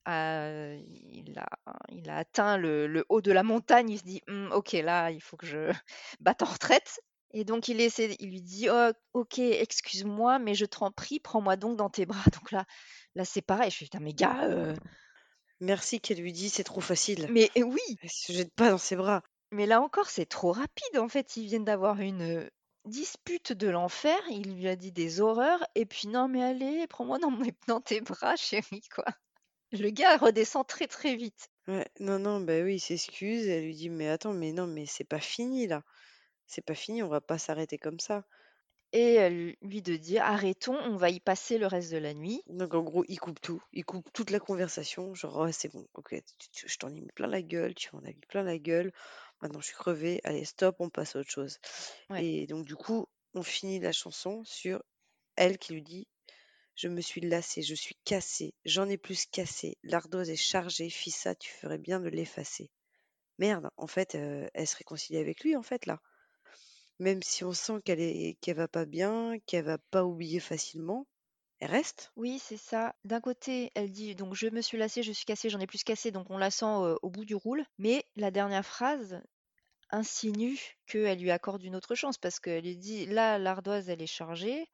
a- 0.05 0.75
il, 0.75 1.39
a, 1.39 1.49
il 1.91 2.09
a 2.09 2.17
atteint 2.17 2.57
le, 2.57 2.87
le 2.87 3.05
haut 3.09 3.21
de 3.21 3.33
la 3.33 3.43
montagne. 3.43 3.91
Il 3.91 3.99
se 3.99 4.05
dit, 4.05 4.23
Hum, 4.29 4.51
ok, 4.53 4.73
là, 4.73 5.11
il 5.11 5.21
faut 5.21 5.37
que 5.37 5.47
je 5.47 5.71
batte 6.21 6.43
en 6.43 6.47
retraite. 6.47 7.01
Et 7.35 7.45
donc 7.45 7.69
il, 7.69 7.79
essaie, 7.83 8.17
il 8.21 8.31
lui 8.31 8.41
dit, 8.41 8.69
oh, 8.71 8.91
ok, 9.13 9.39
excuse-moi, 9.39 10.39
mais 10.39 10.55
je 10.55 10.65
t'en 10.65 10.91
prie, 10.91 11.21
prends-moi 11.21 11.57
donc 11.57 11.77
dans 11.77 11.91
tes 11.91 12.07
bras. 12.07 12.25
Donc 12.33 12.51
là, 12.53 12.65
là 13.15 13.27
c'est 13.27 13.43
pareil. 13.43 13.71
Je 13.71 13.77
suis, 13.77 13.85
putain, 13.85 14.01
mais 14.01 14.15
gars, 14.15 14.45
euh, 14.45 14.75
Merci 15.61 16.01
qu'elle 16.01 16.21
lui 16.21 16.33
dit 16.33 16.49
c'est 16.49 16.65
trop 16.65 16.81
facile. 16.81 17.27
mais 17.31 17.51
oui, 17.57 17.81
Elle 18.03 18.11
se 18.11 18.33
jette 18.33 18.55
pas 18.55 18.71
dans 18.71 18.79
ses 18.79 18.97
bras. 18.97 19.23
Mais 19.51 19.67
là 19.67 19.81
encore, 19.83 20.09
c'est 20.11 20.27
trop 20.27 20.53
rapide. 20.53 20.99
En 20.99 21.09
fait, 21.09 21.37
ils 21.37 21.47
viennent 21.47 21.65
d'avoir 21.65 22.01
une 22.01 22.23
euh, 22.23 22.49
dispute 22.87 23.53
de 23.53 23.69
l'enfer. 23.69 24.19
Il 24.31 24.55
lui 24.55 24.69
a 24.69 24.77
dit 24.77 24.93
des 24.93 25.21
horreurs. 25.21 25.65
Et 25.75 25.87
puis, 25.87 26.09
non, 26.09 26.29
mais 26.29 26.43
allez, 26.43 26.87
prends-moi 26.87 27.19
dans, 27.19 27.31
mes- 27.31 27.55
dans 27.69 27.81
tes 27.81 28.01
bras, 28.01 28.37
chérie, 28.37 28.83
quoi. 28.95 29.05
Le 29.73 29.91
gars 29.91 30.17
redescend 30.19 30.67
très, 30.67 30.87
très 30.89 31.17
vite. 31.17 31.49
Ouais, 31.69 31.87
non, 32.01 32.19
non, 32.19 32.41
bah 32.41 32.63
oui, 32.63 32.77
il 32.77 32.81
s'excuse. 32.81 33.49
Elle 33.49 33.65
lui 33.65 33.75
dit 33.77 33.91
mais 33.91 34.09
attends, 34.09 34.33
mais 34.35 34.53
non, 34.53 34.67
mais 34.67 34.87
c'est 34.87 35.05
pas 35.05 35.21
fini 35.21 35.67
là. 35.67 35.83
C'est 36.47 36.65
pas 36.65 36.75
fini, 36.75 37.03
on 37.03 37.09
va 37.09 37.21
pas 37.21 37.39
s'arrêter 37.39 37.79
comme 37.79 38.01
ça. 38.01 38.25
Et 38.93 39.15
elle 39.15 39.57
lui 39.63 39.83
de 39.83 39.97
dire, 39.97 40.23
arrêtons, 40.25 40.77
on 40.77 40.97
va 40.97 41.11
y 41.11 41.21
passer 41.21 41.59
le 41.59 41.67
reste 41.67 41.91
de 41.93 41.99
la 41.99 42.15
nuit. 42.15 42.43
Donc 42.49 42.75
en 42.75 42.83
gros, 42.83 43.05
il 43.09 43.19
coupe 43.21 43.41
tout. 43.41 43.63
Il 43.73 43.85
coupe 43.85 44.11
toute 44.13 44.31
la 44.31 44.41
conversation. 44.41 45.15
Genre, 45.15 45.37
ouais, 45.39 45.53
c'est 45.53 45.73
bon, 45.73 45.87
ok, 45.95 46.15
tu- 46.39 46.49
tu- 46.51 46.69
je 46.69 46.77
t'en 46.79 46.89
ai 46.95 47.01
mis 47.01 47.13
plein 47.15 47.27
la 47.29 47.43
gueule, 47.43 47.75
tu 47.75 47.89
m'en 47.95 48.01
as 48.03 48.09
mis 48.09 48.15
plein 48.29 48.43
la 48.43 48.59
gueule. 48.59 48.93
Maintenant, 49.41 49.61
je 49.61 49.67
suis 49.67 49.77
crevée. 49.77 50.21
Allez, 50.25 50.45
stop, 50.45 50.77
on 50.81 50.91
passe 50.91 51.17
à 51.17 51.21
autre 51.21 51.31
chose. 51.31 51.59
Ouais. 52.11 52.25
Et 52.25 52.47
donc, 52.47 52.65
du 52.65 52.77
coup, 52.77 53.07
on 53.35 53.43
finit 53.43 53.81
la 53.81 53.93
chanson 53.93 54.43
sur 54.45 54.83
elle 55.37 55.59
qui 55.59 55.75
lui 55.75 55.83
dit 55.83 56.09
Je 56.75 56.89
me 56.89 57.01
suis 57.01 57.21
lassée, 57.21 57.63
je 57.63 57.75
suis 57.75 57.97
cassée, 58.05 58.55
j'en 58.65 58.89
ai 58.89 58.99
plus 58.99 59.27
cassé. 59.27 59.77
L'ardoise 59.83 60.31
est 60.31 60.37
chargée, 60.37 60.91
Fissa, 60.91 61.35
tu 61.35 61.51
ferais 61.51 61.79
bien 61.79 62.01
de 62.01 62.09
l'effacer. 62.09 62.71
Merde, 63.39 63.71
en 63.77 63.87
fait, 63.87 64.17
euh, 64.17 64.49
elle 64.55 64.67
se 64.67 64.77
réconcilie 64.77 65.19
avec 65.19 65.45
lui, 65.45 65.57
en 65.57 65.63
fait, 65.63 65.87
là. 65.87 66.01
Même 66.99 67.23
si 67.23 67.45
on 67.45 67.53
sent 67.53 67.81
qu'elle 67.85 68.01
est 68.01 68.37
qu'elle 68.41 68.57
va 68.57 68.67
pas 68.67 68.85
bien, 68.85 69.39
qu'elle 69.47 69.65
va 69.65 69.79
pas 69.79 70.05
oublier 70.05 70.41
facilement, 70.41 71.07
elle 71.61 71.71
reste? 71.71 72.13
Oui, 72.17 72.39
c'est 72.39 72.59
ça. 72.59 72.95
D'un 73.05 73.21
côté, 73.23 73.73
elle 73.75 73.91
dit 73.91 74.15
donc 74.15 74.35
je 74.35 74.49
me 74.49 74.61
suis 74.61 74.77
lassée, 74.77 75.03
je 75.03 75.13
suis 75.13 75.25
cassée, 75.25 75.49
j'en 75.49 75.59
ai 75.61 75.67
plus 75.67 75.85
cassé, 75.85 76.11
donc 76.11 76.29
on 76.31 76.37
la 76.37 76.51
sent 76.51 76.67
au 76.67 77.09
bout 77.11 77.25
du 77.25 77.35
roule. 77.35 77.65
Mais 77.79 78.05
la 78.17 78.31
dernière 78.31 78.65
phrase 78.67 79.23
insinue 79.91 80.59
qu'elle 80.87 81.21
lui 81.21 81.31
accorde 81.33 81.63
une 81.65 81.77
autre 81.77 81.95
chance 81.97 82.19
parce 82.19 82.41
qu'elle 82.41 82.65
lui 82.65 82.77
dit 82.79 83.07
là, 83.07 83.39
l'ardoise, 83.39 83.89
elle 83.91 84.03
est 84.03 84.07
chargée, 84.09 84.67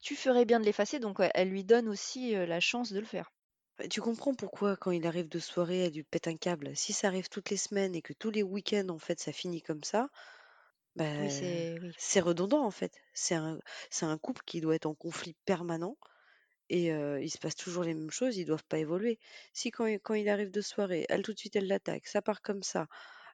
tu 0.00 0.16
ferais 0.16 0.44
bien 0.46 0.60
de 0.60 0.66
l'effacer, 0.66 1.00
donc 1.00 1.18
elle 1.34 1.50
lui 1.50 1.64
donne 1.64 1.88
aussi 1.88 2.32
la 2.34 2.60
chance 2.60 2.92
de 2.92 3.00
le 3.00 3.06
faire. 3.06 3.30
Bah, 3.78 3.88
Tu 3.88 4.00
comprends 4.00 4.34
pourquoi, 4.34 4.76
quand 4.76 4.90
il 4.92 5.06
arrive 5.06 5.28
de 5.28 5.38
soirée, 5.38 5.78
elle 5.80 5.92
lui 5.94 6.04
pète 6.04 6.28
un 6.28 6.36
câble. 6.36 6.76
Si 6.76 6.92
ça 6.92 7.08
arrive 7.08 7.28
toutes 7.28 7.50
les 7.50 7.56
semaines 7.56 7.94
et 7.94 8.02
que 8.02 8.12
tous 8.12 8.30
les 8.30 8.42
week-ends, 8.42 8.88
en 8.88 8.98
fait, 8.98 9.20
ça 9.20 9.32
finit 9.32 9.62
comme 9.62 9.82
ça, 9.84 10.08
bah, 10.96 11.06
Oui, 11.18 11.28
c'est 11.30 11.74
oui. 11.82 11.92
c'est 11.98 12.20
redondant, 12.20 12.64
en 12.64 12.70
fait. 12.72 12.94
C'est 13.14 13.34
un, 13.36 13.60
c'est 13.90 14.06
un 14.06 14.18
couple 14.18 14.42
qui 14.46 14.60
doit 14.62 14.76
être 14.76 14.86
en 14.86 14.94
conflit 14.96 15.36
permanent 15.46 15.98
et 16.70 16.86
il 16.88 17.30
se 17.30 17.38
passe 17.38 17.56
toujours 17.56 17.84
les 17.84 17.94
mêmes 17.94 18.10
choses, 18.10 18.36
ils 18.36 18.44
doivent 18.46 18.64
pas 18.66 18.78
évoluer. 18.78 19.18
Si 19.52 19.70
quand, 19.70 19.86
il- 19.86 20.00
quand 20.00 20.14
il 20.14 20.28
arrive 20.28 20.50
de 20.50 20.60
soirée, 20.60 21.06
elle 21.08 21.22
tout 21.22 21.32
de 21.32 21.38
suite, 21.38 21.56
elle 21.56 21.66
l'attaque, 21.68 22.06
ça 22.06 22.22
part 22.22 22.42
comme 22.42 22.62
ça, 22.62 22.86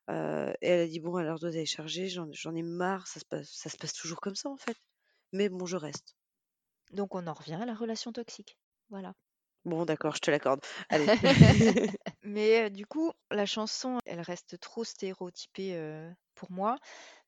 et 0.09 0.13
elle 0.63 0.81
a 0.81 0.87
dit, 0.89 1.01
bon, 1.01 1.17
alors 1.17 1.39
dose 1.41 1.55
elle 1.57 1.63
est 1.63 1.67
chargée, 1.67 2.09
j'en 2.09 2.29
j'en 2.33 2.55
ai 2.55 2.63
marre, 2.63 3.07
ça 3.07 3.21
se 3.21 3.25
passe, 3.27 3.51
ça 3.51 3.71
se 3.71 3.77
passe 3.79 3.93
toujours 3.95 4.21
comme 4.21 4.35
ça, 4.37 4.51
en 4.51 4.57
fait. 4.57 4.77
Mais 5.33 5.49
bon, 5.51 5.67
je 5.67 5.77
reste. 5.79 6.17
Donc 6.93 7.15
on 7.15 7.27
en 7.27 7.35
revient 7.35 7.55
à 7.61 7.67
la 7.67 7.75
relation 7.75 8.13
toxique. 8.13 8.59
Voilà. 8.91 9.15
Bon, 9.65 9.85
d'accord, 9.87 10.15
je 10.15 10.21
te 10.21 10.31
l'accorde. 10.31 10.61
Allez. 10.91 11.11
Mais 12.23 12.71
du 12.71 12.87
coup, 12.87 13.13
la 13.31 13.47
chanson, 13.47 13.99
elle 14.05 14.21
reste 14.21 14.59
trop 14.61 14.85
stéréotypée 14.85 15.79
pour 16.35 16.51
moi, 16.53 16.79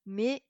mais 0.07 0.43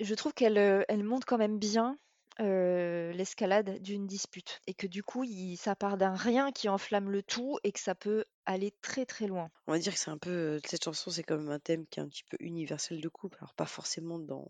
je 0.00 0.14
trouve 0.14 0.34
qu'elle 0.34 0.58
elle 0.88 1.04
montre 1.04 1.26
quand 1.26 1.38
même 1.38 1.58
bien 1.58 1.98
l'escalade 2.38 3.80
d'une 3.82 4.06
dispute 4.06 4.60
et 4.66 4.74
que 4.74 4.86
du 4.86 5.02
coup, 5.02 5.24
il- 5.24 5.56
ça 5.56 5.76
part 5.76 5.96
d'un 5.96 6.14
rien 6.14 6.52
qui 6.52 6.68
enflamme 6.68 7.10
le 7.10 7.22
tout 7.22 7.58
et 7.64 7.72
que 7.72 7.80
ça 7.80 7.94
peut 7.94 8.24
aller 8.46 8.72
très 8.82 9.06
très 9.06 9.26
loin. 9.26 9.50
On 9.66 9.72
va 9.72 9.78
dire 9.78 9.92
que 9.92 9.98
c'est 9.98 10.10
un 10.10 10.18
peu, 10.18 10.60
cette 10.64 10.84
chanson, 10.84 11.10
c'est 11.10 11.22
quand 11.22 11.38
même 11.38 11.50
un 11.50 11.58
thème 11.58 11.86
qui 11.86 12.00
est 12.00 12.02
un 12.02 12.08
petit 12.08 12.24
peu 12.24 12.36
universel 12.40 13.00
de 13.00 13.08
couple. 13.08 13.38
Alors 13.40 13.54
pas 13.54 13.66
forcément 13.66 14.18
dans 14.18 14.48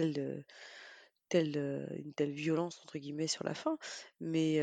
une 0.00 0.44
telle 1.28 2.32
violence 2.32 2.80
entre 2.82 2.98
guillemets 2.98 3.26
sur 3.26 3.44
la 3.44 3.54
fin, 3.54 3.78
mais 4.20 4.60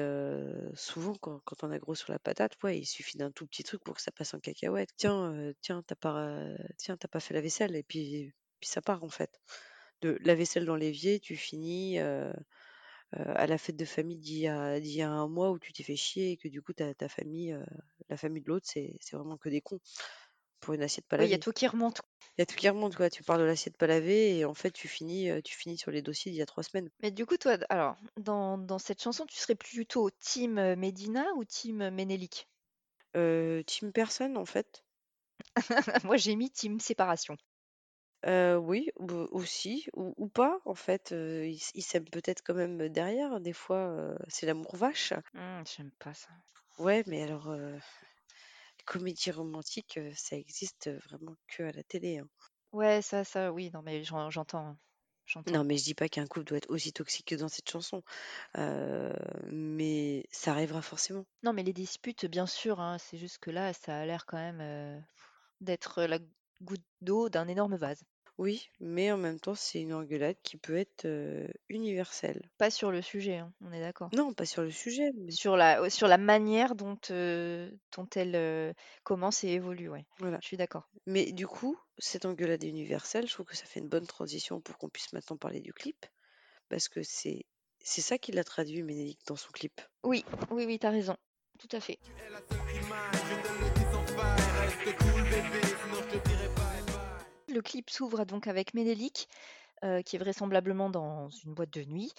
souvent 0.76 1.16
quand, 1.16 1.42
on 1.64 1.72
a 1.72 1.80
gros 1.80 1.96
sur 1.96 2.12
la 2.12 2.20
patate, 2.20 2.54
ouais, 2.64 2.80
il 2.80 2.86
suffit 2.86 3.18
d'un 3.18 3.32
tout 3.32 3.48
petit 3.48 3.64
truc 3.64 3.84
pour 3.84 3.96
que 3.96 4.02
ça 4.02 4.12
passe 4.12 4.34
en 4.34 4.40
cacahuète. 4.40 4.90
Tiens, 4.98 5.54
tiens, 5.62 5.84
t'as 5.86 5.96
pas, 5.96 6.46
tiens, 6.78 6.98
t'as 6.98 7.08
pas 7.08 7.20
fait 7.20 7.34
la 7.34 7.42
vaisselle 7.42 7.76
et 7.76 7.84
puis, 7.84 8.34
puis 8.60 8.70
ça 8.70 8.82
part 8.82 9.04
en 9.04 9.10
fait. 9.10 9.40
De 10.02 10.18
la 10.24 10.36
vaisselle 10.36 10.66
dans 10.66 10.76
l'évier, 10.76 11.20
tu 11.20 11.36
finis. 11.38 12.00
euh, 12.00 12.32
euh, 13.18 13.34
à 13.36 13.48
la 13.48 13.58
fête 13.58 13.78
de 13.78 13.86
famille 13.86 14.18
d'il 14.20 14.40
y 14.40 14.48
a, 14.48 14.80
d'il 14.80 14.92
y 14.96 15.02
a 15.04 15.10
un 15.12 15.28
mois 15.28 15.52
où 15.52 15.60
tu 15.60 15.74
t'es 15.74 15.84
fait 15.84 15.96
chier 15.98 16.32
et 16.32 16.38
que 16.38 16.48
du 16.50 16.62
coup 16.62 16.74
ta, 16.74 16.94
ta 16.96 17.10
famille, 17.10 17.54
euh, 17.54 17.66
la 18.10 18.18
famille 18.18 18.42
de 18.44 18.50
l'autre, 18.50 18.68
c'est 18.70 18.98
c'est 19.02 19.16
vraiment 19.18 19.38
que 19.38 19.50
des 19.50 19.62
cons 19.62 19.80
pour 20.62 20.74
une 20.76 20.84
assiette 20.84 21.08
pas 21.08 21.18
Oui, 21.20 21.28
il 21.28 21.30
y 21.30 21.36
a 21.36 21.38
lavée. 21.38 21.40
tout 21.40 21.52
qui 21.52 21.68
remonte. 21.68 22.02
Il 22.38 22.42
y 22.42 22.44
a 22.44 22.48
tout 22.48 22.56
qui 22.56 22.68
remonte, 22.70 22.96
quoi. 22.96 23.10
Tu 23.12 23.24
parles 23.24 23.42
de 23.42 23.46
l'assiette 23.46 23.78
pas 23.78 23.86
lavée 23.88 24.40
et 24.40 24.46
en 24.46 24.56
fait 24.56 24.72
tu 24.72 24.88
finis, 24.88 25.30
euh, 25.30 25.42
tu 25.44 25.56
finis 25.56 25.78
sur 25.78 25.92
les 25.92 26.02
dossiers 26.02 26.32
d'il 26.32 26.40
y 26.40 26.42
a 26.42 26.48
trois 26.48 26.64
semaines. 26.64 26.90
Mais 27.02 27.12
du 27.12 27.26
coup, 27.26 27.36
toi, 27.36 27.58
d- 27.58 27.66
alors, 27.70 27.98
dans, 28.16 28.58
dans 28.58 28.80
cette 28.80 29.02
chanson, 29.04 29.26
tu 29.26 29.36
serais 29.36 29.56
plutôt 29.56 30.10
team 30.12 30.58
euh, 30.58 30.78
Medina 30.78 31.26
ou 31.36 31.44
team 31.44 31.90
Ménélique? 31.90 32.48
Euh, 33.16 33.62
team 33.62 33.92
personne 33.94 34.36
en 34.36 34.46
fait. 34.46 34.84
Moi, 36.04 36.18
j'ai 36.18 36.36
mis 36.36 36.50
team 36.52 36.80
séparation. 36.80 37.36
Oui, 38.26 38.90
ou- 38.98 39.28
aussi, 39.32 39.88
ou, 39.94 40.14
ou 40.18 40.28
pas 40.30 40.60
en 40.66 40.76
fait. 40.76 41.12
Euh, 41.12 41.46
ils 41.48 41.56
s- 41.58 41.72
ils 41.76 41.82
s'aiment 41.84 42.10
peut-être 42.10 42.42
quand 42.44 42.54
même 42.54 42.88
derrière. 42.90 43.40
Des 43.42 43.54
fois, 43.54 44.16
c'est 44.30 44.46
l'amour 44.46 44.76
vache. 44.76 45.14
Hum, 45.34 45.64
j'aime 45.66 45.92
pas 45.98 46.14
ça. 46.14 46.30
Ouais, 46.80 47.04
mais 47.06 47.22
alors, 47.22 47.50
euh, 47.50 47.78
comédie 48.86 49.32
romantique, 49.32 49.98
ça 50.16 50.36
existe 50.36 50.90
vraiment 51.06 51.38
que 51.48 51.64
à 51.64 51.72
la 51.72 51.84
télé. 51.84 52.18
hein. 52.18 52.28
Ouais, 52.72 53.02
ça, 53.04 53.24
ça, 53.24 53.54
oui, 53.54 53.70
non, 53.72 53.84
mais 53.84 54.04
j'en- 54.04 54.32
j'entends. 54.32 54.66
hein. 54.70 54.80
J'entends. 55.28 55.54
Non, 55.54 55.66
mais 55.66 55.78
je 55.78 55.84
dis 55.84 55.96
pas 55.96 56.08
qu'un 56.08 56.28
couple 56.28 56.46
doit 56.46 56.58
être 56.60 56.70
aussi 56.72 56.94
toxique 56.94 57.28
que 57.28 57.36
dans 57.36 57.50
cette 57.50 57.70
chanson, 57.70 58.04
mais 59.52 60.26
ça 60.32 60.52
arrivera 60.52 60.82
forcément. 60.82 61.26
Non, 61.44 61.52
mais 61.52 61.64
les 61.64 61.74
disputes, 61.74 62.26
bien 62.26 62.46
sûr, 62.48 62.80
hein, 62.80 62.98
c'est 62.98 63.18
juste 63.18 63.40
que 63.40 63.52
là, 63.52 63.74
ça 63.74 63.98
a 64.00 64.06
l'air 64.06 64.26
quand 64.26 64.38
même 64.38 65.04
d'être 65.62 66.04
la 66.04 66.20
goutte 66.62 66.86
d'eau 67.02 67.30
d'un 67.30 67.48
énorme 67.48 67.76
vase. 67.76 68.04
Oui, 68.40 68.70
mais 68.80 69.12
en 69.12 69.18
même 69.18 69.38
temps, 69.38 69.54
c'est 69.54 69.82
une 69.82 69.94
engueulade 69.94 70.38
qui 70.44 70.56
peut 70.56 70.78
être 70.78 71.04
euh, 71.04 71.46
universelle. 71.68 72.50
Pas 72.58 72.72
sur 72.72 72.90
le 72.90 73.02
sujet, 73.02 73.36
hein, 73.36 73.52
on 73.60 73.74
est 73.74 73.82
d'accord. 73.82 74.10
Non, 74.14 74.34
pas 74.34 74.46
sur 74.46 74.62
le 74.62 74.72
sujet, 74.72 75.12
mais 75.18 75.32
Sur 75.32 75.58
la, 75.58 75.82
euh, 75.82 75.90
sur 75.90 76.08
la 76.08 76.18
manière 76.18 76.74
dont, 76.74 76.98
euh, 77.12 77.70
dont 77.98 78.08
elle 78.16 78.38
euh, 78.38 78.72
commence 79.04 79.44
et 79.44 79.50
évolue, 79.50 79.90
ouais. 79.90 80.06
voilà. 80.20 80.40
Je 80.42 80.48
suis 80.48 80.56
d'accord. 80.56 80.88
Mais 81.06 81.34
du 81.34 81.48
coup, 81.48 81.78
cette 81.98 82.24
engueulade 82.24 82.64
universelle, 82.64 83.28
je 83.28 83.34
trouve 83.34 83.46
que 83.46 83.58
ça 83.58 83.66
fait 83.66 83.82
une 83.82 83.90
bonne 83.90 84.08
transition 84.08 84.62
pour 84.62 84.78
qu'on 84.78 84.88
puisse 84.88 85.12
maintenant 85.12 85.36
parler 85.36 85.60
du 85.60 85.74
clip, 85.74 86.06
parce 86.70 86.88
que 86.88 87.04
c'est 87.04 87.46
c'est 87.82 88.02
ça 88.02 88.18
qui 88.18 88.32
l'a 88.32 88.46
traduit, 88.46 88.84
Ménélique, 88.84 89.20
dans 89.28 89.36
son 89.36 89.52
clip. 89.52 89.82
Oui, 90.04 90.24
oui, 90.52 90.66
oui, 90.66 90.80
t'as 90.80 90.92
raison. 90.92 91.18
Tout 91.58 91.68
à 91.74 91.82
fait. 91.82 92.00
Le 96.14 96.29
clip 97.62 97.90
s'ouvre 97.90 98.26
donc 98.26 98.48
avec 98.48 98.74
Ménélique, 98.74 99.28
euh, 99.84 100.02
qui 100.04 100.16
est 100.18 100.20
vraisemblablement 100.20 100.90
dans 100.90 101.30
une 101.46 101.54
boîte 101.56 101.72
de 101.74 101.84
nuit. 101.86 102.12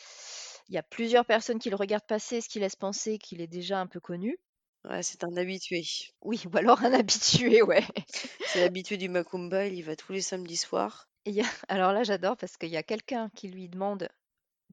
Il 0.68 0.74
y 0.74 0.79
a 0.79 0.83
plusieurs 0.83 1.26
personnes 1.26 1.59
qui 1.59 1.70
le 1.70 1.76
regardent 1.76 2.07
passer, 2.07 2.40
ce 2.40 2.48
qui 2.48 2.61
laisse 2.61 2.76
penser 2.76 3.18
qu'il 3.18 3.40
est 3.42 3.46
déjà 3.48 3.81
un 3.81 3.87
peu 3.87 4.00
connu. 4.00 4.38
Ouais, 4.85 5.03
c'est 5.03 5.24
un 5.24 5.37
habitué. 5.37 5.83
Oui, 6.22 6.42
ou 6.53 6.57
alors 6.57 6.83
un 6.83 6.92
habitué, 6.92 7.62
ouais. 7.62 7.85
C'est 8.44 8.61
l'habitué 8.61 8.96
du 8.96 9.09
Macumba, 9.09 9.66
il 9.66 9.74
y 9.74 9.83
va 9.83 9.96
tous 9.96 10.12
les 10.12 10.20
samedis 10.22 10.57
soirs. 10.57 11.09
Et 11.24 11.31
il 11.31 11.37
y 11.37 11.40
a- 11.42 11.44
Alors 11.68 11.92
là, 11.92 12.03
j'adore 12.03 12.37
parce 12.37 12.57
qu'il 12.57 12.70
y 12.70 12.76
a 12.76 12.83
quelqu'un 12.83 13.31
qui 13.35 13.48
lui 13.48 13.68
demande 13.68 14.09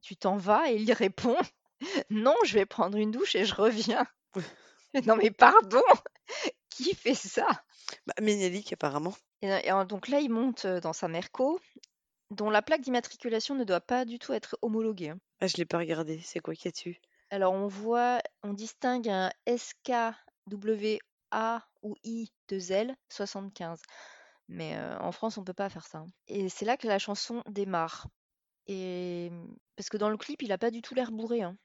Tu 0.02 0.16
t'en 0.16 0.36
vas? 0.38 0.70
Et 0.72 0.76
il 0.76 0.92
répond 0.92 1.36
Non, 2.10 2.34
je 2.44 2.54
vais 2.54 2.66
prendre 2.66 2.98
une 2.98 3.12
douche 3.12 3.36
et 3.36 3.44
je 3.46 3.54
reviens. 3.54 4.06
non, 5.06 5.16
mais 5.16 5.30
pardon 5.30 5.82
Qui 6.70 6.94
fait 6.94 7.14
ça 7.14 7.46
Bah, 8.06 8.14
Ménélique, 8.22 8.72
apparemment. 8.72 9.14
Et, 9.42 9.48
et, 9.48 9.72
euh, 9.72 9.84
donc 9.84 10.08
là, 10.08 10.20
il 10.20 10.30
monte 10.30 10.64
euh, 10.64 10.80
dans 10.80 10.92
sa 10.92 11.08
Merco, 11.08 11.60
dont 12.30 12.50
la 12.50 12.62
plaque 12.62 12.82
d'immatriculation 12.82 13.54
ne 13.54 13.64
doit 13.64 13.80
pas 13.80 14.04
du 14.04 14.18
tout 14.18 14.32
être 14.32 14.58
homologuée. 14.62 15.10
hein. 15.10 15.18
Ah, 15.40 15.46
je 15.46 15.56
l'ai 15.56 15.66
pas 15.66 15.78
regardé, 15.78 16.20
c'est 16.20 16.40
quoi 16.40 16.54
qu'il 16.54 16.66
y 16.66 16.68
a 16.68 16.72
dessus? 16.72 17.00
Alors 17.30 17.52
on 17.52 17.66
voit, 17.66 18.20
on 18.42 18.54
distingue 18.54 19.08
un 19.08 19.30
SKWA 19.46 21.68
ou 21.82 21.94
I 22.04 22.32
de 22.48 22.72
L 22.72 22.96
75. 23.10 23.80
Mais 24.48 24.76
euh, 24.76 24.98
en 25.00 25.12
France, 25.12 25.36
on 25.38 25.44
peut 25.44 25.52
pas 25.52 25.68
faire 25.68 25.86
ça. 25.86 25.98
hein. 25.98 26.06
Et 26.26 26.48
c'est 26.48 26.64
là 26.64 26.76
que 26.76 26.88
la 26.88 26.98
chanson 26.98 27.42
démarre. 27.48 28.08
Et 28.66 29.30
parce 29.76 29.88
que 29.88 29.98
dans 29.98 30.10
le 30.10 30.16
clip, 30.16 30.42
il 30.42 30.52
a 30.52 30.58
pas 30.58 30.70
du 30.70 30.82
tout 30.82 30.94
l'air 30.94 31.12
bourré. 31.12 31.42
hein. 31.42 31.56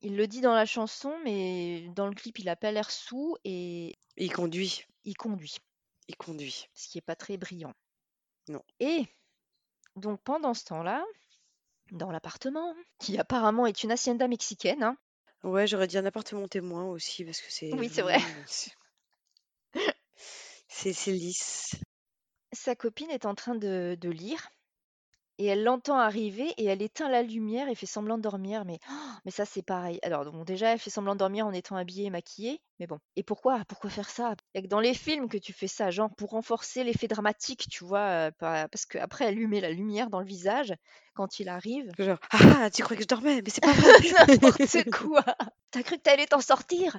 Il 0.00 0.16
le 0.16 0.26
dit 0.26 0.40
dans 0.40 0.54
la 0.54 0.66
chanson, 0.66 1.14
mais 1.24 1.86
dans 1.94 2.08
le 2.08 2.14
clip, 2.14 2.40
il 2.40 2.48
a 2.48 2.56
pas 2.56 2.72
l'air 2.72 2.90
sous 2.90 3.36
et 3.44 3.96
Il 4.16 4.32
conduit, 4.32 4.84
il 5.04 5.16
conduit, 5.16 5.56
il 6.12 6.16
conduit. 6.16 6.68
ce 6.74 6.88
qui 6.88 6.98
est 6.98 7.02
pas 7.02 7.16
très 7.16 7.36
brillant. 7.38 7.74
Non. 8.48 8.62
Et 8.80 9.06
donc 9.96 10.20
pendant 10.22 10.52
ce 10.54 10.64
temps-là, 10.66 11.04
dans 11.90 12.10
l'appartement, 12.10 12.74
qui 12.98 13.18
apparemment 13.18 13.66
est 13.66 13.82
une 13.82 13.92
hacienda 13.92 14.28
mexicaine, 14.28 14.82
hein, 14.82 14.96
Ouais, 15.42 15.66
j'aurais 15.66 15.88
dit 15.88 15.98
un 15.98 16.06
appartement 16.06 16.46
témoin 16.46 16.84
aussi, 16.84 17.24
parce 17.24 17.40
que 17.40 17.50
c'est 17.50 17.72
Oui, 17.74 17.90
c'est 17.92 18.02
vrai. 18.02 18.18
c'est 20.68 21.10
lisse. 21.10 21.74
sa 22.52 22.76
copine 22.76 23.10
est 23.10 23.26
en 23.26 23.34
train 23.34 23.56
de, 23.56 23.96
de 24.00 24.08
lire 24.08 24.48
et 25.42 25.46
elle 25.46 25.64
l'entend 25.64 25.98
arriver 25.98 26.52
et 26.58 26.66
elle 26.66 26.82
éteint 26.82 27.08
la 27.08 27.22
lumière 27.22 27.68
et 27.68 27.74
fait 27.74 27.86
semblant 27.86 28.16
de 28.16 28.22
dormir. 28.22 28.64
Mais, 28.64 28.78
oh, 28.90 28.92
mais 29.24 29.30
ça, 29.30 29.44
c'est 29.44 29.62
pareil. 29.62 29.98
Alors, 30.02 30.24
bon, 30.30 30.44
déjà, 30.44 30.72
elle 30.72 30.78
fait 30.78 30.90
semblant 30.90 31.14
de 31.14 31.18
dormir 31.18 31.46
en 31.46 31.52
étant 31.52 31.76
habillée 31.76 32.06
et 32.06 32.10
maquillée. 32.10 32.60
Mais 32.78 32.86
bon. 32.86 32.98
Et 33.16 33.22
pourquoi? 33.22 33.62
Pourquoi 33.68 33.90
faire 33.90 34.08
ça? 34.10 34.34
Il 34.54 34.58
y 34.58 34.60
a 34.60 34.62
que 34.62 34.68
dans 34.68 34.80
les 34.80 34.94
films 34.94 35.28
que 35.28 35.38
tu 35.38 35.52
fais 35.52 35.68
ça, 35.68 35.90
genre 35.90 36.10
pour 36.16 36.30
renforcer 36.30 36.84
l'effet 36.84 37.08
dramatique, 37.08 37.66
tu 37.70 37.84
vois. 37.84 38.28
euh, 38.28 38.30
Parce 38.40 38.86
qu'après, 38.86 39.26
elle 39.26 39.34
lui 39.36 39.46
met 39.46 39.60
la 39.60 39.70
lumière 39.70 40.10
dans 40.10 40.20
le 40.20 40.26
visage 40.26 40.74
quand 41.14 41.38
il 41.40 41.48
arrive. 41.48 41.90
Genre, 41.98 42.18
ah, 42.30 42.70
tu 42.70 42.82
crois 42.82 42.96
que 42.96 43.02
je 43.02 43.08
dormais, 43.08 43.42
mais 43.42 43.50
c'est 43.50 43.62
pas 43.62 43.72
vrai. 43.72 43.92
N'importe 44.28 44.90
quoi? 44.90 45.24
T'as 45.70 45.82
cru 45.82 45.96
que 45.96 46.02
t'allais 46.02 46.26
t'en 46.26 46.40
sortir? 46.40 46.96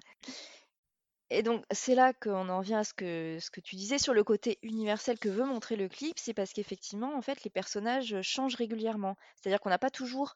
Et 1.34 1.42
donc, 1.42 1.66
c'est 1.72 1.96
là 1.96 2.14
qu'on 2.14 2.48
en 2.50 2.62
vient 2.62 2.80
à 2.80 2.84
ce 2.84 2.94
que, 2.94 3.38
ce 3.42 3.50
que 3.50 3.60
tu 3.60 3.76
disais 3.76 3.98
sur 3.98 4.14
le 4.14 4.24
côté 4.24 4.60
universel 4.62 5.18
que 5.18 5.30
veut 5.30 5.46
montrer 5.46 5.76
le 5.76 5.90
clip, 5.90 6.14
c'est 6.20 6.34
parce 6.34 6.54
qu'effectivement, 6.54 7.16
en 7.16 7.22
fait, 7.22 7.44
les 7.44 7.50
personnages 7.50 8.22
changent 8.22 8.56
régulièrement. 8.56 9.16
C'est-à-dire 9.36 9.60
qu'on 9.60 9.70
n'a 9.70 9.80
pas 9.80 9.90
toujours 9.90 10.36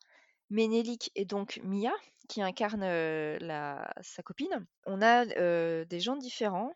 Ménélique 0.49 1.11
et 1.15 1.25
donc 1.25 1.59
Mia, 1.63 1.91
qui 2.29 2.41
incarne 2.41 2.83
euh, 2.83 3.37
la, 3.41 3.93
sa 4.01 4.23
copine. 4.23 4.65
On 4.85 5.01
a 5.01 5.25
euh, 5.37 5.85
des 5.85 5.99
gens 5.99 6.15
différents, 6.15 6.73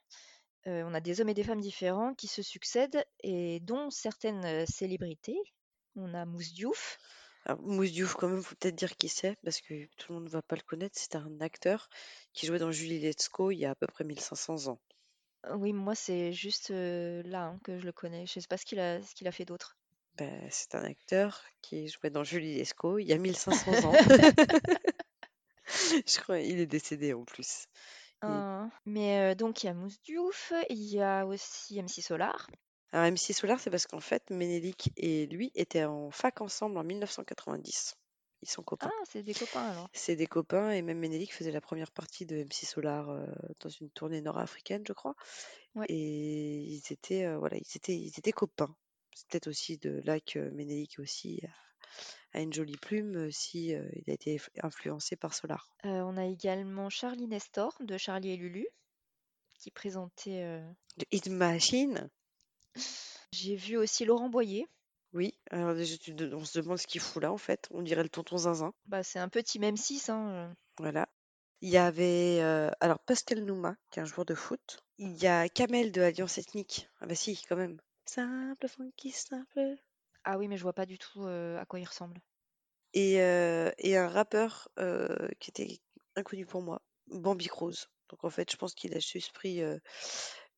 euh, 0.68 0.84
on 0.86 0.94
a 0.94 1.00
des 1.00 1.20
hommes 1.20 1.30
et 1.30 1.34
des 1.34 1.44
femmes 1.44 1.62
différents 1.62 2.14
qui 2.14 2.28
se 2.28 2.42
succèdent, 2.42 3.04
et 3.24 3.60
dont 3.62 3.90
certaines 3.90 4.46
euh, 4.46 4.66
célébrités. 4.68 5.40
On 5.96 6.14
a 6.14 6.26
Mousse 6.26 6.54
Diouf, 6.54 7.00
Alors, 7.46 7.62
Mousse 7.62 7.92
Diouf, 7.92 8.14
quand 8.16 8.28
même, 8.30 8.42
faut 8.44 8.56
peut-être 8.56 8.76
dire 8.76 8.96
qui 8.96 9.10
c'est, 9.10 9.36
parce 9.44 9.62
que 9.62 9.86
tout 9.98 10.12
le 10.14 10.16
monde 10.16 10.26
ne 10.26 10.30
va 10.30 10.42
pas 10.42 10.56
le 10.56 10.62
connaître. 10.62 10.98
C'est 11.00 11.16
un 11.16 11.40
acteur 11.42 11.90
qui 12.34 12.46
jouait 12.46 12.60
dans 12.60 12.72
Julie 12.72 13.00
Let's 13.00 13.30
Go 13.32 13.52
il 13.52 13.58
y 13.58 13.66
a 13.66 13.72
à 13.72 13.76
peu 13.76 13.88
près 13.88 14.04
1500 14.04 14.68
ans. 14.68 14.80
Euh, 15.48 15.56
Oui, 15.56 15.74
moi, 15.74 15.96
c'est 15.96 16.34
juste 16.34 16.72
euh, 16.72 17.24
là 17.26 17.46
hein, 17.46 17.60
que 17.64 17.80
je 17.80 17.86
le 17.86 17.92
connais. 17.92 18.26
Je 18.28 18.40
sais 18.40 18.48
pas 18.48 18.58
ce 18.58 18.66
qu'il 18.66 18.80
a, 18.80 19.02
ce 19.02 19.16
qu'il 19.16 19.28
a 19.28 19.32
fait 19.32 19.46
d'autre. 19.46 19.76
Ben, 20.18 20.48
c'est 20.52 20.76
un 20.76 20.84
acteur 20.84 21.42
qui 21.62 21.88
jouait 21.88 22.10
dans 22.10 22.24
Julie 22.24 22.56
Lescaut 22.58 23.00
il 23.00 23.08
y 23.08 23.14
a 23.14 23.18
1500 23.18 23.86
ans. 23.86 23.94
Je 26.06 26.20
crois 26.20 26.40
il 26.40 26.60
est 26.60 26.66
décédé 26.66 27.14
en 27.14 27.24
plus. 27.24 27.66
Il- 28.24 28.30
Euh, 28.30 28.66
mais 28.86 29.32
euh, 29.32 29.36
donc, 29.36 29.64
il 29.64 29.66
y 29.66 29.70
a 29.70 29.74
Mousse 29.74 30.00
Diouf, 30.04 30.54
il 30.70 30.78
y 30.84 31.02
a 31.02 31.26
aussi 31.26 31.80
MC 31.80 32.02
Solar. 32.04 32.48
Alors 32.92 33.06
MC 33.06 33.34
Solar, 33.34 33.60
c'est 33.60 33.70
parce 33.70 33.88
qu'en 33.88 34.00
fait, 34.02 34.30
Ménélique 34.30 34.92
et 34.98 35.26
lui 35.28 35.52
étaient 35.56 35.86
en 35.86 36.12
fac 36.12 36.42
ensemble 36.42 36.78
en 36.78 36.84
1990. 36.84 37.96
Ils 38.42 38.50
sont 38.50 38.62
Ah, 38.64 38.66
copains. 38.66 38.92
c'est 39.08 39.24
des 39.24 39.34
copains 39.34 39.64
alors. 39.70 39.90
C'est 39.94 40.16
des 40.16 40.26
copains 40.28 40.72
et 40.72 40.82
même 40.82 40.98
Ménélique 41.00 41.34
faisait 41.34 41.52
la 41.52 41.62
première 41.62 41.92
partie 41.92 42.26
de 42.26 42.38
MC 42.38 42.66
Solar 42.66 43.10
euh, 43.10 43.26
dans 43.60 43.70
une 43.70 43.90
tournée 43.92 44.22
nord-africaine, 44.22 44.84
je 44.88 44.94
crois. 44.94 45.16
Ouais. 45.76 45.86
Et 45.90 46.60
ils 46.64 46.92
étaient, 46.92 47.26
euh, 47.26 47.38
voilà, 47.38 47.58
ils 47.58 47.78
étaient, 47.78 47.96
ils 47.98 48.18
étaient 48.18 48.32
copains. 48.32 48.76
C'est 49.14 49.28
peut-être 49.28 49.48
aussi 49.48 49.78
de 49.78 50.02
là 50.04 50.20
que 50.20 50.40
Ménélique 50.50 50.98
aussi 51.00 51.42
a, 52.34 52.40
a 52.40 52.42
une 52.42 52.52
jolie 52.52 52.78
plume 52.78 53.16
euh, 53.28 53.32
si 53.32 53.74
euh, 53.76 53.88
il 53.94 54.10
a 54.10 54.14
été 54.14 54.36
inf- 54.38 54.50
influencé 54.64 55.16
par 55.16 55.34
Solar. 55.34 55.70
On 55.84 56.18
a 56.18 56.26
également 56.26 56.90
Charlie 56.90 57.28
Nestor 57.28 57.78
de 57.82 57.98
Charlie 57.98 58.32
et 58.32 58.38
Lulu 58.38 58.68
qui 59.60 59.70
présentait. 59.72 60.62
De 60.98 61.06
Hit 61.12 61.28
Machine, 61.30 62.10
J'ai 63.32 63.56
vu 63.56 63.78
aussi 63.78 64.06
Laurent 64.06 64.30
Boyer. 64.30 64.68
oui. 65.14 65.34
Alors 65.50 65.74
déjà, 65.76 65.98
tu 65.98 66.16
te- 66.16 66.34
on 66.34 66.46
se 66.46 66.60
demande 66.60 66.78
ce 66.78 66.88
qu'il 66.88 67.02
fout 67.02 67.22
là 67.22 67.32
en 67.32 67.38
fait. 67.38 67.68
On 67.72 67.82
dirait 67.82 68.04
le 68.04 68.10
tonton 68.10 68.38
Zinzin. 68.38 68.74
Bah, 68.86 69.04
c'est 69.04 69.20
un 69.20 69.30
peu 69.30 69.44
Team 69.44 69.64
M6. 69.64 70.10
Hein. 70.10 70.30
euh. 70.32 70.54
Voilà. 70.78 71.08
Il 71.62 71.70
y 71.70 71.78
avait 71.78 72.40
euh, 72.42 72.72
alors 72.80 73.00
Pascal 73.00 73.44
Nouma, 73.46 73.76
qui 73.92 74.00
est 74.00 74.02
un 74.02 74.06
joueur 74.06 74.26
de 74.26 74.34
foot. 74.36 74.84
Il 74.98 75.16
y 75.22 75.28
a 75.28 75.48
Kamel 75.48 75.92
de 75.92 76.02
Alliance 76.02 76.38
Ethnique. 76.38 76.88
Ah 77.00 77.06
bah 77.06 77.16
si, 77.16 77.42
quand 77.48 77.56
même. 77.56 77.80
Simple, 78.06 78.68
funky, 78.68 79.12
simple. 79.12 79.76
Ah 80.24 80.38
oui, 80.38 80.48
mais 80.48 80.58
je 80.58 80.64
vois 80.64 80.74
pas 80.74 80.86
du 80.86 80.98
tout 80.98 81.24
euh, 81.26 81.60
à 81.60 81.66
quoi 81.66 81.80
il 81.80 81.86
ressemble. 81.86 82.20
Et, 82.94 83.22
euh, 83.22 83.72
et 83.78 83.96
un 83.98 84.08
rappeur 84.10 84.70
euh, 84.80 85.28
qui 85.40 85.50
était 85.52 85.80
inconnu 86.16 86.46
pour 86.46 86.62
moi, 86.62 86.82
Bambi 87.08 87.48
Rose. 87.50 87.90
Donc 88.10 88.24
en 88.24 88.30
fait, 88.30 88.52
je 88.52 88.58
pense 88.58 88.74
qu'il 88.74 88.94
a 88.96 89.00
juste 89.00 89.32
pris 89.34 89.62
euh, 89.62 89.78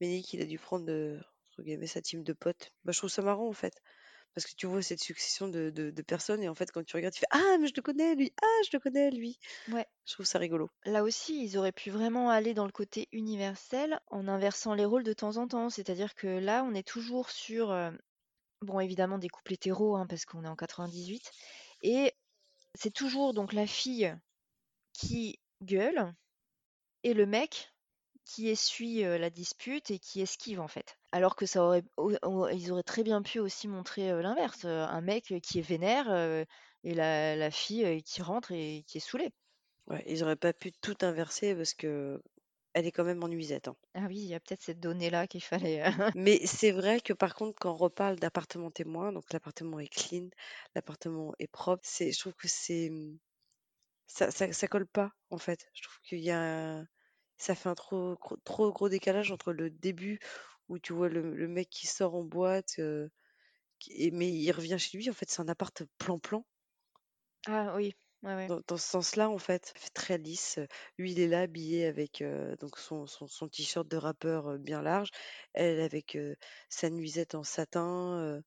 Ménique, 0.02 0.34
il 0.34 0.42
a 0.42 0.46
dû 0.46 0.58
prendre 0.58 0.86
de, 0.86 1.20
entre 1.54 1.64
guillemets, 1.64 1.88
sa 1.88 2.02
team 2.02 2.24
de 2.24 2.34
potes. 2.34 2.72
Bah, 2.86 2.92
je 2.94 3.00
trouve 3.00 3.10
ça 3.10 3.22
marrant 3.22 3.48
en 3.48 3.54
fait. 3.54 3.82
Parce 4.36 4.46
que 4.48 4.56
tu 4.56 4.68
vois 4.68 4.82
cette 4.84 5.02
succession 5.04 5.48
de, 5.50 5.70
de- 5.72 5.92
de 5.92 6.02
personnes 6.04 6.44
et 6.44 6.50
en 6.50 6.56
fait, 6.56 6.72
quand 6.72 6.84
tu 6.86 6.96
regardes, 6.98 7.14
tu 7.16 7.22
fais 7.22 7.28
Ah, 7.32 7.58
mais 7.60 7.68
je 7.68 7.74
le 7.76 7.82
connais 7.84 8.16
lui, 8.16 8.34
ah, 8.42 8.62
je 8.66 8.72
le 8.74 8.80
connais 8.80 9.12
lui. 9.12 9.40
Ouais. 9.68 9.88
Je 10.08 10.14
trouve 10.14 10.26
ça 10.28 10.40
rigolo. 10.40 10.70
Là 10.86 11.04
aussi, 11.04 11.44
ils 11.44 11.58
auraient 11.58 11.72
pu 11.74 11.90
vraiment 11.92 12.30
aller 12.30 12.54
dans 12.54 12.66
le 12.66 12.72
côté 12.72 13.08
universel 13.12 14.00
en 14.08 14.28
inversant 14.30 14.74
les 14.74 14.86
rôles 14.86 15.04
de 15.04 15.14
temps 15.14 15.38
en 15.38 15.48
temps. 15.48 15.70
C'est-à-dire 15.70 16.16
que 16.16 16.28
là, 16.28 16.64
on 16.64 16.74
est 16.74 16.88
toujours 16.88 17.30
sur, 17.30 17.72
euh, 17.72 17.92
bon, 18.62 18.80
évidemment, 18.80 19.20
des 19.20 19.30
couples 19.30 19.54
hétéros, 19.54 19.96
hein, 19.98 20.08
parce 20.08 20.26
qu'on 20.26 20.46
est 20.46 20.50
en 20.50 20.56
98. 20.58 21.32
Et 21.82 22.14
c'est 22.76 22.94
toujours 22.94 23.34
donc 23.34 23.54
la 23.54 23.68
fille 23.68 24.16
qui 24.94 25.40
gueule 25.64 26.14
et 27.04 27.14
le 27.14 27.26
mec 27.26 27.73
qui 28.26 28.50
essuie 28.50 29.04
euh, 29.06 29.18
la 29.18 29.30
dispute 29.30 29.92
et 29.92 30.00
qui 30.00 30.22
esquive 30.22 30.60
en 30.62 30.68
fait. 30.68 30.98
Alors 31.12 31.36
que 31.36 31.46
ça 31.46 31.64
aurait, 31.64 31.84
au- 31.98 32.14
au- 32.24 32.48
ils 32.50 32.72
auraient 32.72 32.84
très 32.84 33.04
bien 33.04 33.22
pu 33.22 33.40
aussi 33.40 33.68
montrer 33.68 34.12
euh, 34.12 34.22
l'inverse, 34.22 34.66
euh, 34.66 34.84
un 34.86 35.02
mec 35.02 35.34
qui 35.44 35.60
est 35.60 35.62
vénère 35.62 36.10
euh, 36.12 36.44
et 36.84 36.94
la, 36.94 37.36
la 37.36 37.52
fille 37.52 37.86
euh, 37.86 38.00
qui 38.02 38.22
rentre 38.22 38.52
et 38.52 38.84
qui 38.88 38.98
est 38.98 39.02
saoulée. 39.02 39.32
Ouais, 39.88 40.04
ils 40.08 40.24
auraient 40.24 40.36
pas 40.38 40.54
pu 40.54 40.72
tout 40.74 40.98
inverser 41.02 41.56
parce 41.56 41.74
que 41.74 42.22
elle 42.74 42.88
est 42.88 42.92
quand 42.92 43.04
même 43.06 43.24
en 43.24 43.28
nuisette. 43.30 43.68
hein. 43.70 43.78
Ah 43.96 44.06
oui, 44.08 44.18
il 44.18 44.26
y 44.28 44.36
a 44.36 44.40
peut-être 44.40 44.62
cette 44.64 44.80
donnée-là 44.80 45.28
qu'il 45.28 45.44
fallait. 45.44 45.84
euh, 45.84 45.92
Mais 46.16 46.44
c'est 46.48 46.72
vrai 46.72 47.02
que 47.02 47.14
par 47.14 47.36
contre, 47.36 47.60
quand 47.60 47.72
on 47.72 47.76
reparle 47.78 48.16
d'appartement 48.18 48.72
témoin, 48.72 49.12
donc 49.12 49.32
l'appartement 49.32 49.80
est 49.80 49.88
clean, 49.90 50.30
l'appartement 50.76 51.36
est 51.40 51.48
propre, 51.48 51.84
c'est, 51.86 52.12
je 52.12 52.20
trouve 52.20 52.34
que 52.34 52.48
c'est, 52.48 52.90
ça, 54.08 54.32
ça, 54.32 54.52
ça 54.54 54.68
colle 54.68 54.88
pas 54.88 55.12
en 55.30 55.38
fait. 55.38 55.68
Je 55.74 55.82
trouve 55.84 56.00
qu'il 56.02 56.20
y 56.20 56.32
a, 56.32 56.40
un- 56.40 56.88
ça 57.38 57.56
fait 57.56 57.70
un 57.70 57.76
trop, 57.76 58.16
gros- 58.16 58.38
trop 58.46 58.72
gros 58.72 58.90
décalage 58.90 59.32
entre 59.32 59.54
le 59.54 59.70
début 59.70 60.20
où 60.70 60.80
tu 60.80 60.94
vois 60.94 61.10
le, 61.10 61.36
le 61.36 61.48
mec 61.48 61.70
qui 61.70 61.88
sort 61.88 62.16
en 62.16 62.24
boîte, 62.24 62.80
qui- 63.78 63.92
et- 64.04 64.10
mais 64.12 64.32
il 64.32 64.52
revient 64.52 64.80
chez 64.80 64.98
lui. 64.98 65.10
En 65.10 65.14
fait, 65.14 65.30
c'est 65.30 65.42
un 65.42 65.48
appart 65.48 65.84
plan-plan. 66.00 66.44
Ah 67.48 67.74
oui, 67.76 67.94
ouais, 68.24 68.36
ouais. 68.36 68.50
Dans, 68.50 68.62
dans 68.68 68.78
ce 68.78 68.88
sens-là, 68.90 69.30
en 69.30 69.38
fait, 69.38 69.74
fait 69.78 69.90
très 69.94 70.18
lisse. 70.18 70.60
Lui, 70.98 71.14
il 71.14 71.20
est 71.20 71.28
là 71.28 71.42
habillé 71.42 71.86
avec 71.86 72.24
donc 72.60 72.78
son, 72.78 73.08
son, 73.08 73.28
son 73.28 73.48
t-shirt 73.50 73.88
de 73.88 73.98
rappeur 73.98 74.58
bien 74.60 74.82
large, 74.82 75.10
elle 75.54 75.80
avec 75.82 76.18
sa 76.70 76.90
nuisette 76.90 77.36
en 77.36 77.44
satin, 77.44 78.42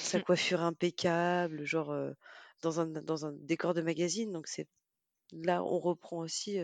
sa 0.00 0.20
coiffure 0.22 0.62
impeccable, 0.62 1.64
genre 1.64 1.94
dans 2.62 2.80
un, 2.80 2.86
dans 2.86 3.26
un 3.26 3.32
décor 3.32 3.74
de 3.74 3.82
magazine. 3.82 4.32
Donc 4.32 4.46
c'est 4.48 4.68
là, 5.32 5.64
on 5.64 5.78
reprend 5.80 6.18
aussi. 6.20 6.58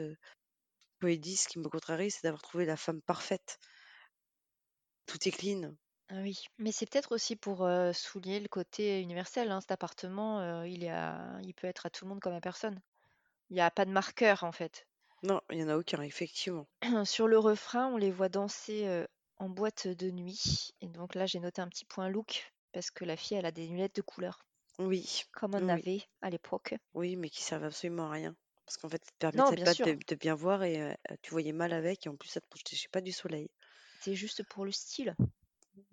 Ce 1.00 1.48
qui 1.48 1.58
me 1.58 1.68
contrarie, 1.68 2.10
c'est 2.10 2.24
d'avoir 2.24 2.42
trouvé 2.42 2.64
la 2.64 2.76
femme 2.76 3.00
parfaite. 3.02 3.58
Tout 5.06 5.26
est 5.26 5.32
clean. 5.32 5.74
Ah 6.10 6.20
oui, 6.22 6.38
mais 6.58 6.70
c'est 6.72 6.84
peut-être 6.86 7.12
aussi 7.12 7.34
pour 7.36 7.68
souligner 7.94 8.40
le 8.40 8.48
côté 8.48 9.00
universel. 9.00 9.50
hein, 9.50 9.60
Cet 9.60 9.70
appartement, 9.72 10.62
il 10.64 10.84
est 10.84 10.90
à- 10.90 11.38
il 11.42 11.54
peut 11.54 11.66
être 11.66 11.86
à 11.86 11.90
tout 11.90 12.04
le 12.04 12.10
monde 12.10 12.20
comme 12.20 12.34
à 12.34 12.40
personne. 12.40 12.80
Il 13.50 13.54
n'y 13.54 13.60
a 13.62 13.70
pas 13.70 13.84
de 13.84 13.92
marqueur 13.92 14.44
en 14.44 14.52
fait. 14.52 14.86
Non, 15.22 15.40
il 15.50 15.58
n'y 15.58 15.62
en 15.64 15.68
a 15.68 15.76
aucun, 15.76 16.02
effectivement. 16.02 16.66
Sur 17.04 17.28
le 17.28 17.38
refrain, 17.38 17.86
on 17.86 17.96
les 17.96 18.10
voit 18.10 18.28
danser 18.28 19.04
en 19.36 19.48
boîte 19.48 19.86
de 19.86 20.10
nuit. 20.10 20.70
Et 20.80 20.88
donc 20.88 21.14
là, 21.14 21.24
j'ai 21.26 21.38
noté 21.38 21.62
un 21.62 21.68
petit 21.68 21.84
point 21.84 22.08
look 22.08 22.52
parce 22.72 22.90
que 22.90 23.04
la 23.04 23.16
fille, 23.16 23.36
elle 23.36 23.46
a 23.46 23.52
des 23.52 23.66
lunettes 23.68 23.94
de 23.96 24.02
couleur, 24.02 24.44
Oui, 24.80 25.24
comme 25.32 25.54
on 25.54 25.68
oui, 25.68 25.68
avait 25.68 26.02
à 26.20 26.30
l'époque. 26.30 26.74
oui, 26.92 27.16
mais 27.16 27.30
qui 27.30 27.42
servent 27.42 27.64
absolument 27.64 28.08
à 28.08 28.10
rien. 28.12 28.36
Parce 28.68 28.76
qu'en 28.76 28.88
fait, 28.88 29.04
ça 29.04 29.10
te 29.10 29.18
Non, 29.32 29.52
permettait 29.52 29.52
bien 29.52 29.64
pas 29.64 29.74
sûr, 29.74 29.88
de, 29.88 29.98
de 30.06 30.14
bien 30.14 30.34
voir 30.36 30.62
et 30.62 30.96
tu 31.22 31.30
voyais 31.32 31.52
mal 31.52 31.72
avec, 31.72 32.06
et 32.06 32.08
en 32.08 32.16
plus, 32.16 32.28
ça 32.28 32.40
te 32.40 32.46
projetait 32.48 32.76
pas 32.92 33.00
du 33.00 33.10
soleil. 33.12 33.50
c'est 34.00 34.14
juste 34.16 34.42
pour 34.42 34.64
le 34.64 34.72
style. 34.72 35.14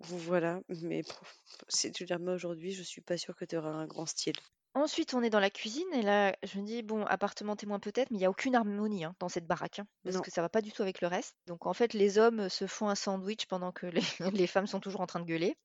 Voilà, 0.00 0.62
mais 0.68 1.02
bon, 1.02 1.12
si 1.68 1.92
tu 1.92 2.06
la 2.06 2.16
remets 2.16 2.32
aujourd'hui, 2.32 2.72
je 2.72 2.82
suis 2.82 3.02
pas 3.02 3.18
sûre 3.18 3.36
que 3.36 3.44
tu 3.44 3.56
auras 3.58 3.70
un 3.72 3.86
grand 3.86 4.06
style. 4.06 4.36
Ensuite, 4.74 5.12
on 5.14 5.22
est 5.24 5.30
dans 5.30 5.40
la 5.40 5.50
cuisine 5.50 5.92
et 5.92 6.02
là, 6.02 6.36
je 6.44 6.60
me 6.60 6.64
dis, 6.64 6.82
bon, 6.84 7.04
appartement 7.06 7.56
témoin 7.56 7.80
peut-être, 7.80 8.10
mais 8.12 8.16
il 8.18 8.20
n'y 8.20 8.26
a 8.26 8.30
aucune 8.30 8.54
harmonie 8.54 9.04
hein, 9.04 9.16
dans 9.18 9.28
cette 9.28 9.46
baraque, 9.46 9.78
hein, 9.80 9.88
parce 10.04 10.16
Non, 10.16 10.20
que 10.20 10.30
ça 10.30 10.40
va 10.42 10.48
pas 10.48 10.60
du 10.62 10.70
tout 10.70 10.82
avec 10.82 11.00
le 11.00 11.08
reste. 11.08 11.34
Donc 11.46 11.66
en 11.66 11.72
fait, 11.74 11.94
les 11.94 12.16
hommes 12.18 12.48
se 12.48 12.66
font 12.68 12.88
un 12.88 12.94
sandwich 12.94 13.46
pendant 13.46 13.72
que 13.72 13.86
les, 13.86 14.02
les 14.44 14.46
femmes 14.46 14.66
sont 14.68 14.78
toujours 14.80 15.00
en 15.00 15.06
train 15.06 15.18
de 15.20 15.24
gueuler. 15.24 15.56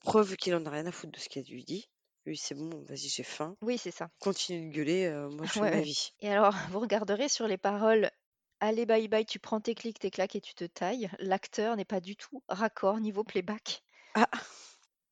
Preuve 0.00 0.36
qu'il 0.36 0.54
en 0.54 0.64
a 0.66 0.70
rien 0.70 0.86
à 0.86 0.92
foutre 0.92 1.12
de 1.12 1.18
ce 1.18 1.28
qu'elle 1.28 1.44
lui 1.44 1.64
dit. 1.64 1.88
Lui, 2.24 2.38
c'est 2.38 2.54
bon, 2.54 2.70
vas-y, 2.84 3.08
j'ai 3.08 3.22
faim. 3.22 3.56
Oui, 3.62 3.78
c'est 3.78 3.90
ça. 3.90 4.10
Continue 4.20 4.68
de 4.70 4.74
gueuler, 4.74 5.06
euh, 5.06 5.28
moi 5.30 5.44
je 5.46 5.52
fais 5.52 5.60
Ouais, 5.60 5.70
ma 5.70 5.80
ouais. 5.80 5.82
vie. 5.82 6.12
Et 6.20 6.30
alors, 6.30 6.54
vous 6.70 6.80
regarderez 6.80 7.28
sur 7.28 7.46
les 7.46 7.58
paroles, 7.58 8.10
allez, 8.60 8.86
bye 8.86 9.08
bye, 9.08 9.26
tu 9.26 9.38
prends 9.38 9.60
tes 9.60 9.74
clics, 9.74 9.98
tes 9.98 10.10
claques 10.10 10.36
et 10.36 10.40
tu 10.40 10.54
te 10.54 10.64
tailles. 10.64 11.10
L'acteur 11.18 11.76
n'est 11.76 11.84
pas 11.84 12.00
du 12.00 12.16
tout 12.16 12.42
raccord 12.48 13.00
niveau 13.00 13.24
playback. 13.24 13.82
Ah, 14.14 14.28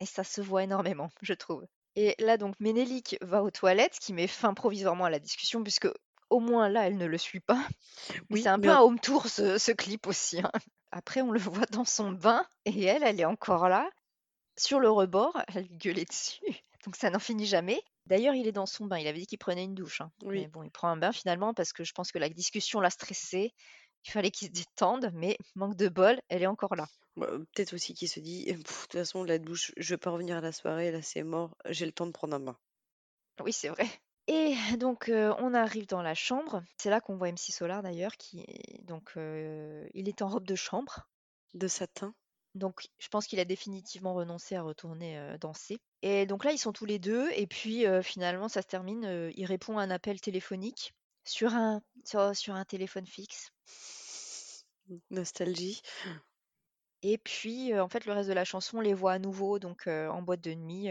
Et 0.00 0.06
ça 0.06 0.24
se 0.24 0.40
voit 0.40 0.64
énormément, 0.64 1.10
je 1.22 1.34
trouve. 1.34 1.64
Et 1.94 2.14
là, 2.18 2.36
donc, 2.36 2.58
Ménélique 2.60 3.16
va 3.20 3.42
aux 3.42 3.50
toilettes, 3.50 3.94
ce 3.96 4.00
qui 4.00 4.12
met 4.12 4.26
fin 4.26 4.54
provisoirement 4.54 5.04
à 5.04 5.10
la 5.10 5.18
discussion, 5.20 5.62
puisque 5.62 5.88
au 6.30 6.40
moins 6.40 6.68
là, 6.68 6.86
elle 6.86 6.96
ne 6.96 7.06
le 7.06 7.18
suit 7.18 7.40
pas. 7.40 7.64
Mais 8.30 8.36
oui, 8.36 8.42
c'est 8.42 8.48
un 8.48 8.58
mais 8.58 8.68
peu 8.68 8.70
un 8.70 8.80
home 8.80 9.00
tour, 9.00 9.26
ce, 9.28 9.58
ce 9.58 9.72
clip 9.72 10.06
aussi. 10.06 10.40
hein. 10.40 10.50
Après, 10.92 11.22
on 11.22 11.30
le 11.32 11.40
voit 11.40 11.66
dans 11.70 11.84
son 11.86 12.12
bain, 12.12 12.46
et 12.66 12.84
elle, 12.84 13.02
elle 13.02 13.20
est 13.20 13.24
encore 13.24 13.68
là, 13.68 13.88
sur 14.58 14.80
le 14.80 14.90
rebord, 14.90 15.40
elle 15.54 15.68
gueulait 15.78 16.04
dessus. 16.06 16.40
Donc 16.84 16.96
ça 16.96 17.10
n'en 17.10 17.18
finit 17.18 17.46
jamais. 17.46 17.80
D'ailleurs, 18.06 18.34
il 18.34 18.46
est 18.46 18.52
dans 18.52 18.66
son 18.66 18.86
bain. 18.86 18.98
Il 18.98 19.06
avait 19.06 19.18
dit 19.18 19.26
qu'il 19.26 19.38
prenait 19.38 19.64
une 19.64 19.74
douche. 19.74 20.00
hein. 20.00 20.10
Mais 20.22 20.28
oui, 20.28 20.46
bon, 20.46 20.62
il 20.62 20.70
prend 20.70 20.88
un 20.88 20.96
bain 20.96 21.12
finalement 21.12 21.52
parce 21.54 21.72
que 21.72 21.84
je 21.84 21.92
pense 21.92 22.12
que 22.12 22.18
la 22.18 22.28
discussion 22.28 22.80
l'a 22.80 22.90
stressé. 22.90 23.52
Il 24.06 24.10
fallait 24.10 24.30
qu'il 24.30 24.48
se 24.48 24.52
détende, 24.52 25.10
mais 25.12 25.36
manque 25.56 25.76
de 25.76 25.88
bol, 25.88 26.18
elle 26.28 26.42
est 26.42 26.46
encore 26.46 26.76
là. 26.76 26.86
Bah, 27.16 27.26
peut-être 27.52 27.74
aussi 27.74 27.94
qu'il 27.94 28.08
se 28.08 28.20
dit, 28.20 28.44
de 28.46 28.62
toute 28.62 28.92
façon, 28.92 29.24
la 29.24 29.38
douche, 29.38 29.72
je 29.76 29.94
vais 29.94 29.98
pas 29.98 30.10
revenir 30.10 30.36
à 30.36 30.40
la 30.40 30.52
soirée, 30.52 30.92
là 30.92 31.02
c'est 31.02 31.24
mort, 31.24 31.56
j'ai 31.66 31.84
le 31.84 31.92
temps 31.92 32.06
de 32.06 32.12
prendre 32.12 32.36
un 32.36 32.40
bain. 32.40 32.56
Oui, 33.42 33.52
c'est 33.52 33.68
vrai. 33.68 33.86
Et 34.28 34.54
donc, 34.78 35.08
euh, 35.08 35.34
on 35.38 35.52
arrive 35.54 35.86
dans 35.86 36.02
la 36.02 36.14
chambre. 36.14 36.62
C'est 36.76 36.90
là 36.90 37.00
qu'on 37.00 37.16
voit 37.16 37.28
MC 37.28 37.50
Solar 37.50 37.82
d'ailleurs, 37.82 38.16
qui 38.16 38.44
donc 38.82 39.12
euh, 39.16 39.86
il 39.94 40.08
est 40.08 40.22
en 40.22 40.28
robe 40.28 40.46
de 40.46 40.54
chambre. 40.54 41.08
De 41.54 41.66
satin. 41.66 42.14
Donc, 42.58 42.88
je 42.98 43.08
pense 43.08 43.26
qu'il 43.26 43.40
a 43.40 43.44
définitivement 43.44 44.14
renoncé 44.14 44.54
à 44.56 44.62
retourner 44.62 45.18
euh, 45.18 45.38
danser. 45.38 45.78
Et 46.02 46.26
donc 46.26 46.44
là, 46.44 46.52
ils 46.52 46.58
sont 46.58 46.72
tous 46.72 46.84
les 46.84 46.98
deux. 46.98 47.30
Et 47.34 47.46
puis, 47.46 47.86
euh, 47.86 48.02
finalement, 48.02 48.48
ça 48.48 48.62
se 48.62 48.66
termine. 48.66 49.04
euh, 49.04 49.30
il 49.36 49.46
répond 49.46 49.78
à 49.78 49.82
un 49.82 49.90
appel 49.90 50.20
téléphonique 50.20 50.94
sur 51.24 51.54
un, 51.54 51.82
sur, 52.04 52.34
sur 52.36 52.54
un 52.54 52.64
téléphone 52.64 53.06
fixe. 53.06 53.50
Nostalgie. 55.10 55.82
Et 57.02 57.18
puis, 57.18 57.78
en 57.78 57.88
fait, 57.88 58.06
le 58.06 58.12
reste 58.12 58.28
de 58.28 58.34
la 58.34 58.44
chanson, 58.44 58.78
on 58.78 58.80
les 58.80 58.94
voit 58.94 59.12
à 59.12 59.18
nouveau 59.18 59.58
donc 59.58 59.86
en 59.86 60.22
boîte 60.22 60.40
de 60.40 60.54
nuit, 60.54 60.88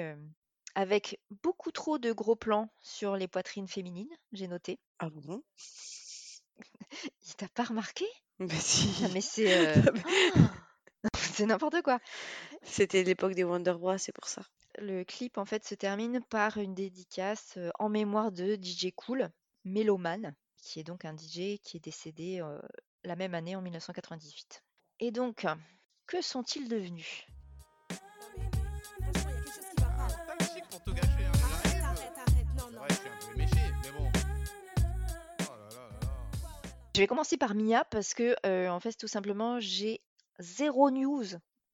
avec 0.75 1.19
beaucoup 1.43 1.71
trop 1.71 1.97
de 1.97 2.11
gros 2.11 2.35
plans 2.35 2.69
sur 2.81 3.17
les 3.17 3.27
poitrines 3.27 3.67
féminines, 3.67 4.15
j'ai 4.31 4.47
noté. 4.47 4.79
Ah 4.99 5.09
bon? 5.09 5.41
Il 7.27 7.35
t'a 7.35 7.47
pas 7.49 7.63
remarqué? 7.63 8.05
Mais 8.39 8.47
Ah, 8.51 8.59
si. 8.61 8.89
mais 9.09 9.21
c'est 9.21 9.81
Non, 9.81 9.91
mais 9.93 10.01
c'est 10.05 10.31
n'importe 11.45 11.81
quoi. 11.81 11.99
C'était 12.63 13.03
l'époque 13.03 13.33
des 13.33 13.43
Wonder 13.43 13.73
Bros, 13.73 13.97
c'est 13.97 14.11
pour 14.11 14.27
ça. 14.27 14.41
Le 14.79 15.03
clip 15.03 15.37
en 15.37 15.45
fait 15.45 15.65
se 15.65 15.75
termine 15.75 16.21
par 16.29 16.57
une 16.57 16.75
dédicace 16.75 17.55
euh, 17.57 17.71
en 17.79 17.89
mémoire 17.89 18.31
de 18.31 18.55
DJ 18.55 18.91
Cool, 18.95 19.29
Méloman, 19.65 20.35
qui 20.61 20.79
est 20.79 20.83
donc 20.83 21.05
un 21.05 21.15
DJ 21.15 21.59
qui 21.63 21.77
est 21.77 21.83
décédé 21.83 22.41
euh, 22.41 22.59
la 23.03 23.15
même 23.15 23.33
année 23.33 23.55
en 23.55 23.61
1998. 23.61 24.63
Et 24.99 25.11
donc, 25.11 25.45
que 26.05 26.21
sont-ils 26.21 26.67
devenus? 26.67 27.25
C'est. 27.89 27.97
Je 36.97 37.03
vais 37.03 37.07
commencer 37.07 37.37
par 37.37 37.53
Mia 37.53 37.85
parce 37.85 38.15
que 38.15 38.35
euh, 38.43 38.69
en 38.69 38.79
fait 38.79 38.93
tout 38.93 39.07
simplement 39.07 39.59
j'ai 39.59 40.01
zéro 40.39 40.89
news 40.91 41.25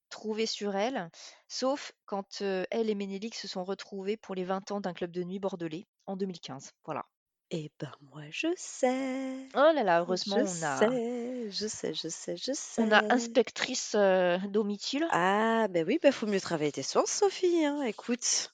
trouvé 0.09 0.45
sur 0.45 0.75
elle, 0.75 1.09
sauf 1.47 1.91
quand 2.05 2.41
euh, 2.41 2.65
elle 2.69 2.89
et 2.89 2.95
Ménélique 2.95 3.35
se 3.35 3.47
sont 3.47 3.63
retrouvés 3.63 4.15
pour 4.17 4.35
les 4.35 4.43
20 4.43 4.71
ans 4.71 4.79
d'un 4.81 4.93
club 4.93 5.11
de 5.11 5.23
nuit 5.23 5.39
bordelais 5.39 5.87
en 6.05 6.15
2015. 6.15 6.71
Voilà. 6.85 7.05
Eh 7.51 7.71
ben 7.79 7.91
moi 8.11 8.21
je 8.31 8.47
sais. 8.55 9.47
Oh 9.55 9.71
là 9.75 9.83
là, 9.83 9.99
heureusement 10.01 10.37
Je 10.37 10.43
on 10.43 10.63
a 10.65 10.77
sais, 10.77 11.51
je 11.51 11.67
sais, 11.67 11.93
je 11.93 12.07
sais, 12.07 12.37
je 12.37 12.51
sais. 12.53 12.81
on 12.81 12.91
a 12.91 13.13
inspectrice 13.13 13.93
euh, 13.95 14.37
domicile. 14.49 15.05
Ah, 15.11 15.67
ben 15.69 15.85
oui, 15.87 15.99
ben 16.01 16.11
faut 16.11 16.25
mieux 16.25 16.41
travailler 16.41 16.71
tes 16.71 16.83
sources, 16.83 17.11
Sophie. 17.11 17.65
Hein. 17.65 17.81
Écoute, 17.83 18.51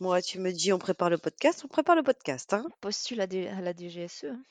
moi, 0.00 0.22
tu 0.22 0.38
me 0.40 0.50
dis 0.50 0.72
on 0.72 0.78
prépare 0.78 1.10
le 1.10 1.18
podcast, 1.18 1.62
on 1.64 1.68
prépare 1.68 1.94
le 1.96 2.02
podcast. 2.02 2.52
Hein. 2.54 2.66
postule 2.80 3.20
à, 3.20 3.26
D- 3.26 3.46
à 3.48 3.60
la 3.60 3.72
DGSE. 3.74 4.24
hein. 4.24 4.42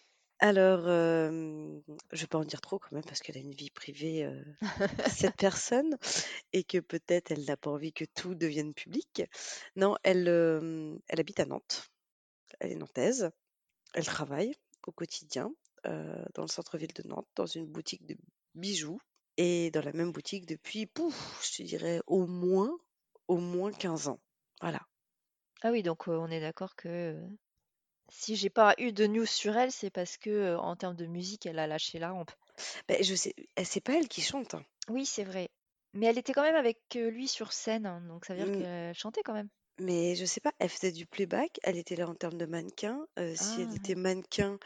Alors, 0.44 0.88
euh, 0.88 1.80
je 2.12 2.22
vais 2.22 2.28
pas 2.28 2.40
en 2.40 2.44
dire 2.44 2.62
trop 2.62 2.80
quand 2.80 2.92
même 2.94 3.04
parce 3.04 3.20
qu'elle 3.20 3.38
a 3.38 3.42
une 3.42 3.54
vie 3.54 3.70
privée, 3.70 4.28
cette 5.08 5.36
personne, 5.38 5.96
et 6.52 6.64
que 6.64 6.80
peut-être 6.80 7.32
elle 7.32 7.46
n'a 7.46 7.58
pas 7.58 7.70
envie 7.70 7.94
que 7.94 8.06
tout 8.16 8.34
devienne 8.34 8.74
public. 8.74 9.22
Non, 9.76 9.96
elle, 10.02 10.28
elle 11.08 11.20
habite 11.20 11.40
à 11.40 11.46
Nantes. 11.46 11.92
Elle 12.60 12.72
est 12.72 12.76
nantaise. 12.76 13.30
Elle 13.94 14.06
travaille 14.06 14.56
au 14.88 14.92
quotidien 14.92 15.54
dans 15.84 16.42
le 16.42 16.48
centre-ville 16.48 16.94
de 16.94 17.08
Nantes, 17.08 17.28
dans 17.36 17.46
une 17.46 17.68
boutique 17.68 18.08
de 18.08 18.18
bijoux. 18.56 19.00
Et 19.38 19.70
dans 19.70 19.84
la 19.84 19.94
même 19.94 20.12
boutique 20.12 20.48
depuis, 20.48 20.88
pouf, 20.88 21.40
je 21.46 21.58
te 21.58 21.64
dirais 21.64 22.02
au 22.08 22.26
moins, 22.26 22.76
au 23.28 23.38
moins 23.38 23.72
15 23.72 24.08
ans. 24.08 24.20
Voilà. 24.60 24.82
Ah 25.62 25.70
oui, 25.72 25.84
donc 25.84 26.08
on 26.08 26.32
est 26.32 26.42
d'accord 26.42 26.76
que 26.76 27.16
si 28.12 28.36
j'ai 28.36 28.50
pas 28.52 28.76
eu 28.78 28.92
de 28.92 29.08
news 29.08 29.26
sur 29.26 29.58
elle, 29.58 29.72
c'est 29.72 29.90
parce 29.90 30.18
que 30.18 30.56
en 30.58 30.76
termes 30.76 30.96
de 30.96 31.06
musique, 31.08 31.46
elle 31.48 31.58
a 31.60 31.66
lâché 31.66 31.98
la 31.98 32.12
rampe. 32.12 32.32
Ben, 32.88 33.02
je 33.04 33.16
sais, 33.16 33.34
eh, 33.58 33.64
c'est 33.66 33.82
pas 33.82 33.94
elle 33.94 34.08
qui 34.08 34.22
chante. 34.22 34.54
hein. 34.54 34.64
Oui, 34.90 35.06
c'est 35.06 35.24
vrai. 35.24 35.50
Mais 35.94 36.06
elle 36.06 36.18
était 36.18 36.34
quand 36.34 36.44
même 36.44 36.56
avec 36.56 36.78
lui 36.94 37.28
sur 37.28 37.52
scène, 37.54 37.86
hein, 37.86 38.02
donc 38.08 38.26
ça 38.26 38.36
veut 38.36 38.44
dire 38.44 38.54
Mm. 38.54 38.62
qu'elle 38.62 38.94
chantait 38.96 39.24
quand 39.24 39.34
même. 39.34 39.50
Mais 39.80 40.16
je 40.16 40.26
sais 40.26 40.42
pas, 40.42 40.52
elle 40.60 40.70
faisait 40.70 40.92
du 40.92 41.06
playback, 41.08 41.60
elle 41.64 41.78
était 41.78 41.96
là 41.96 42.08
en 42.08 42.14
termes 42.14 42.38
de 42.38 42.46
mannequin. 42.46 43.06
si 43.36 43.62
elle 43.62 43.70
Ah. 43.72 43.76
était 43.76 43.96
mannequin, 43.96 44.60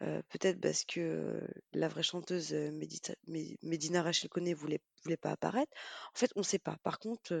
peut-être 0.00 0.60
parce 0.60 0.84
que 0.84 1.40
la 1.72 1.88
vraie 1.88 2.02
chanteuse 2.02 2.52
Médita- 2.52 3.14
Mé- 3.28 3.56
Médina 3.62 4.02
Rachel 4.02 4.28
Koné 4.28 4.54
voulait, 4.54 4.80
voulait 5.04 5.16
pas 5.16 5.30
apparaître. 5.30 5.72
En 6.14 6.18
fait, 6.18 6.30
on 6.36 6.42
sait 6.42 6.58
pas. 6.58 6.76
Par 6.82 6.98
contre, 6.98 7.32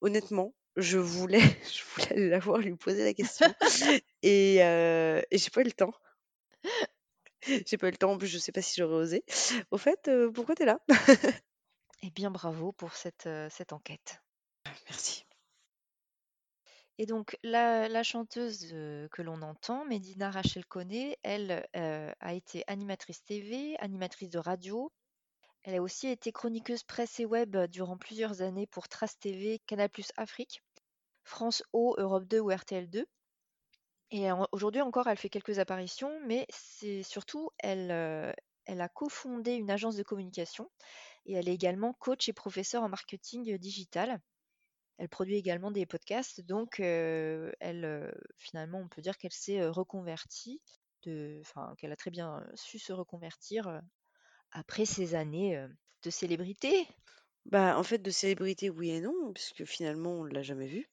honnêtement, 0.00 0.54
je 0.76 0.98
voulais, 0.98 1.40
je 1.74 1.82
voulais 1.94 2.12
aller 2.12 2.28
la 2.30 2.38
voir, 2.38 2.58
lui 2.58 2.74
poser 2.76 3.04
la 3.04 3.14
question. 3.14 3.52
Et 4.22 4.62
euh, 4.62 5.20
et 5.30 5.38
j'ai 5.38 5.50
pas 5.50 5.62
eu 5.62 5.64
le 5.64 5.72
temps. 5.72 5.94
J'ai 7.66 7.76
pas 7.76 7.88
eu 7.88 7.90
le 7.90 7.96
temps, 7.96 8.12
en 8.12 8.18
plus, 8.18 8.28
je 8.28 8.38
sais 8.38 8.52
pas 8.52 8.62
si 8.62 8.80
j'aurais 8.80 8.94
osé. 8.94 9.24
Au 9.72 9.78
fait, 9.78 10.06
euh, 10.06 10.30
pourquoi 10.30 10.54
t'es 10.54 10.64
là? 10.64 10.78
Eh 12.04 12.10
bien, 12.10 12.32
bravo 12.32 12.72
pour 12.72 12.94
cette, 12.94 13.26
euh, 13.26 13.48
cette 13.50 13.72
enquête. 13.72 14.20
Merci. 14.88 15.24
Et 16.98 17.06
donc, 17.06 17.38
la, 17.44 17.88
la 17.88 18.02
chanteuse 18.02 18.70
euh, 18.72 19.08
que 19.08 19.22
l'on 19.22 19.40
entend, 19.42 19.84
Medina 19.84 20.30
Rachel 20.30 20.66
Koné, 20.66 21.16
elle 21.22 21.64
euh, 21.76 22.12
a 22.18 22.34
été 22.34 22.64
animatrice 22.66 23.22
TV, 23.22 23.76
animatrice 23.78 24.30
de 24.30 24.38
radio. 24.38 24.92
Elle 25.62 25.76
a 25.76 25.82
aussi 25.82 26.08
été 26.08 26.32
chroniqueuse 26.32 26.82
presse 26.82 27.20
et 27.20 27.24
web 27.24 27.56
durant 27.70 27.96
plusieurs 27.96 28.42
années 28.42 28.66
pour 28.66 28.88
Trace 28.88 29.18
TV, 29.20 29.60
Canal 29.66 29.90
Afrique, 30.16 30.62
France 31.22 31.62
O, 31.72 31.94
Europe 31.98 32.24
2 32.24 32.40
ou 32.40 32.50
RTL 32.50 32.90
2. 32.90 33.06
Et 34.12 34.28
aujourd'hui 34.52 34.82
encore, 34.82 35.08
elle 35.08 35.16
fait 35.16 35.30
quelques 35.30 35.58
apparitions, 35.58 36.20
mais 36.26 36.46
c'est 36.50 37.02
surtout, 37.02 37.50
elle, 37.58 37.90
euh, 37.90 38.32
elle 38.66 38.82
a 38.82 38.88
cofondé 38.88 39.54
une 39.54 39.70
agence 39.70 39.96
de 39.96 40.02
communication 40.02 40.70
et 41.26 41.32
elle 41.32 41.48
est 41.48 41.54
également 41.54 41.94
coach 41.94 42.28
et 42.28 42.34
professeure 42.34 42.82
en 42.82 42.90
marketing 42.90 43.56
digital. 43.56 44.20
Elle 44.98 45.08
produit 45.08 45.36
également 45.36 45.70
des 45.70 45.86
podcasts, 45.86 46.42
donc 46.42 46.78
euh, 46.78 47.52
elle, 47.58 47.86
euh, 47.86 48.12
finalement, 48.38 48.80
on 48.80 48.88
peut 48.88 49.02
dire 49.02 49.16
qu'elle 49.18 49.32
s'est 49.32 49.60
euh, 49.60 49.72
reconvertie, 49.72 50.60
de, 51.04 51.38
enfin, 51.40 51.74
qu'elle 51.78 51.92
a 51.92 51.96
très 51.96 52.10
bien 52.10 52.38
euh, 52.38 52.52
su 52.54 52.78
se 52.78 52.92
reconvertir 52.92 53.68
euh, 53.68 53.80
après 54.52 54.84
ces 54.84 55.14
années 55.14 55.56
euh, 55.56 55.68
de 56.04 56.10
célébrité. 56.10 56.86
Bah, 57.46 57.78
en 57.78 57.82
fait, 57.82 57.98
de 57.98 58.10
célébrité, 58.10 58.70
oui 58.70 58.90
et 58.90 59.00
non, 59.00 59.32
puisque 59.34 59.64
finalement, 59.64 60.12
on 60.12 60.24
l'a 60.24 60.42
jamais 60.42 60.68
vue. 60.68 60.91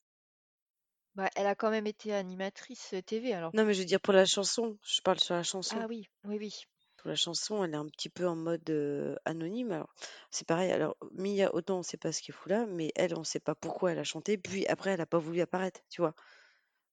Bah, 1.20 1.30
elle 1.36 1.48
a 1.48 1.54
quand 1.54 1.70
même 1.70 1.86
été 1.86 2.14
animatrice 2.14 2.94
euh, 2.94 3.02
TV, 3.02 3.34
alors. 3.34 3.54
Non, 3.54 3.64
mais 3.64 3.76
je 3.76 3.82
veux 3.82 3.86
dire 3.86 4.02
pour 4.02 4.14
la 4.14 4.26
chanson, 4.26 4.80
je 4.82 5.02
parle 5.02 5.20
sur 5.20 5.36
la 5.36 5.44
chanson. 5.44 5.80
Ah 5.80 5.88
oui, 5.88 6.08
oui, 6.26 6.38
oui. 6.40 6.64
Pour 6.98 7.10
la 7.10 7.16
chanson, 7.16 7.64
elle 7.64 7.74
est 7.74 7.78
un 7.78 7.88
petit 7.88 8.10
peu 8.10 8.28
en 8.28 8.36
mode 8.36 8.70
euh, 8.70 9.16
anonyme. 9.26 9.72
Alors, 9.72 9.94
c'est 10.32 10.48
pareil. 10.48 10.72
Alors, 10.72 10.98
Mia, 11.14 11.54
autant 11.56 11.80
on 11.80 11.84
sait 11.84 11.98
pas 11.98 12.12
ce 12.12 12.22
qu'elle 12.22 12.36
fout 12.36 12.52
là, 12.52 12.66
mais 12.68 12.92
elle, 12.96 13.18
on 13.18 13.24
sait 13.24 13.40
pas 13.40 13.56
pourquoi 13.56 13.92
elle 13.92 14.00
a 14.00 14.04
chanté. 14.04 14.38
Puis 14.38 14.68
après, 14.68 14.92
elle 14.92 15.02
a 15.02 15.06
pas 15.06 15.18
voulu 15.20 15.40
apparaître, 15.42 15.82
tu 15.90 16.02
vois. 16.02 16.14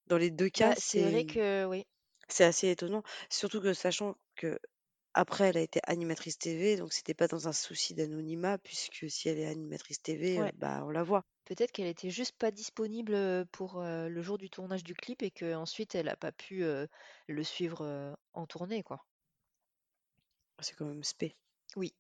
Dans 0.08 0.18
les 0.18 0.30
deux 0.30 0.50
cas, 0.50 0.72
Bah, 0.72 0.74
c'est 0.76 1.02
vrai 1.02 1.24
c'est 1.24 1.24
que 1.24 1.66
oui. 1.66 1.86
c'est 2.28 2.44
assez 2.44 2.68
étonnant. 2.70 3.02
Surtout 3.30 3.60
que 3.60 3.74
sachant 3.74 4.16
que 4.36 4.58
après, 5.14 5.48
elle 5.50 5.58
a 5.58 5.62
été 5.62 5.80
animatrice 5.84 6.38
TV, 6.38 6.76
donc 6.76 6.92
c'était 6.94 7.14
pas 7.14 7.28
dans 7.28 7.48
un 7.48 7.52
souci 7.54 7.94
d'anonymat, 7.94 8.58
puisque 8.58 9.10
si 9.10 9.28
elle 9.30 9.38
est 9.40 9.46
animatrice 9.46 10.02
TV, 10.02 10.42
euh, 10.42 10.44
Ouais. 10.44 10.52
bah 10.54 10.82
on 10.86 10.90
la 10.90 11.02
voit. 11.04 11.24
Peut-être 11.46 11.72
qu'elle 11.72 11.86
était 11.86 12.10
juste 12.10 12.36
pas 12.36 12.50
disponible 12.50 13.46
pour 13.52 13.80
le 13.82 14.20
jour 14.22 14.36
du 14.36 14.50
tournage 14.50 14.84
du 14.84 14.94
clip 14.94 15.22
et 15.22 15.30
qu'ensuite 15.30 15.94
elle 15.94 16.08
a 16.08 16.16
pas 16.16 16.32
pu 16.32 16.64
le 17.28 17.42
suivre 17.44 18.16
en 18.34 18.46
tournée, 18.46 18.82
quoi. 18.82 19.06
C'est 20.60 20.74
quand 20.74 20.86
même 20.86 21.04
spé. 21.04 21.36
Oui, 21.76 21.94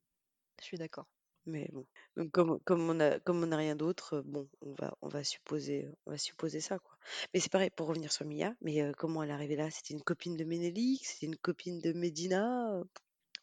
je 0.60 0.64
suis 0.64 0.78
d'accord. 0.78 1.06
Mais 1.48 1.68
bon, 1.72 1.86
donc 2.16 2.32
comme, 2.32 2.58
comme 2.64 2.90
on 2.90 2.98
a 2.98 3.20
comme 3.20 3.44
on 3.44 3.46
n'a 3.46 3.56
rien 3.56 3.76
d'autre, 3.76 4.20
bon, 4.26 4.48
on 4.62 4.74
va 4.74 4.96
on 5.00 5.06
va 5.06 5.22
supposer 5.22 5.88
on 6.04 6.10
va 6.10 6.18
supposer 6.18 6.60
ça 6.60 6.80
quoi. 6.80 6.96
Mais 7.32 7.38
c'est 7.38 7.52
pareil 7.52 7.70
pour 7.70 7.86
revenir 7.86 8.10
sur 8.10 8.26
Mia, 8.26 8.52
mais 8.62 8.92
comment 8.98 9.22
elle 9.22 9.30
est 9.30 9.32
arrivée 9.32 9.54
là? 9.54 9.70
C'était 9.70 9.94
une 9.94 10.02
copine 10.02 10.36
de 10.36 10.42
Ménélique, 10.42 11.06
c'était 11.06 11.26
une 11.26 11.36
copine 11.36 11.80
de 11.80 11.92
Médina, 11.92 12.82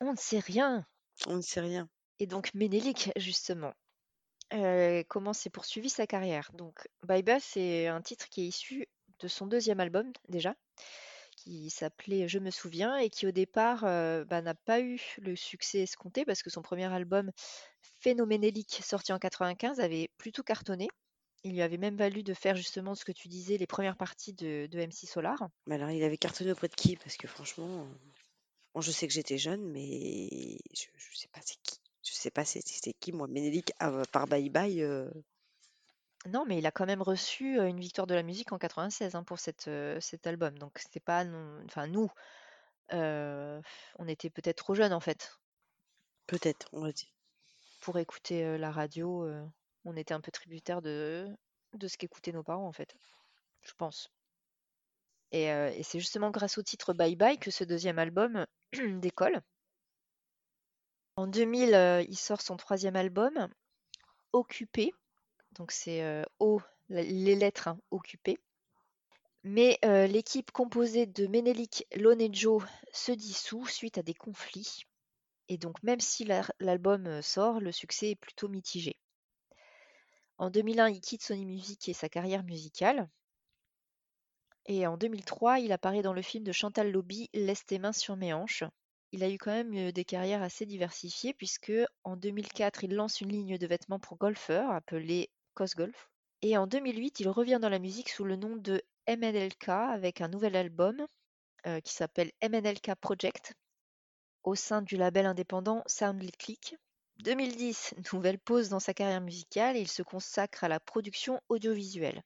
On 0.01 0.11
ne 0.11 0.17
sait 0.17 0.39
rien. 0.39 0.85
on 1.27 1.37
ne 1.37 1.41
sait 1.41 1.61
rien. 1.61 1.87
Et 2.19 2.27
donc 2.27 2.53
Ménélique, 2.53 3.11
justement, 3.15 3.73
euh, 4.53 5.03
comment 5.07 5.33
s'est 5.33 5.49
poursuivie 5.49 5.89
sa 5.89 6.07
carrière? 6.07 6.51
Donc 6.53 6.87
Bye 7.03 7.23
Bye, 7.23 7.41
c'est 7.41 7.87
un 7.87 8.01
titre 8.01 8.29
qui 8.29 8.41
est 8.41 8.47
issu 8.47 8.87
de 9.19 9.27
son 9.27 9.47
deuxième 9.47 9.79
album 9.79 10.11
déjà, 10.29 10.55
qui 11.37 11.69
s'appelait 11.69 12.27
Je 12.27 12.39
me 12.39 12.51
souviens 12.51 12.97
et 12.97 13.09
qui 13.09 13.25
au 13.25 13.31
départ 13.31 13.83
euh, 13.85 14.25
bah, 14.25 14.41
n'a 14.41 14.53
pas 14.53 14.81
eu 14.81 14.99
le 15.17 15.35
succès 15.35 15.79
escompté 15.79 16.25
parce 16.25 16.43
que 16.43 16.49
son 16.49 16.61
premier 16.61 16.91
album 16.91 17.31
Phénoménélique, 18.01 18.81
sorti 18.83 19.13
en 19.13 19.19
95, 19.19 19.79
avait 19.79 20.09
plutôt 20.17 20.43
cartonné. 20.43 20.87
Il 21.45 21.53
lui 21.53 21.61
avait 21.61 21.77
même 21.77 21.97
valu 21.97 22.23
de 22.23 22.33
faire 22.33 22.55
justement 22.55 22.95
ce 22.95 23.05
que 23.05 23.11
tu 23.11 23.27
disais, 23.27 23.57
les 23.57 23.67
premières 23.67 23.97
parties 23.97 24.33
de, 24.33 24.67
de 24.67 24.79
MC 24.79 25.07
Solar. 25.07 25.49
Alors 25.69 25.89
il 25.89 26.03
avait 26.03 26.17
cartonné 26.17 26.51
auprès 26.51 26.67
de 26.67 26.75
qui? 26.75 26.95
Parce 26.97 27.17
que 27.17 27.27
franchement, 27.27 27.87
je 28.79 28.91
sais 28.91 29.07
que 29.07 29.13
j'étais 29.13 29.37
jeune, 29.37 29.63
mais 29.71 30.57
je, 30.73 30.85
je 30.95 31.17
sais 31.17 31.27
pas 31.29 31.41
c'est 31.43 31.57
qui. 31.63 31.82
Je 32.03 32.11
sais 32.13 32.29
pas 32.29 32.45
c'est 32.45 32.61
qui 32.99 33.11
moi 33.11 33.27
Ménélique 33.27 33.73
à 33.79 34.05
part 34.11 34.27
Bye 34.27 34.49
Bye. 34.51 34.81
euh, 34.83 35.09
Non, 36.25 36.45
mais 36.45 36.57
il 36.57 36.65
a 36.65 36.71
quand 36.71 36.85
même 36.85 37.01
reçu 37.01 37.59
euh, 37.59 37.67
une 37.67 37.79
victoire 37.79 38.07
de 38.07 38.13
la 38.15 38.23
musique 38.23 38.51
en 38.53 38.57
96 38.57 39.15
hein, 39.15 39.23
pour 39.23 39.39
cette, 39.39 39.67
euh, 39.67 39.99
cet 40.01 40.25
album. 40.27 40.57
Donc 40.57 40.77
c'était 40.79 40.99
pas 41.01 41.23
non... 41.25 41.61
Enfin 41.65 41.87
nous, 41.87 42.09
euh, 42.93 43.61
on 43.99 44.07
était 44.07 44.29
peut-être 44.31 44.57
trop 44.59 44.75
jeunes 44.75 44.93
en 44.93 44.99
fait 45.01 45.31
Peut-être, 46.27 46.67
on 46.73 46.81
va 46.81 46.91
dire. 46.91 47.07
pour 47.81 47.99
écouter 47.99 48.43
euh, 48.43 48.57
la 48.57 48.71
radio. 48.71 49.25
euh, 49.25 49.45
on 49.85 49.95
était 49.95 50.13
un 50.15 50.21
peu 50.21 50.31
tributaire 50.31 50.81
de, 50.81 51.27
de 51.73 51.87
ce 51.87 51.97
qu'écoutaient 51.97 52.31
nos 52.31 52.43
parents 52.43 52.67
en 52.67 52.73
fait, 52.73 52.95
je 53.63 53.73
pense. 53.73 54.09
Et, 55.31 55.51
euh, 55.51 55.69
et 55.71 55.83
c'est 55.83 55.99
justement 55.99 56.31
grâce 56.31 56.57
au 56.57 56.63
titre 56.63 56.93
Bye 56.93 57.15
Bye 57.17 57.37
que 57.37 57.51
ce 57.51 57.63
deuxième 57.65 57.99
album 57.99 58.45
décolle. 59.01 59.41
En 61.15 61.27
2000, 61.27 61.75
euh, 61.75 62.01
il 62.09 62.17
sort 62.17 62.41
son 62.41 62.57
troisième 62.57 62.95
album, 62.95 63.47
Occupé. 64.33 64.93
Donc 65.53 65.71
c'est 65.71 66.03
euh, 66.03 66.23
O, 66.39 66.61
les 66.89 67.35
lettres 67.35 67.67
hein, 67.69 67.79
Occupé. 67.91 68.39
Mais 69.45 69.79
euh, 69.85 70.05
l'équipe 70.05 70.51
composée 70.51 71.05
de 71.05 71.27
Menelik, 71.27 71.85
Lone 71.95 72.19
et 72.19 72.33
Joe 72.33 72.61
se 72.91 73.13
dissout 73.13 73.65
suite 73.67 73.97
à 73.97 74.03
des 74.03 74.13
conflits. 74.13 74.83
Et 75.49 75.57
donc 75.57 75.83
même 75.83 75.99
si 76.01 76.25
la- 76.25 76.47
l'album 76.59 77.21
sort, 77.21 77.59
le 77.61 77.71
succès 77.71 78.11
est 78.11 78.15
plutôt 78.15 78.49
mitigé. 78.49 78.97
En 80.39 80.49
2001, 80.49 80.89
il 80.89 81.01
quitte 81.01 81.23
Sony 81.23 81.45
Music 81.45 81.89
et 81.89 81.93
sa 81.93 82.09
carrière 82.09 82.43
musicale. 82.43 83.07
Et 84.65 84.85
en 84.87 84.97
2003, 84.97 85.59
il 85.59 85.71
apparaît 85.71 86.01
dans 86.01 86.11
le 86.11 86.21
film 86.21 86.43
de 86.43 86.51
Chantal 86.51 86.91
Lobby, 86.91 87.29
Laisse 87.33 87.65
tes 87.65 87.79
mains 87.79 87.93
sur 87.93 88.17
mes 88.17 88.33
hanches. 88.33 88.65
Il 89.13 89.23
a 89.23 89.29
eu 89.29 89.37
quand 89.37 89.51
même 89.51 89.91
des 89.91 90.03
carrières 90.03 90.41
assez 90.41 90.65
diversifiées 90.65 91.33
puisque 91.33 91.71
en 92.03 92.17
2004, 92.17 92.83
il 92.83 92.95
lance 92.95 93.21
une 93.21 93.31
ligne 93.31 93.57
de 93.57 93.67
vêtements 93.67 93.99
pour 93.99 94.17
golfeurs 94.17 94.69
appelée 94.71 95.29
Cosgolf. 95.53 96.09
Et 96.41 96.57
en 96.57 96.67
2008, 96.67 97.21
il 97.21 97.29
revient 97.29 97.59
dans 97.61 97.69
la 97.69 97.79
musique 97.79 98.09
sous 98.09 98.25
le 98.25 98.35
nom 98.35 98.57
de 98.57 98.81
MNLK 99.07 99.69
avec 99.69 100.19
un 100.19 100.27
nouvel 100.27 100.57
album 100.57 101.05
qui 101.83 101.93
s'appelle 101.93 102.31
MNLK 102.41 102.95
Project 102.99 103.53
au 104.43 104.55
sein 104.55 104.81
du 104.81 104.97
label 104.97 105.25
indépendant 105.25 105.83
Soundclick. 105.85 106.75
2010, 107.19 107.95
nouvelle 108.13 108.39
pause 108.39 108.69
dans 108.69 108.79
sa 108.79 108.93
carrière 108.93 109.21
musicale 109.21 109.77
et 109.77 109.81
il 109.81 109.87
se 109.87 110.03
consacre 110.03 110.63
à 110.63 110.67
la 110.67 110.79
production 110.79 111.39
audiovisuelle. 111.49 112.23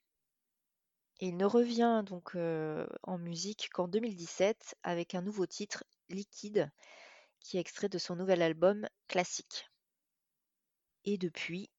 Et 1.20 1.30
il 1.30 1.38
ne 1.38 1.46
revient 1.46 2.04
donc 2.06 2.36
euh, 2.36 2.86
en 3.04 3.18
musique 3.18 3.70
qu'en 3.74 3.88
2017 3.88 4.76
avec 4.84 5.16
un 5.16 5.22
nouveau 5.22 5.48
titre, 5.48 5.84
Liquide, 6.10 6.72
qui 7.40 7.58
est 7.58 7.60
extrait 7.60 7.90
de 7.90 7.98
son 7.98 8.16
nouvel 8.16 8.42
album 8.42 8.88
Classique. 9.08 9.68
Et 11.06 11.18
depuis, 11.18 11.70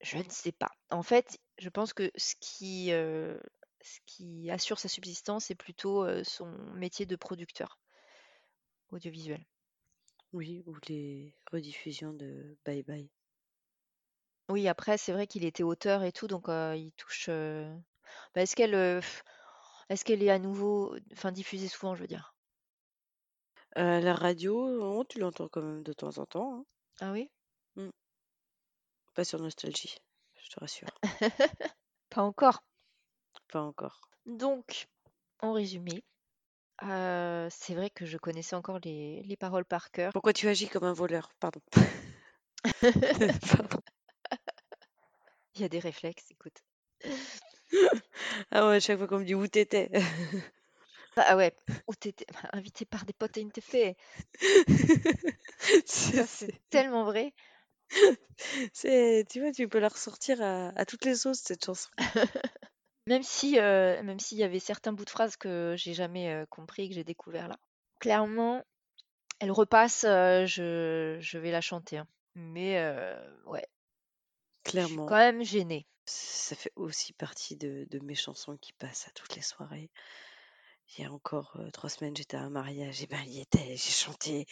je 0.00 0.16
ne 0.18 0.30
sais 0.30 0.52
pas. 0.52 0.70
En 0.90 1.02
fait, 1.02 1.38
je 1.58 1.68
pense 1.68 1.92
que 1.92 2.10
ce 2.16 2.34
qui, 2.40 2.92
euh, 2.92 3.38
ce 3.82 3.98
qui 4.06 4.50
assure 4.50 4.78
sa 4.78 4.88
subsistance 4.88 5.50
est 5.50 5.56
plutôt 5.56 6.04
euh, 6.04 6.24
son 6.24 6.50
métier 6.74 7.04
de 7.04 7.16
producteur 7.16 7.78
audiovisuel. 8.90 9.44
Oui, 10.32 10.62
ou 10.66 10.76
les 10.88 11.34
rediffusions 11.52 12.14
de 12.14 12.56
Bye 12.64 12.84
Bye. 12.84 13.10
Oui, 14.48 14.66
après, 14.66 14.96
c'est 14.96 15.12
vrai 15.12 15.26
qu'il 15.26 15.44
était 15.44 15.62
auteur 15.62 16.04
et 16.04 16.12
tout, 16.12 16.26
donc 16.26 16.46
il 16.48 16.92
touche. 16.96 17.28
Bah, 18.34 18.42
est-ce 18.42 18.56
qu'elle, 18.56 18.72
pff, 19.00 19.22
est-ce 19.90 20.04
qu'elle 20.04 20.22
est 20.22 20.30
à 20.30 20.38
nouveau, 20.38 20.96
enfin 21.12 21.32
diffusée 21.32 21.68
souvent, 21.68 21.94
je 21.94 22.02
veux 22.02 22.08
dire? 22.08 22.34
La 23.76 24.14
radio, 24.14 25.04
tu 25.08 25.20
l'entends 25.20 25.48
quand 25.48 25.62
même 25.62 25.82
de 25.82 25.94
temps 25.94 26.18
en 26.18 26.26
temps. 26.26 26.58
hein. 26.58 26.64
Ah 27.00 27.12
oui? 27.12 27.30
Pas 29.14 29.24
sur 29.24 29.38
Nostalgie, 29.40 29.98
je 30.36 30.48
te 30.48 30.60
rassure. 30.60 30.88
Pas 32.10 32.22
encore. 32.22 32.62
Pas 33.52 33.60
encore. 33.62 34.00
Donc, 34.26 34.88
en 35.40 35.52
résumé, 35.52 36.04
c'est 36.80 37.74
vrai 37.74 37.90
que 37.90 38.06
je 38.06 38.18
connaissais 38.18 38.56
encore 38.56 38.78
les, 38.84 39.22
les 39.24 39.36
paroles 39.36 39.64
par 39.64 39.90
cœur. 39.90 40.12
Pourquoi 40.12 40.32
tu 40.32 40.48
agis 40.48 40.68
comme 40.68 40.84
un 40.84 40.92
voleur 40.92 41.30
Pardon. 41.40 41.60
Pardon. 43.56 43.80
Il 45.54 45.60
y 45.60 45.64
a 45.64 45.68
des 45.68 45.78
réflexes, 45.78 46.30
écoute. 46.30 46.62
Ah 48.50 48.68
ouais, 48.68 48.80
chaque 48.80 48.98
fois 48.98 49.06
qu'on 49.06 49.18
me 49.20 49.24
dit 49.24 49.34
où 49.34 49.46
t'étais. 49.46 49.90
Ah 51.16 51.36
ouais, 51.36 51.54
où 51.86 51.94
t'étais 51.94 52.24
bah, 52.32 52.48
invité 52.52 52.84
par 52.86 53.04
des 53.04 53.12
potes 53.12 53.36
à 53.36 53.40
une 53.40 53.50
fait. 53.60 53.96
C'est- 55.86 56.12
Ça, 56.12 56.26
c'est 56.26 56.54
tellement 56.70 57.04
vrai. 57.04 57.32
c'est, 58.72 59.24
tu 59.30 59.40
vois, 59.40 59.52
tu 59.52 59.68
peux 59.68 59.78
la 59.78 59.88
ressortir 59.88 60.40
à, 60.42 60.68
à 60.76 60.84
toutes 60.86 61.04
les 61.04 61.14
sauces, 61.16 61.40
cette 61.40 61.64
chanson. 61.64 61.88
Même 63.08 63.24
si, 63.24 63.58
euh, 63.58 64.00
même 64.04 64.20
s'il 64.20 64.38
y 64.38 64.44
avait 64.44 64.60
certains 64.60 64.92
bouts 64.92 65.04
de 65.04 65.10
phrases 65.10 65.36
que 65.36 65.74
j'ai 65.76 65.94
jamais 65.94 66.32
euh, 66.32 66.46
compris 66.46 66.84
et 66.84 66.88
que 66.88 66.94
j'ai 66.94 67.02
découvert 67.02 67.48
là. 67.48 67.58
Clairement, 68.00 68.64
elle 69.40 69.52
repasse, 69.52 70.04
euh, 70.04 70.46
je, 70.46 71.18
je 71.20 71.38
vais 71.38 71.50
la 71.52 71.60
chanter. 71.62 71.98
hein. 71.98 72.08
Mais 72.36 72.78
euh, 72.78 73.16
ouais, 73.46 73.66
je 74.72 74.78
suis 74.78 74.98
Clairement. 74.98 75.04
quand 75.04 75.16
même 75.16 75.42
gênée. 75.42 75.84
Ça 76.08 76.56
fait 76.56 76.72
aussi 76.76 77.12
partie 77.12 77.56
de, 77.56 77.86
de 77.90 77.98
mes 78.00 78.14
chansons 78.16 78.56
qui 78.56 78.72
passent 78.72 79.06
à 79.08 79.10
toutes 79.12 79.36
les 79.36 79.42
soirées. 79.42 79.90
Il 80.96 81.02
y 81.02 81.06
a 81.06 81.12
encore 81.12 81.56
euh, 81.60 81.70
trois 81.70 81.90
semaines, 81.90 82.16
j'étais 82.16 82.36
à 82.36 82.42
un 82.42 82.50
mariage, 82.50 83.02
et 83.02 83.06
ben 83.06 83.20
il 83.26 83.34
y 83.34 83.40
était, 83.40 83.76
j'ai 83.76 83.92
chanté, 83.92 84.46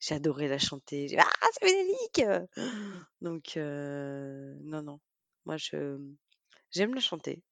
j'ai 0.00 0.14
adoré 0.14 0.48
la 0.48 0.58
chanter. 0.58 1.08
J'ai- 1.08 1.18
Ah, 1.18 1.30
c'est 1.52 1.64
Ménélique 1.66 2.22
Donc, 3.20 3.56
euh, 3.56 4.54
non, 4.62 4.82
non. 4.82 5.00
Moi, 5.46 5.56
je 5.56 5.98
j'aime 6.72 6.94
la 6.94 7.00
chanter. 7.00 7.42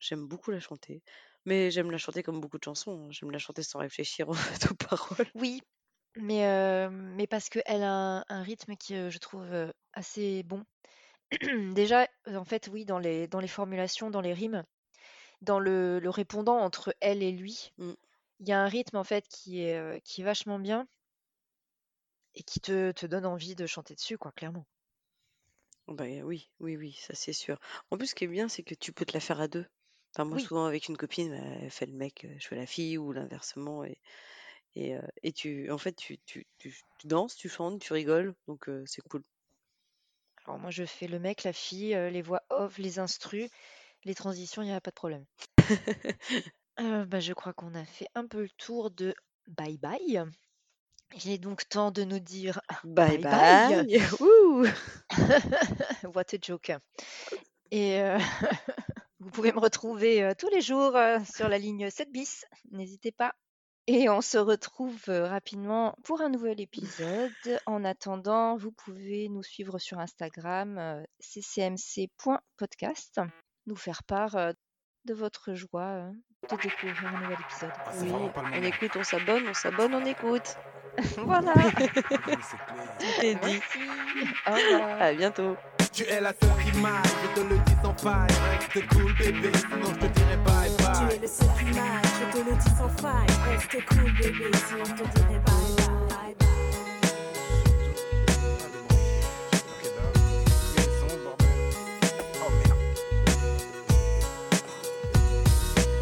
J'aime 0.00 0.26
beaucoup 0.26 0.50
la 0.52 0.60
chanter. 0.60 1.02
Mais 1.46 1.70
j'aime 1.70 1.90
la 1.92 1.98
chanter 1.98 2.22
comme 2.22 2.40
beaucoup 2.40 2.58
de 2.58 2.64
chansons. 2.64 3.06
hein. 3.06 3.08
J'aime 3.12 3.30
la 3.32 3.38
chanter 3.38 3.62
sans 3.64 3.80
réfléchir 3.80 4.28
en 4.30 4.34
fait, 4.34 4.70
aux 4.70 4.74
paroles. 4.76 5.28
Oui, 5.34 5.62
mais, 6.16 6.46
euh, 6.46 6.90
mais 6.90 7.26
parce 7.28 7.48
qu'elle 7.50 7.82
a 7.84 7.92
un, 8.20 8.24
un 8.28 8.42
rythme 8.42 8.76
qui, 8.76 8.94
euh, 8.96 9.10
je 9.10 9.18
trouve, 9.18 9.44
euh, 9.52 9.72
assez 9.94 10.42
bon. 10.44 10.64
Déjà, 11.74 12.08
en 12.26 12.44
fait, 12.44 12.68
oui, 12.72 12.84
dans 12.84 12.98
les, 12.98 13.26
dans 13.28 13.40
les 13.40 13.48
formulations, 13.48 14.10
dans 14.10 14.20
les 14.20 14.32
rimes, 14.32 14.64
dans 15.42 15.60
le, 15.60 16.00
le 16.00 16.10
répondant 16.10 16.58
entre 16.58 16.94
elle 17.00 17.22
et 17.22 17.32
lui, 17.32 17.72
Mm. 17.78 17.96
il 18.40 18.48
y 18.48 18.52
a 18.52 18.60
un 18.62 18.68
rythme 18.68 18.96
en 18.98 19.04
fait 19.04 19.28
qui 19.28 19.62
est, 19.62 20.02
qui 20.04 20.22
est 20.22 20.24
vachement 20.24 20.58
bien 20.60 20.88
et 22.34 22.44
qui 22.44 22.60
te, 22.60 22.92
te 22.92 23.04
donne 23.04 23.26
envie 23.26 23.56
de 23.56 23.66
chanter 23.66 23.96
dessus, 23.96 24.16
quoi, 24.16 24.30
clairement. 24.30 24.68
Bah, 25.88 26.04
oui, 26.24 26.50
oui, 26.60 26.76
oui, 26.76 26.92
ça 26.92 27.14
c'est 27.14 27.32
sûr. 27.32 27.58
En 27.90 27.96
plus, 27.98 28.08
ce 28.08 28.14
qui 28.14 28.24
est 28.24 28.26
bien, 28.28 28.48
c'est 28.48 28.62
que 28.64 28.74
tu 28.74 28.92
peux 28.92 29.04
te 29.04 29.12
la 29.14 29.20
faire 29.20 29.40
à 29.40 29.48
deux. 29.48 29.66
Enfin, 30.14 30.24
moi, 30.24 30.38
Oui. 30.38 30.38
souvent 30.38 30.64
avec 30.66 30.88
une 30.88 30.96
copine, 30.96 31.30
bah, 31.30 31.44
elle 31.62 31.70
fait 31.70 31.86
le 31.86 31.92
mec, 31.92 32.26
je 32.38 32.46
fais 32.46 32.56
la 32.56 32.66
fille, 32.66 32.98
ou 32.98 33.12
l'inversement. 33.12 33.84
Et, 33.84 33.98
et, 34.76 34.96
et 35.22 35.32
tu, 35.32 35.70
en 35.72 35.78
fait, 35.78 35.94
tu, 35.96 36.18
tu, 36.26 36.46
tu, 36.58 36.76
tu 36.98 37.06
danses, 37.08 37.36
tu 37.36 37.48
chantes, 37.50 37.80
tu 37.82 37.92
rigoles. 37.94 38.34
Donc, 38.48 38.70
c'est 38.86 39.02
cool. 39.08 39.22
Alors 40.46 40.60
moi, 40.60 40.70
je 40.70 40.84
fais 40.84 41.08
le 41.08 41.18
mec, 41.18 41.42
la 41.42 41.52
fille, 41.52 41.94
euh, 41.94 42.08
les 42.08 42.22
voix 42.22 42.42
off, 42.50 42.78
les 42.78 42.98
instrus, 43.00 43.50
les 44.04 44.14
transitions, 44.14 44.62
il 44.62 44.66
n'y 44.66 44.72
a 44.72 44.80
pas 44.80 44.90
de 44.90 44.94
problème. 44.94 45.24
Euh, 46.78 47.06
bah, 47.06 47.20
je 47.20 47.32
crois 47.32 47.54
qu'on 47.54 47.74
a 47.74 47.86
fait 47.86 48.08
un 48.14 48.26
peu 48.26 48.42
le 48.42 48.50
tour 48.50 48.90
de 48.90 49.14
Bye 49.46 49.78
Bye. 49.78 50.24
Il 51.14 51.30
est 51.30 51.38
donc 51.38 51.66
temps 51.70 51.90
de 51.90 52.04
nous 52.04 52.18
dire 52.18 52.60
Bye 52.84 53.16
Bye. 53.16 53.86
What 56.14 56.34
a 56.34 56.38
joke. 56.38 56.72
Et 57.70 57.98
euh, 58.02 58.18
vous 59.20 59.30
pouvez 59.30 59.52
me 59.52 59.58
retrouver 59.58 60.34
tous 60.36 60.50
les 60.50 60.60
jours 60.60 60.98
sur 61.34 61.48
la 61.48 61.56
ligne 61.56 61.88
7 61.88 62.12
bis, 62.12 62.44
n'hésitez 62.72 63.10
pas. 63.10 63.34
Et 63.88 64.08
on 64.08 64.20
se 64.20 64.36
retrouve 64.38 65.00
euh, 65.08 65.28
rapidement 65.28 65.96
pour 66.02 66.20
un 66.20 66.28
nouvel 66.28 66.60
épisode. 66.60 67.30
En 67.66 67.84
attendant, 67.84 68.56
vous 68.56 68.72
pouvez 68.72 69.28
nous 69.28 69.44
suivre 69.44 69.78
sur 69.78 70.00
Instagram, 70.00 70.76
euh, 70.78 71.04
ccmc.podcast, 71.20 73.20
nous 73.66 73.76
faire 73.76 74.02
part 74.02 74.34
euh, 74.34 74.50
de 75.04 75.14
votre 75.14 75.54
joie 75.54 75.82
euh, 75.82 76.10
de 76.50 76.56
découvrir 76.62 77.06
un 77.06 77.20
nouvel 77.20 77.38
épisode. 77.40 77.70
Ah, 77.76 77.92
Oui, 78.00 78.10
on 78.12 78.62
écoute, 78.64 78.96
on 78.96 79.04
s'abonne, 79.04 79.46
on 79.48 79.54
s'abonne, 79.54 79.94
on 79.94 80.04
écoute. 80.04 80.56
voilà. 81.18 81.52
Tout 82.98 83.20
est 83.22 83.34
dit. 83.34 83.40
merci, 83.40 83.78
au 84.46 84.52
revoir. 84.52 85.00
À 85.00 85.12
bientôt. 85.12 85.56
Tu 85.92 86.02
es 86.04 86.20
la 86.20 86.32
seule 86.32 86.50
je 86.58 87.34
te 87.34 87.40
le 87.46 87.58
dis 87.58 87.75
faille. 87.94 88.28
Reste 88.50 88.86
cool 88.88 89.12
bébé, 89.18 89.50
sinon 89.58 89.88
je 89.94 90.06
te 90.06 90.12
dirai 90.12 90.36
bye 90.44 90.70
Tu 90.76 90.84
bye. 90.84 91.14
es 91.16 91.20
le 91.20 91.26
seul 91.28 91.48
qui 91.58 91.64
m'aille, 91.64 92.02
je 92.04 92.38
te 92.38 92.50
le 92.50 92.56
dis 92.56 92.70
sans 92.78 92.88
faille. 93.02 93.26
Reste 93.48 93.86
cool 93.88 94.12
bébé, 94.12 94.50
sinon 94.68 94.84
je 94.84 95.02
te 95.02 95.18
dirai 95.18 95.38
bye 95.46 95.76
bye. 95.76 95.86
bye, 96.08 96.34
bye. 96.38 96.46
Merde. 102.58 102.74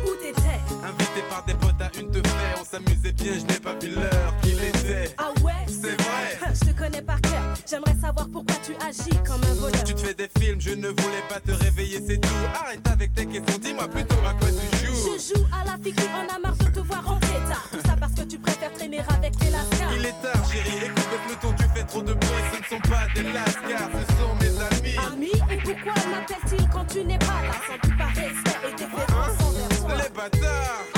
Où 0.05 0.11
t'étais? 0.20 0.61
Invité 0.85 1.20
par 1.28 1.45
des 1.45 1.55
potes 1.55 1.80
à 1.80 1.91
une 1.99 2.11
te 2.11 2.18
on 2.61 2.64
s'amusait 2.64 3.12
bien, 3.12 3.32
je 3.35 3.53
n'ai 3.53 3.61
pas 3.61 3.74
vu 3.80 3.91
l'heure 3.95 4.35
qu'il 4.43 4.62
était. 4.62 5.14
Ah 5.18 5.30
ouais? 5.43 5.53
C'est 5.66 6.01
vrai. 6.01 6.39
Je 6.55 6.70
te 6.70 6.78
connais 6.78 7.03
par 7.03 7.20
j'aimerais 7.68 7.96
savoir 8.00 8.28
pourquoi 8.28 8.57
tu 8.64 8.72
agis 8.86 9.18
comme 9.26 9.42
un 9.44 9.55
voleur. 9.55 9.84
Tu 9.84 9.94
te 9.94 10.00
fais 10.00 10.14
des 10.14 10.30
films, 10.38 10.61
je 10.61 10.70
ne 10.70 10.88
voulais 10.88 11.24
pas 11.28 11.40
te 11.40 11.52
réveiller, 11.52 12.00
c'est 12.07 12.18
tout. 12.18 12.28
Arrête 12.55 12.86
avec 12.90 13.14
tes 13.14 13.26
questions, 13.26 13.59
dis-moi 13.59 13.88
plutôt 13.88 14.16
à 14.26 14.34
quoi 14.34 14.48
tu 14.48 14.86
joues. 14.86 14.94
Je 14.94 15.34
joue 15.34 15.44
à 15.52 15.64
la 15.64 15.78
fille 15.82 15.92
qui 15.92 16.02
en 16.02 16.34
a 16.34 16.38
marre 16.38 16.57
de 16.57 16.64
te 16.64 16.80
voir 16.80 17.05
rentrer 17.05 17.40
tard. 17.48 17.66
Tout 17.70 17.80
ça 17.86 17.96
parce 17.98 18.12
que 18.14 18.22
tu 18.22 18.38
préfères 18.38 18.72
traîner 18.72 19.00
avec 19.00 19.36
tes 19.38 19.50
lascars. 19.50 19.92
Il 19.96 20.07
est 20.07 20.22
tard, 20.22 20.44
chérie, 20.50 20.86
écoute 20.86 21.09
le 21.12 21.18
peloton, 21.28 21.55
tu 21.59 21.78
fais 21.78 21.84
trop 21.84 22.02
de 22.02 22.14
bruit. 22.14 22.44
Ce 22.52 22.59
ne 22.59 22.64
sont 22.64 22.88
pas 22.88 23.07
des 23.14 23.32
lascars, 23.32 23.90
ce 23.92 24.05
sont 24.16 24.34
mes 24.40 24.55
amis. 24.76 24.96
Ami, 25.12 25.30
et 25.50 25.57
pourquoi 25.57 25.94
m'appelle-t-il 26.11 26.68
quand 26.70 26.84
tu 26.86 27.05
n'es 27.05 27.18
pas 27.18 27.42
là? 27.42 27.55
Sans 27.66 27.88
doute 27.88 27.98
par 27.98 28.09
respect 28.09 28.59
et 28.68 28.72
déférence 28.72 29.42
envers 29.42 29.68
toi. 29.68 29.96
Les 29.96 30.14
bâtards. 30.14 30.93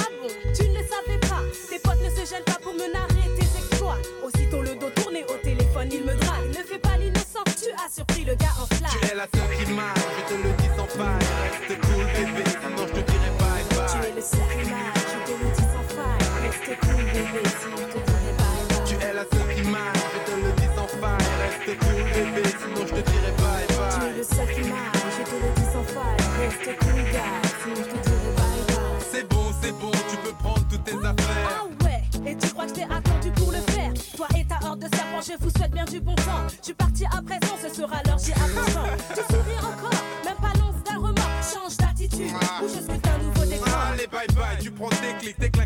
Tu 36.67 36.75
partis 36.75 37.05
à 37.05 37.23
présent, 37.23 37.55
ce 37.62 37.69
sera 37.73 38.03
l'heure, 38.05 38.19
j'y 38.19 38.33
attends. 38.33 38.91
Tu 39.14 39.21
souris 39.33 39.59
encore, 39.59 40.03
même 40.25 40.35
pas 40.35 40.53
l'once 40.59 40.83
d'un 40.83 40.97
remords. 40.97 41.31
Change 41.41 41.77
d'attitude, 41.77 42.33
ou 42.61 42.67
je 42.67 42.83
suis 42.83 42.91
un 42.91 43.19
nouveau 43.23 43.45
décor. 43.45 43.69
Allez, 43.93 44.09
bye 44.09 44.27
bye, 44.35 44.59
tu 44.61 44.73
prends 44.73 44.89
tes 44.89 45.14
clics, 45.21 45.37
tes 45.39 45.49
claques 45.49 45.66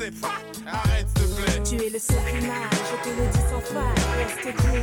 sait 0.00 0.12
Ha, 0.66 0.82
Arrête, 0.82 1.06
s'il 1.16 1.26
te 1.26 1.42
plaît. 1.42 1.62
Tu 1.62 1.74
es 1.86 1.90
le 1.90 1.98
seul 1.98 2.16
je 2.16 2.96
te 3.04 3.10
le 3.10 3.26
dis 3.32 3.44
sans 3.50 3.60
faille. 3.60 4.00
Reste 4.16 4.56
cool, 4.56 4.80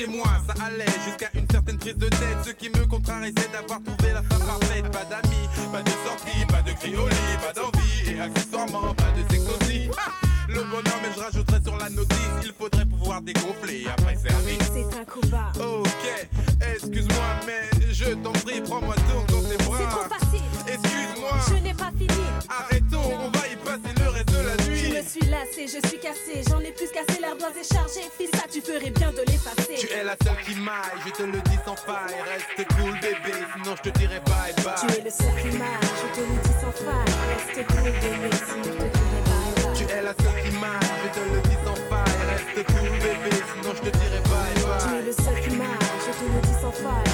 chez 0.00 0.06
moi, 0.06 0.24
ça 0.46 0.64
allait 0.64 0.86
jusqu'à 1.04 1.28
une 1.34 1.46
certaine 1.50 1.78
prise 1.78 1.96
de 1.96 2.08
tête. 2.08 2.38
Ce 2.44 2.50
qui 2.50 2.70
me 2.70 2.86
contrarie, 2.86 3.32
c'est 3.36 3.52
d'avoir 3.52 3.80
trouvé 3.82 4.12
la 4.14 4.22
femme 4.22 4.46
parfaite. 4.46 4.90
Pas 4.90 5.04
d'amis, 5.04 5.48
pas 5.72 5.82
de 5.82 5.90
sortie, 6.06 6.46
pas 6.46 6.62
de 6.62 6.72
cri 6.72 6.96
au 6.96 7.06
lit, 7.08 7.36
pas 7.44 7.52
d'envie. 7.52 8.10
Et 8.16 8.20
accessoirement, 8.20 8.94
pas 8.94 9.10
de 9.16 9.22
sexe 9.30 9.44
aussi. 9.60 9.90
Ah, 9.98 10.10
le 10.48 10.62
bonheur, 10.64 10.98
mais 11.02 11.10
je 11.14 11.20
rajouterais 11.20 11.60
sur 11.62 11.76
la 11.76 11.90
notice. 11.90 12.16
Il 12.44 12.52
faudrait 12.58 12.86
pouvoir 12.86 13.20
dégonfler 13.22 13.86
après 13.90 14.16
service. 14.16 14.58
C'est 14.72 14.98
un 14.98 15.04
combat. 15.04 15.52
Ok, 15.60 16.28
excuse-moi, 16.74 17.24
mais 17.46 17.92
je 17.92 18.04
t'en 18.14 18.32
prie, 18.32 18.60
prends-moi 18.62 18.94
donc 19.12 19.26
dans 19.26 19.42
tes 19.42 19.48
C'est 19.58 19.64
trop 19.64 19.74
bras. 19.74 20.08
facile. 20.18 20.42
Excuse-moi, 20.66 21.32
Je 21.48 21.54
n'ai 21.62 21.74
pas 21.74 21.90
fini. 21.96 22.24
arrêtons, 22.48 23.12
on 23.26 23.38
va 23.38 23.46
y 23.48 23.56
passer 23.56 23.94
le 24.02 24.08
reste 24.08 24.32
de 24.32 24.38
la 24.38 24.56
je 25.02 25.08
suis 25.08 25.30
lassé, 25.30 25.66
je 25.66 25.88
suis 25.88 25.98
cassé, 25.98 26.42
j'en 26.46 26.60
ai 26.60 26.72
plus 26.72 26.90
cassé, 26.92 27.22
l'ardoise 27.22 27.56
est 27.58 27.72
chargée. 27.72 28.04
Fils, 28.18 28.28
ça, 28.34 28.44
tu 28.52 28.60
ferais 28.60 28.90
bien 28.90 29.10
de 29.10 29.22
l'effacer. 29.26 29.76
Tu 29.78 29.88
es 29.90 30.04
la 30.04 30.14
seule 30.22 30.36
qui 30.44 30.54
maille, 30.60 31.00
je 31.06 31.10
te 31.10 31.22
le 31.22 31.40
dis 31.40 31.58
sans 31.64 31.74
faille. 31.74 32.20
Reste 32.28 32.68
cool, 32.76 32.92
bébé, 33.00 33.32
sinon 33.54 33.76
je 33.76 33.90
te 33.90 33.98
dirai 33.98 34.20
bye 34.26 34.52
bye. 34.62 34.74
Tu 34.76 35.00
es 35.00 35.02
le 35.02 35.10
seul 35.10 35.32
qui 35.40 35.56
maille, 35.56 35.88
je 35.96 36.08
te 36.14 36.20
le 36.20 36.36
dis 36.44 36.56
sans 36.60 36.74
faille. 36.84 37.14
Reste 37.32 37.66
cool, 37.68 37.90
bébé, 37.96 38.30
sinon 38.44 38.62
je 38.62 38.68
te 38.68 38.84
dirai 38.92 39.20
bye 39.24 39.52
bye. 39.56 39.72
Tu 39.74 39.84
es 39.88 40.02
la 40.02 40.12
seule 40.20 40.42
qui 40.44 40.52
maille, 40.60 40.90
je 41.00 41.08
te 41.16 41.22
le 41.32 41.40
dis 41.48 41.58
sans 41.64 41.80
faille. 41.88 42.20
Reste 42.28 42.60
cool, 42.68 42.90
bébé, 43.00 43.32
sinon 43.56 43.72
je 43.74 43.80
te 43.80 43.90
dirai 43.96 44.20
bye 44.28 44.54
bye. 44.60 45.04
Le 45.06 45.12
seul 45.12 45.40
qui 45.40 45.56
maille, 45.56 45.88
je 46.04 46.12
te 46.12 46.24
le 46.28 46.40
dis 46.44 46.56
sans 46.60 46.72
faille. 46.72 47.09